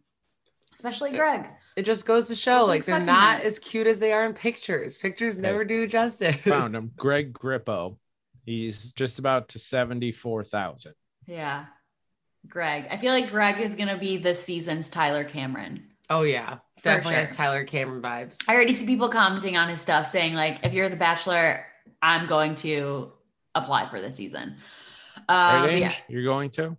especially 0.73 1.12
Greg. 1.12 1.45
It 1.75 1.86
just 1.86 2.05
goes 2.05 2.27
to 2.27 2.36
show 2.36 2.65
like 2.65 2.86
they're 2.86 2.99
not 2.99 3.39
that. 3.39 3.43
as 3.43 3.57
cute 3.59 3.88
as 3.88 3.99
they 3.99 4.13
are 4.13 4.25
in 4.25 4.33
pictures. 4.33 4.97
Pictures 4.97 5.38
never 5.38 5.65
do 5.65 5.88
justice. 5.88 6.36
Found 6.38 6.75
him. 6.75 6.91
Greg 6.97 7.33
Grippo. 7.33 7.97
He's 8.45 8.91
just 8.91 9.19
about 9.19 9.49
to 9.49 9.59
74,000. 9.59 10.93
Yeah. 11.27 11.65
Greg. 12.47 12.88
I 12.91 12.97
feel 12.97 13.12
like 13.13 13.31
Greg 13.31 13.59
is 13.59 13.75
going 13.75 13.88
to 13.88 13.97
be 13.97 14.17
this 14.17 14.43
season's 14.43 14.89
Tyler 14.89 15.23
Cameron. 15.23 15.83
Oh 16.09 16.23
yeah. 16.23 16.57
Definitely 16.83 17.13
sure. 17.13 17.19
has 17.21 17.36
Tyler 17.36 17.63
Cameron 17.63 18.01
vibes. 18.01 18.38
I 18.47 18.53
already 18.55 18.73
see 18.73 18.86
people 18.86 19.07
commenting 19.07 19.55
on 19.55 19.69
his 19.69 19.79
stuff 19.79 20.05
saying, 20.05 20.33
like, 20.33 20.59
if 20.63 20.73
you're 20.73 20.89
the 20.89 20.97
bachelor, 20.97 21.65
I'm 22.01 22.27
going 22.27 22.55
to 22.55 23.13
apply 23.55 23.89
for 23.89 24.01
this 24.01 24.15
season. 24.17 24.57
Um, 25.29 25.63
Right, 25.63 25.69
Ange? 25.69 25.79
yeah. 25.81 25.93
You're 26.09 26.25
going 26.25 26.49
to? 26.51 26.75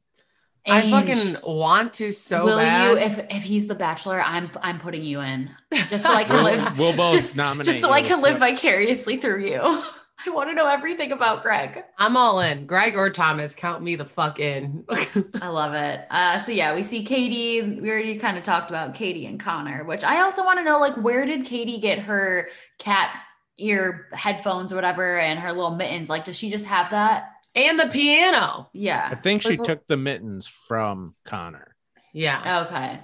I 0.66 0.90
fucking 0.90 1.36
want 1.42 1.92
to 1.94 2.10
so 2.12 2.44
will 2.46 2.58
bad. 2.58 2.90
you 2.92 2.98
if 2.98 3.18
if 3.30 3.42
he's 3.42 3.66
the 3.68 3.74
bachelor, 3.74 4.20
I'm 4.20 4.50
I'm 4.62 4.78
putting 4.80 5.02
you 5.02 5.20
in 5.20 5.50
just 5.90 6.06
so 6.06 6.12
I 6.12 6.24
can 6.24 6.36
We'll, 6.36 6.44
live 6.44 6.78
we'll 6.78 6.96
both 6.96 7.12
just, 7.12 7.36
nominate. 7.36 7.66
just 7.66 7.80
so 7.80 7.90
I 7.90 8.02
can 8.02 8.22
live 8.22 8.38
vicariously 8.38 9.16
through 9.18 9.44
you. 9.44 9.60
I 10.26 10.30
want 10.30 10.48
to 10.48 10.54
know 10.54 10.66
everything 10.66 11.12
about 11.12 11.42
Greg. 11.42 11.82
I'm 11.98 12.16
all 12.16 12.40
in. 12.40 12.66
Greg 12.66 12.96
or 12.96 13.10
Thomas, 13.10 13.54
count 13.54 13.82
me 13.82 13.96
the 13.96 14.06
fuck 14.06 14.40
in. 14.40 14.84
I 15.42 15.48
love 15.48 15.74
it. 15.74 16.06
Uh, 16.08 16.38
so 16.38 16.50
yeah, 16.52 16.74
we 16.74 16.82
see 16.82 17.04
Katie. 17.04 17.60
We 17.78 17.90
already 17.90 18.16
kind 18.18 18.38
of 18.38 18.42
talked 18.44 18.70
about 18.70 18.94
Katie 18.94 19.26
and 19.26 19.38
Connor, 19.38 19.84
which 19.84 20.02
I 20.02 20.22
also 20.22 20.42
want 20.44 20.60
to 20.60 20.64
know, 20.64 20.78
like, 20.78 20.96
where 20.96 21.26
did 21.26 21.44
Katie 21.44 21.78
get 21.78 21.98
her 21.98 22.48
cat 22.78 23.14
ear 23.58 24.06
headphones 24.12 24.72
or 24.72 24.76
whatever, 24.76 25.18
and 25.18 25.38
her 25.40 25.52
little 25.52 25.74
mittens? 25.76 26.08
Like, 26.08 26.24
does 26.24 26.36
she 26.36 26.48
just 26.48 26.66
have 26.66 26.92
that? 26.92 27.24
And 27.54 27.78
the 27.78 27.88
piano. 27.88 28.68
Yeah. 28.72 29.08
I 29.10 29.14
think 29.14 29.42
she 29.42 29.50
Like, 29.56 29.62
took 29.62 29.86
the 29.86 29.96
mittens 29.96 30.46
from 30.46 31.14
Connor. 31.24 31.74
Yeah. 32.12 32.64
Okay. 32.66 33.00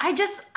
I 0.00 0.12
just. 0.14 0.44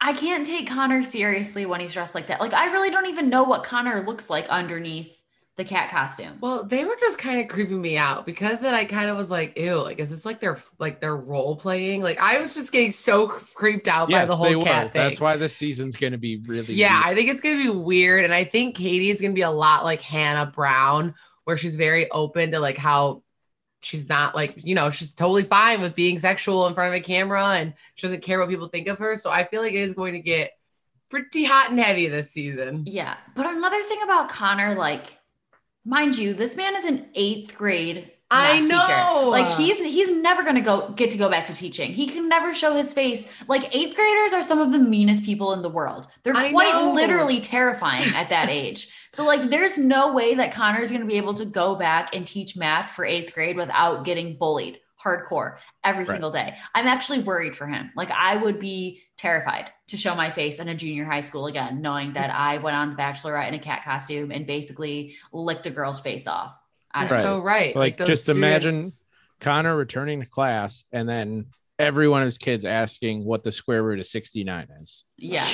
I 0.00 0.12
can't 0.12 0.44
take 0.44 0.68
Connor 0.68 1.02
seriously 1.02 1.64
when 1.64 1.80
he's 1.80 1.94
dressed 1.94 2.14
like 2.14 2.26
that. 2.26 2.38
Like, 2.40 2.52
I 2.52 2.66
really 2.70 2.90
don't 2.90 3.06
even 3.06 3.30
know 3.30 3.44
what 3.44 3.64
Connor 3.64 4.04
looks 4.06 4.28
like 4.28 4.46
underneath 4.50 5.20
the 5.56 5.64
cat 5.64 5.90
costume. 5.90 6.36
Well, 6.42 6.64
they 6.64 6.84
were 6.84 6.96
just 7.00 7.16
kind 7.18 7.40
of 7.40 7.48
creeping 7.48 7.80
me 7.80 7.96
out 7.96 8.26
because 8.26 8.60
then 8.60 8.74
I 8.74 8.84
kind 8.84 9.08
of 9.08 9.16
was 9.16 9.30
like, 9.30 9.58
ew, 9.58 9.76
like, 9.76 9.98
is 9.98 10.10
this 10.10 10.26
like 10.26 10.38
their 10.38 10.58
like 10.78 11.00
their 11.00 11.16
role 11.16 11.56
playing? 11.56 12.02
Like 12.02 12.18
I 12.18 12.38
was 12.38 12.52
just 12.52 12.72
getting 12.72 12.90
so 12.90 13.26
creeped 13.26 13.88
out 13.88 14.08
by 14.10 14.18
Yes, 14.18 14.28
the 14.28 14.36
they 14.36 14.52
whole 14.52 14.58
were. 14.60 14.66
cat 14.66 14.92
thing. 14.92 15.00
That's 15.08 15.18
why 15.20 15.38
this 15.38 15.56
season's 15.56 15.96
going 15.96 16.12
to 16.12 16.18
be 16.18 16.36
really. 16.36 16.74
Yeah, 16.74 16.92
weird. 16.98 17.06
I 17.06 17.14
think 17.14 17.30
it's 17.30 17.40
gonna 17.40 17.62
be 17.62 17.70
weird. 17.70 18.24
And 18.24 18.34
I 18.34 18.44
think 18.44 18.76
Katie 18.76 19.08
is 19.08 19.18
gonna 19.22 19.32
be 19.32 19.40
a 19.40 19.50
lot 19.50 19.82
like 19.82 20.02
Hannah 20.02 20.52
Brown, 20.54 21.14
where 21.46 21.56
she's 21.56 21.76
very 21.76 22.10
open 22.10 22.50
to 22.50 22.58
like 22.58 22.76
how 22.76 23.22
she's 23.80 24.08
not 24.08 24.34
like, 24.34 24.64
you 24.64 24.74
know, 24.74 24.90
she's 24.90 25.12
totally 25.12 25.44
fine 25.44 25.80
with 25.80 25.94
being 25.94 26.18
sexual 26.18 26.66
in 26.66 26.74
front 26.74 26.92
of 26.92 27.00
a 27.00 27.04
camera 27.04 27.54
and 27.54 27.72
she 27.94 28.04
doesn't 28.04 28.22
care 28.22 28.40
what 28.40 28.48
people 28.48 28.66
think 28.66 28.88
of 28.88 28.98
her. 28.98 29.14
So 29.14 29.30
I 29.30 29.44
feel 29.44 29.62
like 29.62 29.72
it 29.72 29.80
is 29.80 29.94
going 29.94 30.14
to 30.14 30.18
get 30.18 30.50
pretty 31.08 31.44
hot 31.44 31.70
and 31.70 31.78
heavy 31.78 32.08
this 32.08 32.32
season. 32.32 32.82
Yeah. 32.84 33.16
But 33.36 33.46
another 33.46 33.80
thing 33.84 34.02
about 34.02 34.28
Connor, 34.28 34.74
like, 34.74 35.18
mind 35.84 36.18
you, 36.18 36.34
this 36.34 36.56
man 36.56 36.74
is 36.74 36.84
an 36.84 37.06
eighth 37.14 37.56
grade. 37.56 38.10
I 38.30 38.60
know. 38.60 38.80
Teacher. 38.80 39.30
Like 39.30 39.46
he's 39.56 39.78
he's 39.78 40.10
never 40.10 40.42
gonna 40.42 40.60
go 40.60 40.88
get 40.90 41.10
to 41.12 41.18
go 41.18 41.28
back 41.28 41.46
to 41.46 41.54
teaching. 41.54 41.92
He 41.92 42.06
can 42.08 42.28
never 42.28 42.54
show 42.54 42.74
his 42.74 42.92
face. 42.92 43.30
Like 43.46 43.74
eighth 43.74 43.94
graders 43.94 44.32
are 44.32 44.42
some 44.42 44.58
of 44.58 44.72
the 44.72 44.78
meanest 44.78 45.24
people 45.24 45.52
in 45.52 45.62
the 45.62 45.68
world. 45.68 46.08
They're 46.24 46.34
quite 46.34 46.92
literally 46.92 47.40
terrifying 47.40 48.12
at 48.14 48.30
that 48.30 48.48
age. 48.48 48.88
So 49.12 49.24
like 49.24 49.48
there's 49.50 49.78
no 49.78 50.12
way 50.12 50.34
that 50.34 50.52
Connor 50.52 50.80
is 50.80 50.90
gonna 50.90 51.04
be 51.06 51.18
able 51.18 51.34
to 51.34 51.44
go 51.44 51.76
back 51.76 52.14
and 52.16 52.26
teach 52.26 52.56
math 52.56 52.90
for 52.90 53.04
eighth 53.04 53.32
grade 53.32 53.56
without 53.56 54.04
getting 54.04 54.36
bullied 54.36 54.80
hardcore 55.02 55.58
every 55.84 56.00
Right. 56.00 56.08
single 56.08 56.30
day. 56.32 56.56
I'm 56.74 56.86
actually 56.88 57.20
worried 57.20 57.54
for 57.54 57.66
him. 57.68 57.92
Like 57.94 58.10
I 58.10 58.36
would 58.38 58.58
be 58.58 59.02
terrified 59.16 59.66
to 59.88 59.96
show 59.96 60.16
my 60.16 60.30
face 60.30 60.58
in 60.58 60.68
a 60.68 60.74
junior 60.74 61.04
high 61.04 61.20
school 61.20 61.46
again, 61.46 61.80
knowing 61.80 62.14
that 62.14 62.30
I 62.30 62.58
went 62.58 62.76
on 62.76 62.90
The 62.90 62.96
Bachelorette 62.96 63.48
in 63.48 63.54
a 63.54 63.58
cat 63.60 63.84
costume 63.84 64.32
and 64.32 64.46
basically 64.46 65.14
licked 65.32 65.66
a 65.66 65.70
girl's 65.70 66.00
face 66.00 66.26
off. 66.26 66.54
You're 67.00 67.08
Right. 67.08 67.22
so 67.22 67.40
right. 67.40 67.76
Like, 67.76 67.96
those 67.98 68.08
just 68.08 68.28
imagine- 68.28 68.88
Connor 69.40 69.76
returning 69.76 70.20
to 70.20 70.26
class 70.26 70.84
and 70.92 71.06
then 71.08 71.46
every 71.78 72.08
one 72.08 72.22
of 72.22 72.26
his 72.26 72.38
kids 72.38 72.64
asking 72.64 73.22
what 73.24 73.44
the 73.44 73.52
square 73.52 73.82
root 73.82 73.98
of 74.00 74.06
69 74.06 74.68
is. 74.80 75.04
Yeah. 75.18 75.46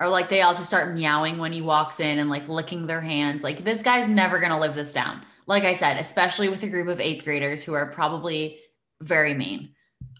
Or 0.00 0.08
like 0.08 0.28
they 0.28 0.42
all 0.42 0.54
just 0.54 0.66
start 0.66 0.96
meowing 0.96 1.38
when 1.38 1.52
he 1.52 1.60
walks 1.60 2.00
in 2.00 2.18
and 2.18 2.28
like 2.28 2.48
licking 2.48 2.86
their 2.88 3.00
hands. 3.00 3.44
Like 3.44 3.62
this 3.62 3.82
guy's 3.82 4.08
never 4.08 4.40
going 4.40 4.50
to 4.50 4.58
live 4.58 4.74
this 4.74 4.92
down. 4.92 5.22
Like 5.46 5.62
I 5.62 5.72
said, 5.74 5.98
especially 5.98 6.48
with 6.48 6.62
a 6.64 6.68
group 6.68 6.88
of 6.88 6.98
eighth 7.00 7.24
graders 7.24 7.62
who 7.62 7.74
are 7.74 7.86
probably 7.92 8.58
very 9.00 9.34
mean. 9.34 9.70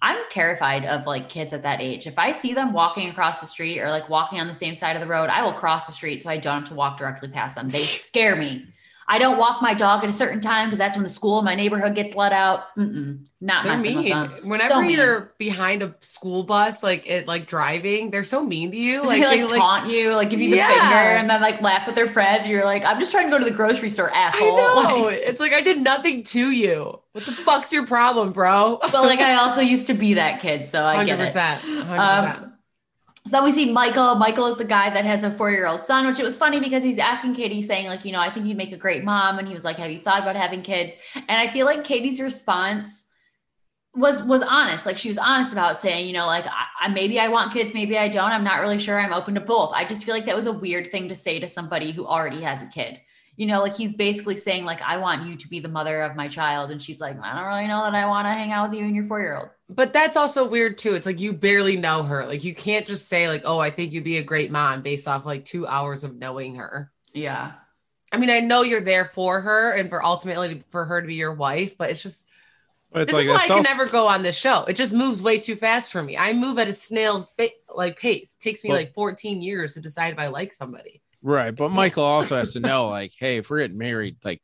I'm 0.01 0.19
terrified 0.31 0.85
of 0.85 1.07
like 1.07 1.29
kids 1.29 1.53
at 1.53 1.63
that 1.65 1.81
age. 1.81 2.07
If 2.07 2.19
I 2.21 2.31
see 2.33 2.55
them 2.55 2.73
walking 2.73 3.09
across 3.11 3.41
the 3.41 3.47
street 3.47 3.81
or 3.81 3.91
like 3.91 4.09
walking 4.09 4.39
on 4.41 4.47
the 4.47 4.55
same 4.55 4.77
side 4.77 4.95
of 4.95 5.03
the 5.03 5.09
road, 5.09 5.29
I 5.29 5.43
will 5.43 5.53
cross 5.55 5.87
the 5.87 5.93
street 5.93 6.23
so 6.23 6.31
I 6.31 6.37
don't 6.37 6.61
have 6.61 6.69
to 6.69 6.75
walk 6.75 6.99
directly 6.99 7.29
past 7.29 7.57
them. 7.57 7.69
They 7.69 7.83
scare 7.85 8.37
me. 8.37 8.67
I 9.11 9.19
don't 9.19 9.39
walk 9.39 9.63
my 9.63 9.73
dog 9.73 10.03
at 10.05 10.11
a 10.11 10.13
certain 10.13 10.39
time 10.41 10.67
because 10.69 10.79
that's 10.79 10.95
when 10.95 11.03
the 11.03 11.09
school 11.09 11.39
in 11.39 11.45
my 11.47 11.55
neighborhood 11.55 11.95
gets 11.95 12.15
let 12.15 12.33
out. 12.33 12.77
Mm-mm, 12.77 13.27
not 13.41 13.65
They're 13.65 13.73
messing 13.77 13.97
with 13.97 14.09
them. 14.09 14.31
Whenever 14.47 14.69
So 14.69 14.83
mean. 14.83 14.91
you're 14.91 15.33
behind 15.39 15.83
a 15.83 15.95
school 16.03 16.43
bus, 16.45 16.83
like 16.83 17.07
it, 17.07 17.27
like 17.27 17.47
driving, 17.47 18.11
they're 18.11 18.23
so 18.23 18.45
mean 18.45 18.71
to 18.73 18.77
you. 18.77 19.03
Like, 19.07 19.21
Like 19.23 19.31
they 19.31 19.43
like 19.45 19.57
taunt 19.61 19.91
you, 19.91 20.13
like 20.15 20.29
give 20.29 20.41
you 20.43 20.51
the 20.51 20.57
Yeah. 20.57 20.69
finger, 20.69 20.95
and 20.95 21.31
then 21.31 21.41
like 21.41 21.63
laugh 21.63 21.87
with 21.87 21.95
their 21.97 22.09
friends. 22.09 22.47
You're 22.47 22.65
like, 22.67 22.85
I'm 22.85 23.01
just 23.01 23.11
trying 23.11 23.25
to 23.27 23.31
go 23.31 23.39
to 23.39 23.45
the 23.47 23.51
grocery 23.57 23.89
store, 23.89 24.11
I 24.13 24.19
asshole. 24.27 24.57
know. 24.57 24.75
Like, 25.09 25.21
it's 25.21 25.41
like 25.41 25.55
I 25.55 25.63
did 25.63 25.81
nothing 25.81 26.23
to 26.25 26.51
you. 26.51 27.01
What 27.13 27.25
the 27.25 27.33
fuck's 27.33 27.73
your 27.73 27.87
problem, 27.87 28.33
bro? 28.33 28.79
but 28.83 28.93
like, 29.05 29.21
I 29.21 29.35
also 29.43 29.63
used 29.63 29.87
to 29.87 29.95
be 29.95 30.15
that 30.15 30.41
kid, 30.41 30.67
so 30.67 30.85
I 30.85 31.05
get 31.07 31.19
it. 31.19 31.33
Hundred 31.35 31.61
percent. 31.63 31.99
Um, 31.99 32.48
so 33.29 33.37
then 33.37 33.45
we 33.45 33.53
see 33.53 33.71
Michael. 33.71 34.15
Michael 34.15 34.47
is 34.47 34.57
the 34.57 34.65
guy 34.65 34.89
that 34.89 35.05
has 35.05 35.23
a 35.23 35.31
four 35.31 35.51
year 35.51 35.67
old 35.67 35.83
son, 35.83 36.07
which 36.07 36.19
it 36.19 36.25
was 36.25 36.39
funny 36.39 36.61
because 36.61 36.83
he's 36.83 36.99
asking 36.99 37.35
Katie, 37.35 37.61
saying, 37.61 37.87
like, 37.87 38.05
you 38.05 38.13
know, 38.13 38.21
I 38.21 38.31
think 38.31 38.47
you'd 38.47 38.57
make 38.57 38.73
a 38.73 38.77
great 38.77 39.05
mom. 39.05 39.39
And 39.39 39.47
he 39.47 39.53
was 39.53 39.65
like, 39.65 39.77
Have 39.77 39.91
you 39.91 39.99
thought 39.99 40.23
about 40.23 40.37
having 40.37 40.63
kids? 40.63 40.97
And 41.15 41.31
I 41.31 41.53
feel 41.53 41.67
like 41.67 41.85
Katie's 41.85 42.21
response 42.21 43.07
was 43.95 44.23
was 44.23 44.43
honest. 44.43 44.87
Like 44.87 44.97
she 44.97 45.09
was 45.09 45.19
honest 45.19 45.53
about 45.53 45.79
saying, 45.79 46.07
you 46.07 46.13
know, 46.13 46.27
like 46.27 46.47
I, 46.47 46.87
I 46.87 46.89
maybe 46.89 47.19
I 47.19 47.29
want 47.29 47.53
kids, 47.53 47.75
maybe 47.75 47.99
I 47.99 48.09
don't. 48.09 48.31
I'm 48.31 48.45
not 48.45 48.61
really 48.61 48.79
sure. 48.79 48.99
I'm 48.99 49.13
open 49.13 49.35
to 49.35 49.41
both. 49.41 49.73
I 49.75 49.85
just 49.85 50.05
feel 50.05 50.15
like 50.15 50.27
that 50.27 50.37
was 50.37 50.47
a 50.47 50.53
weird 50.53 50.91
thing 50.91 51.09
to 51.09 51.15
say 51.15 51.39
to 51.39 51.49
somebody 51.49 51.93
who 51.93 52.07
already 52.07 52.41
has 52.43 52.63
a 52.63 52.69
kid. 52.69 53.01
You 53.39 53.47
know, 53.47 53.61
like 53.61 53.77
he's 53.77 53.95
basically 53.95 54.35
saying, 54.37 54.65
like, 54.65 54.83
I 54.83 54.97
want 54.99 55.25
you 55.27 55.37
to 55.37 55.49
be 55.49 55.61
the 55.61 55.69
mother 55.69 56.03
of 56.03 56.17
my 56.17 56.27
child. 56.27 56.73
And 56.73 56.83
she's 56.83 57.01
like, 57.01 57.17
I 57.23 57.37
don't 57.37 57.47
really 57.47 57.69
know 57.69 57.83
that 57.85 57.95
I 57.95 58.05
want 58.05 58.27
to 58.27 58.33
hang 58.33 58.51
out 58.51 58.69
with 58.69 58.79
you 58.79 58.85
and 58.85 58.97
your 58.97 59.05
four 59.05 59.21
year 59.21 59.37
old. 59.37 59.49
But 59.71 59.93
that's 59.93 60.17
also 60.17 60.45
weird 60.49 60.77
too. 60.77 60.95
It's 60.95 61.07
like 61.07 61.21
you 61.21 61.33
barely 61.33 61.77
know 61.77 62.03
her. 62.03 62.27
Like 62.27 62.43
you 62.43 62.53
can't 62.53 62.85
just 62.85 63.07
say 63.09 63.29
like, 63.29 63.43
"Oh, 63.45 63.61
I 63.61 63.71
think 63.71 63.93
you'd 63.93 64.03
be 64.03 64.17
a 64.19 64.25
great 64.25 64.51
mom" 64.51 64.83
based 64.83 65.07
off 65.07 65.25
like 65.25 65.45
two 65.45 65.69
hours 65.69 66.03
of 66.03 66.17
knowing 66.17 66.57
her. 66.57 66.91
Yeah. 67.13 67.53
I 68.11 68.17
mean, 68.17 68.31
I 68.31 68.41
know 68.41 68.63
you're 68.63 68.81
there 68.81 69.05
for 69.05 69.41
her 69.41 69.71
and 69.71 69.89
for 69.89 70.05
ultimately 70.05 70.65
for 70.71 70.85
her 70.87 71.01
to 71.01 71.07
be 71.07 71.15
your 71.15 71.35
wife, 71.35 71.79
but 71.79 71.91
it's 71.91 72.03
just 72.03 72.27
But 72.91 73.03
it's 73.03 73.13
this 73.13 73.19
like 73.19 73.25
is 73.27 73.31
why 73.31 73.37
I 73.37 73.47
can 73.47 73.57
also- 73.59 73.69
never 73.71 73.87
go 73.87 74.09
on 74.09 74.23
this 74.25 74.37
show. 74.37 74.65
It 74.65 74.75
just 74.75 74.93
moves 74.95 75.23
way 75.23 75.39
too 75.39 75.55
fast 75.55 75.93
for 75.93 76.03
me. 76.03 76.17
I 76.17 76.33
move 76.33 76.59
at 76.59 76.67
a 76.67 76.73
snail's 76.73 77.35
pa- 77.35 77.49
like 77.73 78.01
pace. 78.01 78.35
It 78.35 78.43
takes 78.43 78.65
me 78.65 78.71
Well- 78.71 78.79
like 78.79 78.95
14 78.95 79.43
years 79.43 79.75
to 79.75 79.81
decide 79.81 80.13
if 80.15 80.19
I 80.19 80.27
like 80.27 80.53
somebody. 80.53 81.03
Right. 81.23 81.55
But 81.55 81.71
Michael 81.71 82.05
also 82.05 82.37
has 82.37 82.53
to 82.53 82.61
know, 82.61 82.89
like, 82.91 83.13
hey, 83.19 83.39
if 83.39 83.51
we're 83.51 83.61
getting 83.61 83.79
married, 83.79 84.17
like, 84.25 84.43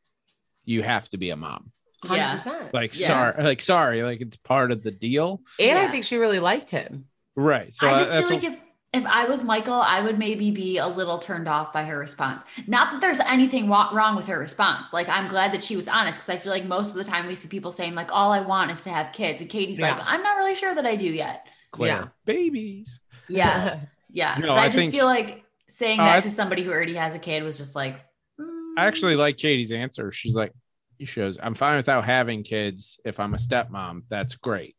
you 0.65 0.83
have 0.83 1.09
to 1.11 1.19
be 1.19 1.31
a 1.31 1.37
mom. 1.37 1.71
100%. 2.05 2.17
Yeah. 2.17 2.69
Like, 2.73 2.99
Yeah. 2.99 3.07
sorry, 3.07 3.43
like, 3.45 3.61
sorry, 3.61 4.03
like 4.03 4.21
it's 4.21 4.37
part 4.37 4.73
of 4.73 4.83
the 4.83 4.91
deal, 4.91 5.41
and 5.59 5.79
I 5.79 5.89
think 5.89 6.05
she 6.05 6.17
really 6.17 6.39
liked 6.39 6.71
him. 6.71 7.07
right? 7.37 7.75
So 7.75 7.89
I 7.89 7.97
just 7.97 8.13
that's 8.13 8.29
feel 8.29 8.37
like 8.37 8.43
what- 8.45 8.53
if 8.53 8.59
if 8.93 9.05
I 9.07 9.25
was 9.25 9.43
Michael, 9.43 9.75
I 9.81 10.03
would 10.03 10.19
maybe 10.21 10.53
be 10.53 10.79
a 10.79 10.87
little 10.87 11.19
turned 11.19 11.49
off 11.49 11.73
by 11.73 11.83
her 11.85 11.99
response. 11.99 12.45
Not 12.69 12.93
that 12.93 13.01
there's 13.01 13.19
anything 13.21 13.67
wa- 13.69 13.91
wrong 13.93 14.15
with 14.15 14.27
her 14.29 14.39
response. 14.39 14.93
Like 14.93 15.09
I'm 15.09 15.27
glad 15.29 15.53
that 15.53 15.65
she 15.65 15.75
was 15.77 15.89
honest 15.89 16.21
because 16.21 16.29
I 16.29 16.39
feel 16.39 16.53
like 16.53 16.65
most 16.65 16.91
of 16.91 17.05
the 17.05 17.11
time 17.11 17.27
we 17.27 17.35
see 17.35 17.49
people 17.49 17.71
saying 17.73 17.95
like 17.97 18.13
all 18.13 18.31
I 18.33 18.41
want 18.41 18.71
is 18.71 18.85
to 18.85 18.91
have 18.91 19.13
kids, 19.13 19.41
and 19.41 19.51
Katie's 19.51 19.81
like 19.81 19.97
I'm 20.01 20.23
not 20.23 20.37
really 20.37 20.55
sure 20.55 20.75
that 20.75 20.87
I 20.87 20.95
do 20.97 21.09
yet. 21.13 21.47
Clare, 21.73 21.89
yeah. 21.89 22.05
babies. 22.27 23.01
Yeah, 23.29 23.81
yeah. 24.11 24.37
No, 24.39 24.49
but 24.49 24.59
I, 24.59 24.63
I 24.65 24.67
just 24.67 24.79
think- 24.79 24.93
feel 24.93 25.07
like 25.07 25.44
saying 25.69 26.01
Oh, 26.01 26.05
that 26.05 26.23
to 26.25 26.31
somebody 26.31 26.63
who 26.63 26.71
already 26.71 26.95
has 26.95 27.15
a 27.15 27.19
kid 27.19 27.43
was 27.43 27.57
just 27.57 27.75
like. 27.75 28.01
I 28.39 28.43
mm. 28.43 28.75
actually 28.77 29.17
like 29.17 29.37
Katie's 29.37 29.73
answer. 29.73 30.11
She's 30.11 30.35
like, 30.35 30.53
she 31.01 31.21
goes, 31.21 31.39
I'm 31.43 31.55
fine 31.55 31.77
without 31.77 32.05
having 32.05 32.43
kids. 32.43 33.01
If 33.05 33.21
I'm 33.21 33.35
a 33.35 33.39
stepmom, 33.39 34.03
that's 34.09 34.37
great. 34.37 34.77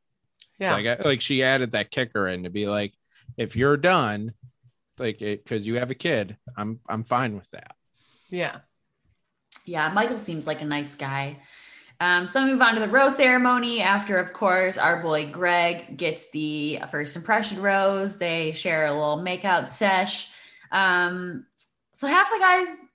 Yeah. 0.60 0.76
Like, 0.76 1.06
like 1.06 1.22
she 1.22 1.44
added 1.44 1.72
that 1.74 1.92
kicker 1.92 2.28
in 2.28 2.44
to 2.44 2.50
be 2.50 2.68
like, 2.68 2.94
if 3.38 3.56
you're 3.56 3.78
done, 3.78 4.34
like, 4.98 5.20
because 5.20 5.68
you 5.68 5.80
have 5.80 5.92
a 5.92 5.96
kid, 5.96 6.38
I'm 6.58 6.80
I'm 6.88 7.04
fine 7.04 7.36
with 7.36 7.50
that. 7.52 7.76
yeah. 8.30 8.60
Yeah, 9.68 9.92
Michael 9.92 10.20
seems 10.20 10.46
like 10.46 10.62
a 10.62 10.66
nice 10.66 10.94
guy. 10.94 11.40
Um, 12.00 12.28
so 12.28 12.44
we 12.44 12.52
move 12.52 12.62
on 12.62 12.76
to 12.76 12.80
the 12.80 12.88
rose 12.88 13.18
ceremony. 13.18 13.82
After, 13.82 14.18
of 14.20 14.32
course, 14.32 14.78
our 14.78 15.02
boy 15.02 15.32
Greg 15.32 15.98
gets 15.98 16.30
the 16.30 16.80
first 16.92 17.16
impression 17.16 17.62
rose. 17.62 18.18
They 18.18 18.52
share 18.52 18.86
a 18.86 18.92
little 18.92 19.18
makeout 19.18 19.68
sesh. 19.68 20.30
Um, 20.72 21.46
so 21.92 22.08
half 22.08 22.30
the 22.30 22.40
guys, 22.40 22.86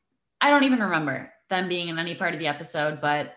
I 0.40 0.50
don't 0.50 0.64
even 0.64 0.80
remember 0.80 1.32
them 1.48 1.68
being 1.68 1.88
in 1.88 1.98
any 1.98 2.14
part 2.14 2.34
of 2.34 2.40
the 2.40 2.46
episode, 2.46 3.00
but 3.00 3.34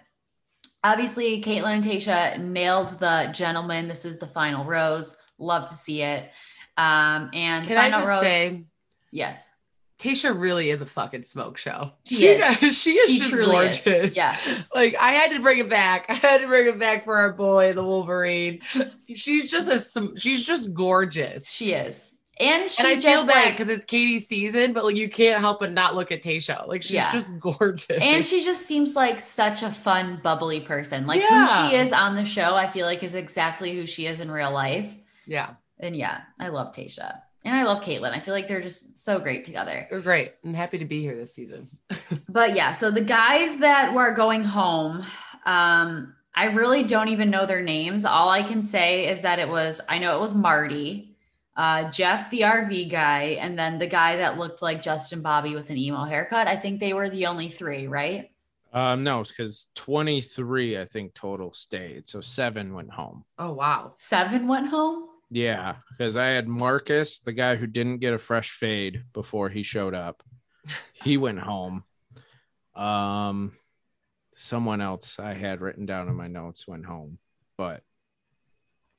obviously 0.84 1.42
Kaitlyn 1.42 1.76
and 1.76 1.84
Tayshia 1.84 2.40
nailed 2.40 2.90
the 3.00 3.30
gentleman. 3.34 3.88
This 3.88 4.06
is 4.06 4.20
the 4.20 4.28
final 4.28 4.66
rose. 4.66 5.18
Love 5.38 5.68
to 5.70 5.74
see 5.74 6.02
it. 6.02 6.30
Um, 6.78 7.30
and 7.34 7.66
Can 7.66 7.76
final 7.76 8.06
rose. 8.06 8.22
say, 8.22 8.66
yes, 9.12 9.50
Tayshia 10.00 10.38
really 10.38 10.70
is 10.70 10.82
a 10.82 10.86
fucking 10.86 11.24
smoke 11.24 11.58
show. 11.58 11.92
She 12.06 12.16
she, 12.16 12.26
is. 12.28 12.78
she 12.82 12.92
is 12.92 13.12
She 13.12 13.20
just 13.20 13.32
truly 13.32 13.68
is. 13.68 13.82
gorgeous. 13.84 14.16
Yeah. 14.16 14.38
Like 14.76 14.96
I 15.00 15.12
had 15.12 15.32
to 15.32 15.40
bring 15.40 15.60
it 15.60 15.70
back. 15.70 16.06
I 16.10 16.14
had 16.16 16.42
to 16.42 16.48
bring 16.48 16.68
it 16.68 16.80
back 16.80 17.06
for 17.06 17.16
our 17.18 17.32
boy, 17.34 17.74
the 17.74 17.84
Wolverine. 17.84 18.60
She's 19.14 19.50
just 19.50 19.70
a 19.70 20.18
she's 20.20 20.44
just 20.44 20.74
gorgeous. 20.74 21.50
she 21.50 21.74
is. 21.74 22.13
And 22.40 22.70
she 22.70 22.82
and 22.84 22.88
I 22.88 22.96
just 23.00 23.06
feel 23.06 23.28
bad 23.28 23.46
like, 23.46 23.54
because 23.54 23.70
it's 23.70 23.86
Katie's 23.86 24.28
season, 24.28 24.74
but 24.74 24.84
like 24.86 24.96
you 24.96 25.08
can't 25.10 25.40
help 25.40 25.60
but 25.60 25.72
not 25.72 25.94
look 25.96 26.12
at 26.12 26.24
Tayshia. 26.24 26.68
Like 26.68 26.82
she's 26.82 26.94
Yeah. 26.94 27.12
just 27.12 27.38
gorgeous. 27.40 28.00
and 28.02 28.26
she 28.26 28.44
just 28.44 28.66
seems 28.66 28.96
like 28.96 29.20
such 29.22 29.62
a 29.62 29.72
fun, 29.72 30.20
bubbly 30.24 30.62
person. 30.62 31.06
Like 31.06 31.22
Yeah. 31.22 31.46
who 31.46 31.70
she 31.70 31.76
is 31.76 31.92
on 31.94 32.16
the 32.16 32.26
show, 32.26 32.56
I 32.56 32.68
feel 32.68 32.86
like 32.88 33.04
is 33.04 33.14
exactly 33.16 33.76
who 33.76 33.86
she 33.86 34.08
is 34.08 34.20
in 34.20 34.32
real 34.32 34.52
life. 34.52 34.96
yeah, 35.28 35.52
And 35.80 35.96
yeah, 35.96 36.22
I 36.40 36.48
love 36.50 36.74
Tayshia. 36.74 37.20
And 37.46 37.54
I 37.56 37.64
love 37.64 37.84
Kaitlyn. 37.84 38.12
I 38.14 38.20
feel 38.20 38.34
like 38.34 38.48
they're 38.48 38.62
just 38.62 38.96
so 38.98 39.20
great 39.20 39.44
together. 39.46 39.86
they're 39.90 40.00
great. 40.02 40.34
I'm 40.46 40.54
happy 40.54 40.78
to 40.80 40.86
be 40.86 41.02
here 41.02 41.16
this 41.16 41.34
season. 41.36 41.70
But 42.30 42.56
yeah, 42.56 42.72
so 42.72 42.90
the 42.90 43.02
guys 43.02 43.60
that 43.60 43.94
were 43.94 44.12
going 44.14 44.44
home, 44.44 45.06
um, 45.46 46.16
I 46.34 46.46
really 46.46 46.84
don't 46.84 47.10
even 47.10 47.30
know 47.30 47.46
their 47.46 47.62
names. 47.62 48.06
All 48.06 48.30
I 48.30 48.42
can 48.42 48.64
say 48.64 49.08
is 49.08 49.22
that 49.22 49.38
it 49.40 49.48
was, 49.48 49.82
I 49.88 50.00
know 50.00 50.18
it 50.18 50.22
was 50.22 50.34
Marty, 50.34 51.13
uh, 51.56 51.90
Jeff, 51.92 52.30
the 52.30 52.42
RV 52.42 52.90
guy, 52.90 53.38
and 53.40 53.58
then 53.58 53.78
the 53.78 53.88
guy 53.88 54.18
that 54.18 54.38
looked 54.38 54.62
like 54.62 54.82
Justin 54.82 55.22
Bobby 55.22 55.56
with 55.56 55.70
an 55.70 55.78
emo 55.78 56.04
haircut. 56.04 56.48
I 56.48 56.56
think 56.56 56.80
they 56.80 56.94
were 56.94 57.10
the 57.10 57.28
only 57.28 57.50
three, 57.50 57.88
right? 57.88 58.32
Um, 58.74 59.04
no, 59.04 59.22
it's 59.22 59.30
because 59.30 59.68
23, 59.76 60.80
I 60.80 60.86
think 60.86 61.14
total 61.14 61.54
stayed. 61.54 62.08
So 62.08 62.22
seven 62.22 62.74
went 62.74 62.90
home. 62.90 63.24
Oh 63.38 63.54
wow. 63.54 63.94
Seven 63.96 64.48
went 64.48 64.68
home. 64.68 65.10
Yeah, 65.30 65.76
because 65.90 66.18
I 66.18 66.28
had 66.28 66.48
Marcus, 66.48 67.20
the 67.20 67.34
guy 67.34 67.56
who 67.56 67.68
didn't 67.68 68.00
get 68.00 68.14
a 68.14 68.20
fresh 68.20 68.52
fade 68.52 69.04
before 69.14 69.50
he 69.50 69.64
showed 69.64 69.94
up. 69.94 70.24
He 70.94 71.18
went 71.18 71.40
home. 71.40 71.84
Um, 72.76 73.52
someone 74.36 74.82
else 74.82 75.20
I 75.20 75.34
had 75.34 75.62
written 75.62 75.86
down 75.86 76.08
in 76.08 76.16
my 76.16 76.28
notes 76.28 76.68
went 76.68 76.86
home, 76.86 77.18
but 77.58 77.84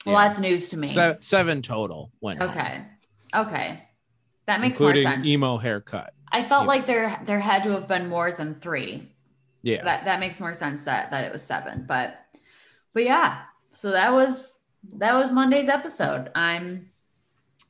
Well, 0.04 0.16
yeah. 0.16 0.28
that's 0.28 0.40
news 0.40 0.68
to 0.70 0.76
me. 0.78 0.86
Se- 0.86 1.18
seven 1.20 1.62
total 1.62 2.12
went. 2.20 2.40
home, 2.40 2.50
okay. 2.50 2.84
Okay. 3.34 3.82
That 4.46 4.60
makes 4.60 4.78
including 4.78 5.04
more 5.04 5.12
sense. 5.14 5.26
emo 5.26 5.56
haircut. 5.58 6.12
I 6.30 6.42
felt 6.42 6.64
Yeah. 6.64 6.68
like 6.68 6.86
there 6.86 7.20
there 7.24 7.40
had 7.40 7.62
to 7.64 7.70
have 7.70 7.88
been 7.88 8.08
more 8.08 8.30
than 8.32 8.54
three. 8.56 9.10
Yeah, 9.62 9.78
So 9.78 9.84
that 9.84 10.04
that 10.04 10.20
makes 10.20 10.40
more 10.40 10.52
sense 10.54 10.84
that 10.84 11.10
that 11.10 11.24
it 11.24 11.32
was 11.32 11.42
seven. 11.42 11.84
But 11.88 12.18
but 12.92 13.04
yeah, 13.04 13.42
so 13.72 13.90
that 13.92 14.12
was 14.12 14.62
that 14.96 15.14
was 15.14 15.30
Monday's 15.30 15.68
episode. 15.70 16.30
I'm 16.34 16.90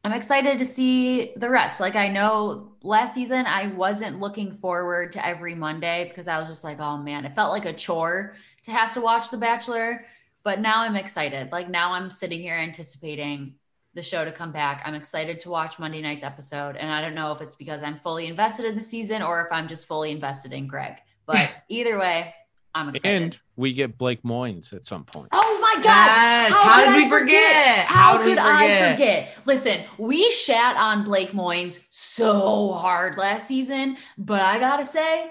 I'm 0.02 0.12
excited 0.12 0.58
to 0.58 0.64
see 0.66 1.32
the 1.36 1.48
rest. 1.48 1.78
Like 1.80 1.94
I 1.94 2.08
know 2.08 2.72
last 2.82 3.14
season 3.14 3.46
I 3.46 3.68
wasn't 3.68 4.18
looking 4.20 4.56
forward 4.56 5.12
to 5.12 5.24
every 5.24 5.54
Monday 5.54 6.06
because 6.08 6.26
I 6.28 6.38
was 6.38 6.48
just 6.48 6.64
like, 6.64 6.80
oh 6.80 6.98
man, 6.98 7.24
it 7.24 7.34
felt 7.36 7.52
like 7.52 7.64
a 7.64 7.72
chore 7.72 8.34
to 8.64 8.70
have 8.72 8.92
to 8.94 9.00
watch 9.00 9.30
The 9.30 9.36
Bachelor. 9.38 10.04
But 10.44 10.60
now 10.60 10.82
I'm 10.82 10.94
excited. 10.96 11.50
Like 11.52 11.68
now 11.68 11.92
I'm 11.92 12.10
sitting 12.10 12.40
here 12.40 12.54
anticipating 12.54 13.54
the 13.94 14.02
show 14.02 14.24
to 14.24 14.32
come 14.32 14.52
back. 14.52 14.82
I'm 14.84 14.94
excited 14.94 15.40
to 15.40 15.50
watch 15.50 15.78
Monday 15.78 16.02
night's 16.02 16.24
episode. 16.24 16.76
And 16.76 16.90
I 16.90 17.00
don't 17.00 17.14
know 17.14 17.32
if 17.32 17.40
it's 17.40 17.56
because 17.56 17.82
I'm 17.82 17.98
fully 17.98 18.26
invested 18.26 18.66
in 18.66 18.76
the 18.76 18.82
season 18.82 19.22
or 19.22 19.46
if 19.46 19.52
I'm 19.52 19.68
just 19.68 19.86
fully 19.88 20.10
invested 20.10 20.52
in 20.52 20.66
Greg. 20.66 20.98
But 21.26 21.50
either 21.68 21.98
way, 21.98 22.34
I'm 22.74 22.88
excited. 22.88 23.22
and 23.22 23.38
we 23.56 23.72
get 23.72 23.96
Blake 23.96 24.22
Moynes 24.24 24.72
at 24.72 24.84
some 24.84 25.04
point. 25.04 25.28
Oh 25.32 25.58
my 25.62 25.80
God. 25.80 25.84
Yes. 25.84 26.52
How 26.52 26.74
could 26.80 26.84
did 26.86 26.94
I 26.94 26.96
we 26.96 27.08
forget? 27.08 27.86
How, 27.86 27.94
How 28.02 28.16
did 28.18 28.24
we 28.26 28.30
could 28.32 28.38
I 28.38 28.66
forget? 28.66 28.92
forget? 29.34 29.46
Listen, 29.46 29.84
we 29.96 30.28
shat 30.30 30.76
on 30.76 31.04
Blake 31.04 31.30
Moynes 31.30 31.86
so 31.92 32.72
hard 32.72 33.16
last 33.16 33.46
season, 33.46 33.96
but 34.18 34.40
I 34.40 34.58
gotta 34.58 34.84
say, 34.84 35.30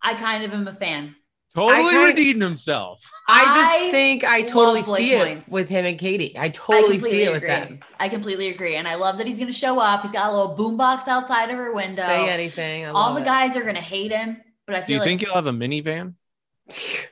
I 0.00 0.14
kind 0.14 0.44
of 0.44 0.52
am 0.52 0.68
a 0.68 0.72
fan. 0.72 1.16
Totally 1.54 1.90
kinda- 1.90 2.06
redeemed 2.06 2.42
himself. 2.42 3.02
I 3.28 3.54
just 3.54 3.90
think 3.92 4.24
I 4.24 4.38
love 4.40 4.46
totally 4.48 4.82
Blake 4.82 4.98
see 5.00 5.12
it 5.14 5.44
with 5.48 5.68
him 5.68 5.84
and 5.84 5.98
Katie. 5.98 6.36
I 6.36 6.46
I 6.46 6.48
totally 6.48 6.94
completely 6.94 7.10
see 7.10 7.22
it 7.24 7.30
with 7.32 7.42
them. 7.42 7.80
I 8.00 8.08
completely 8.08 8.48
agree. 8.48 8.74
And 8.76 8.88
I 8.88 8.96
love 8.96 9.18
that 9.18 9.26
he's 9.26 9.38
gonna 9.38 9.52
show 9.52 9.78
up. 9.78 10.02
He's 10.02 10.10
got 10.12 10.30
a 10.32 10.36
little 10.36 10.56
boombox 10.56 11.06
outside 11.06 11.50
of 11.50 11.56
her 11.56 11.72
window. 11.72 12.02
Say 12.06 12.28
anything. 12.28 12.84
I 12.86 12.88
All 12.88 13.14
the 13.14 13.20
it. 13.20 13.24
guys 13.24 13.54
are 13.56 13.62
gonna 13.62 13.80
hate 13.80 14.10
him, 14.10 14.36
but 14.66 14.74
I 14.76 14.80
Do 14.80 14.86
feel 14.86 14.94
you 14.94 15.00
like 15.00 15.06
think 15.08 15.20
he'll 15.20 15.34
have 15.34 15.46
a 15.46 15.52
minivan? 15.52 16.14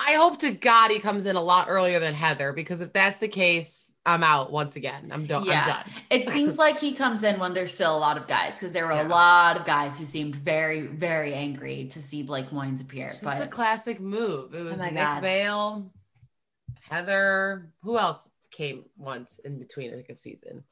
I 0.00 0.12
hope 0.12 0.38
to 0.40 0.52
God 0.52 0.90
he 0.90 0.98
comes 1.00 1.26
in 1.26 1.34
a 1.36 1.40
lot 1.42 1.66
earlier 1.68 1.98
than 1.98 2.14
Heather 2.14 2.52
because 2.52 2.82
if 2.82 2.92
that's 2.92 3.18
the 3.20 3.28
case, 3.28 3.81
I'm 4.04 4.24
out 4.24 4.50
once 4.50 4.74
again. 4.76 5.10
I'm 5.12 5.26
done. 5.26 5.44
Yeah. 5.44 5.60
I'm 5.60 5.68
done. 5.68 5.84
It 6.10 6.28
seems 6.28 6.58
like 6.58 6.78
he 6.78 6.92
comes 6.92 7.22
in 7.22 7.38
when 7.38 7.54
there's 7.54 7.72
still 7.72 7.96
a 7.96 7.98
lot 7.98 8.16
of 8.16 8.26
guys 8.26 8.58
because 8.58 8.72
there 8.72 8.86
were 8.86 8.92
Yeah. 8.94 9.06
a 9.06 9.08
lot 9.08 9.56
of 9.56 9.64
guys 9.64 9.96
who 9.98 10.06
seemed 10.06 10.34
very, 10.34 10.82
very 10.88 11.34
angry 11.34 11.86
to 11.86 12.02
see 12.02 12.22
Blake 12.24 12.50
Moynes 12.50 12.80
appear. 12.80 13.08
It's 13.08 13.20
just 13.20 13.40
a 13.40 13.46
classic 13.46 14.00
move. 14.00 14.54
It 14.54 14.58
oh 14.60 14.64
was 14.64 14.78
my 14.78 14.86
Nick 14.86 14.94
God. 14.96 15.22
Viall, 15.22 15.90
Heather. 16.90 17.70
Who 17.82 17.96
else 17.96 18.30
came 18.50 18.84
once 18.96 19.38
in 19.38 19.58
between 19.58 19.94
like 19.94 20.08
a 20.08 20.14
season? 20.16 20.64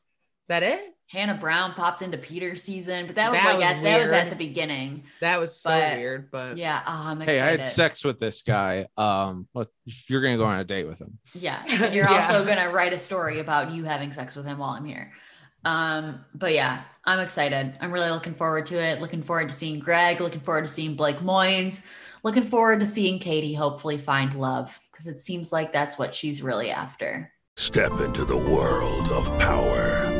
Is 0.51 0.59
that 0.61 0.63
it? 0.65 0.81
Hannah 1.07 1.37
Brown 1.39 1.75
popped 1.75 2.03
into 2.03 2.19
Peter's 2.19 2.61
season, 2.61 3.07
but 3.07 3.15
that 3.15 3.31
was 3.31 3.39
That 3.41 3.47
like 3.47 3.57
was 3.59 3.65
at, 3.65 3.83
that 3.85 4.01
was 4.01 4.11
at 4.11 4.31
the 4.31 4.37
beginning. 4.37 5.05
That 5.21 5.39
was 5.39 5.57
so 5.57 5.71
But- 5.71 5.97
weird, 5.99 6.31
but 6.33 6.57
Yeah, 6.57 6.83
oh, 6.85 6.91
I'm 7.07 7.21
Hey. 7.21 7.39
I 7.41 7.51
had 7.57 7.69
sex 7.69 8.03
with 8.03 8.19
this 8.19 8.43
guy. 8.43 8.89
Um, 8.97 9.47
what 9.53 9.69
you're 10.09 10.21
gonna 10.23 10.37
go 10.39 10.45
on 10.47 10.59
a 10.59 10.65
date 10.65 10.89
with 10.89 11.01
him? 11.01 11.19
Yeah, 11.35 11.63
and 11.69 11.95
you're 11.95 12.11
Yeah. 12.11 12.27
also 12.33 12.45
gonna 12.45 12.69
write 12.73 12.93
a 12.93 12.99
story 12.99 13.39
about 13.39 13.71
you 13.71 13.85
having 13.85 14.11
sex 14.13 14.35
with 14.35 14.45
him 14.45 14.59
while 14.59 14.71
I'm 14.71 14.85
here. 14.85 15.13
Um, 15.65 16.25
but 16.35 16.53
yeah, 16.53 16.83
I'm 17.05 17.21
excited. 17.21 17.75
I'm 17.81 17.93
really 17.93 18.11
looking 18.11 18.35
forward 18.35 18.67
to 18.67 18.81
it. 18.83 19.01
Looking 19.01 19.23
forward 19.23 19.51
to 19.51 19.55
seeing 19.55 19.79
Greg. 19.79 20.21
Looking 20.21 20.41
forward 20.41 20.63
to 20.63 20.69
seeing 20.69 20.97
Blake 20.97 21.19
Moynes. 21.19 21.87
Looking 22.25 22.49
forward 22.49 22.81
to 22.81 22.87
seeing 22.87 23.21
Katie 23.21 23.55
hopefully 23.55 23.99
find 23.99 24.35
love 24.35 24.81
because 24.91 25.07
it 25.07 25.19
seems 25.19 25.53
like 25.53 25.73
that's 25.73 25.97
what 25.97 26.13
she's 26.13 26.43
really 26.43 26.71
after. 26.73 27.33
Step 27.57 28.01
into 28.01 28.25
the 28.25 28.37
world 28.37 29.11
of 29.13 29.27
power, 29.39 30.20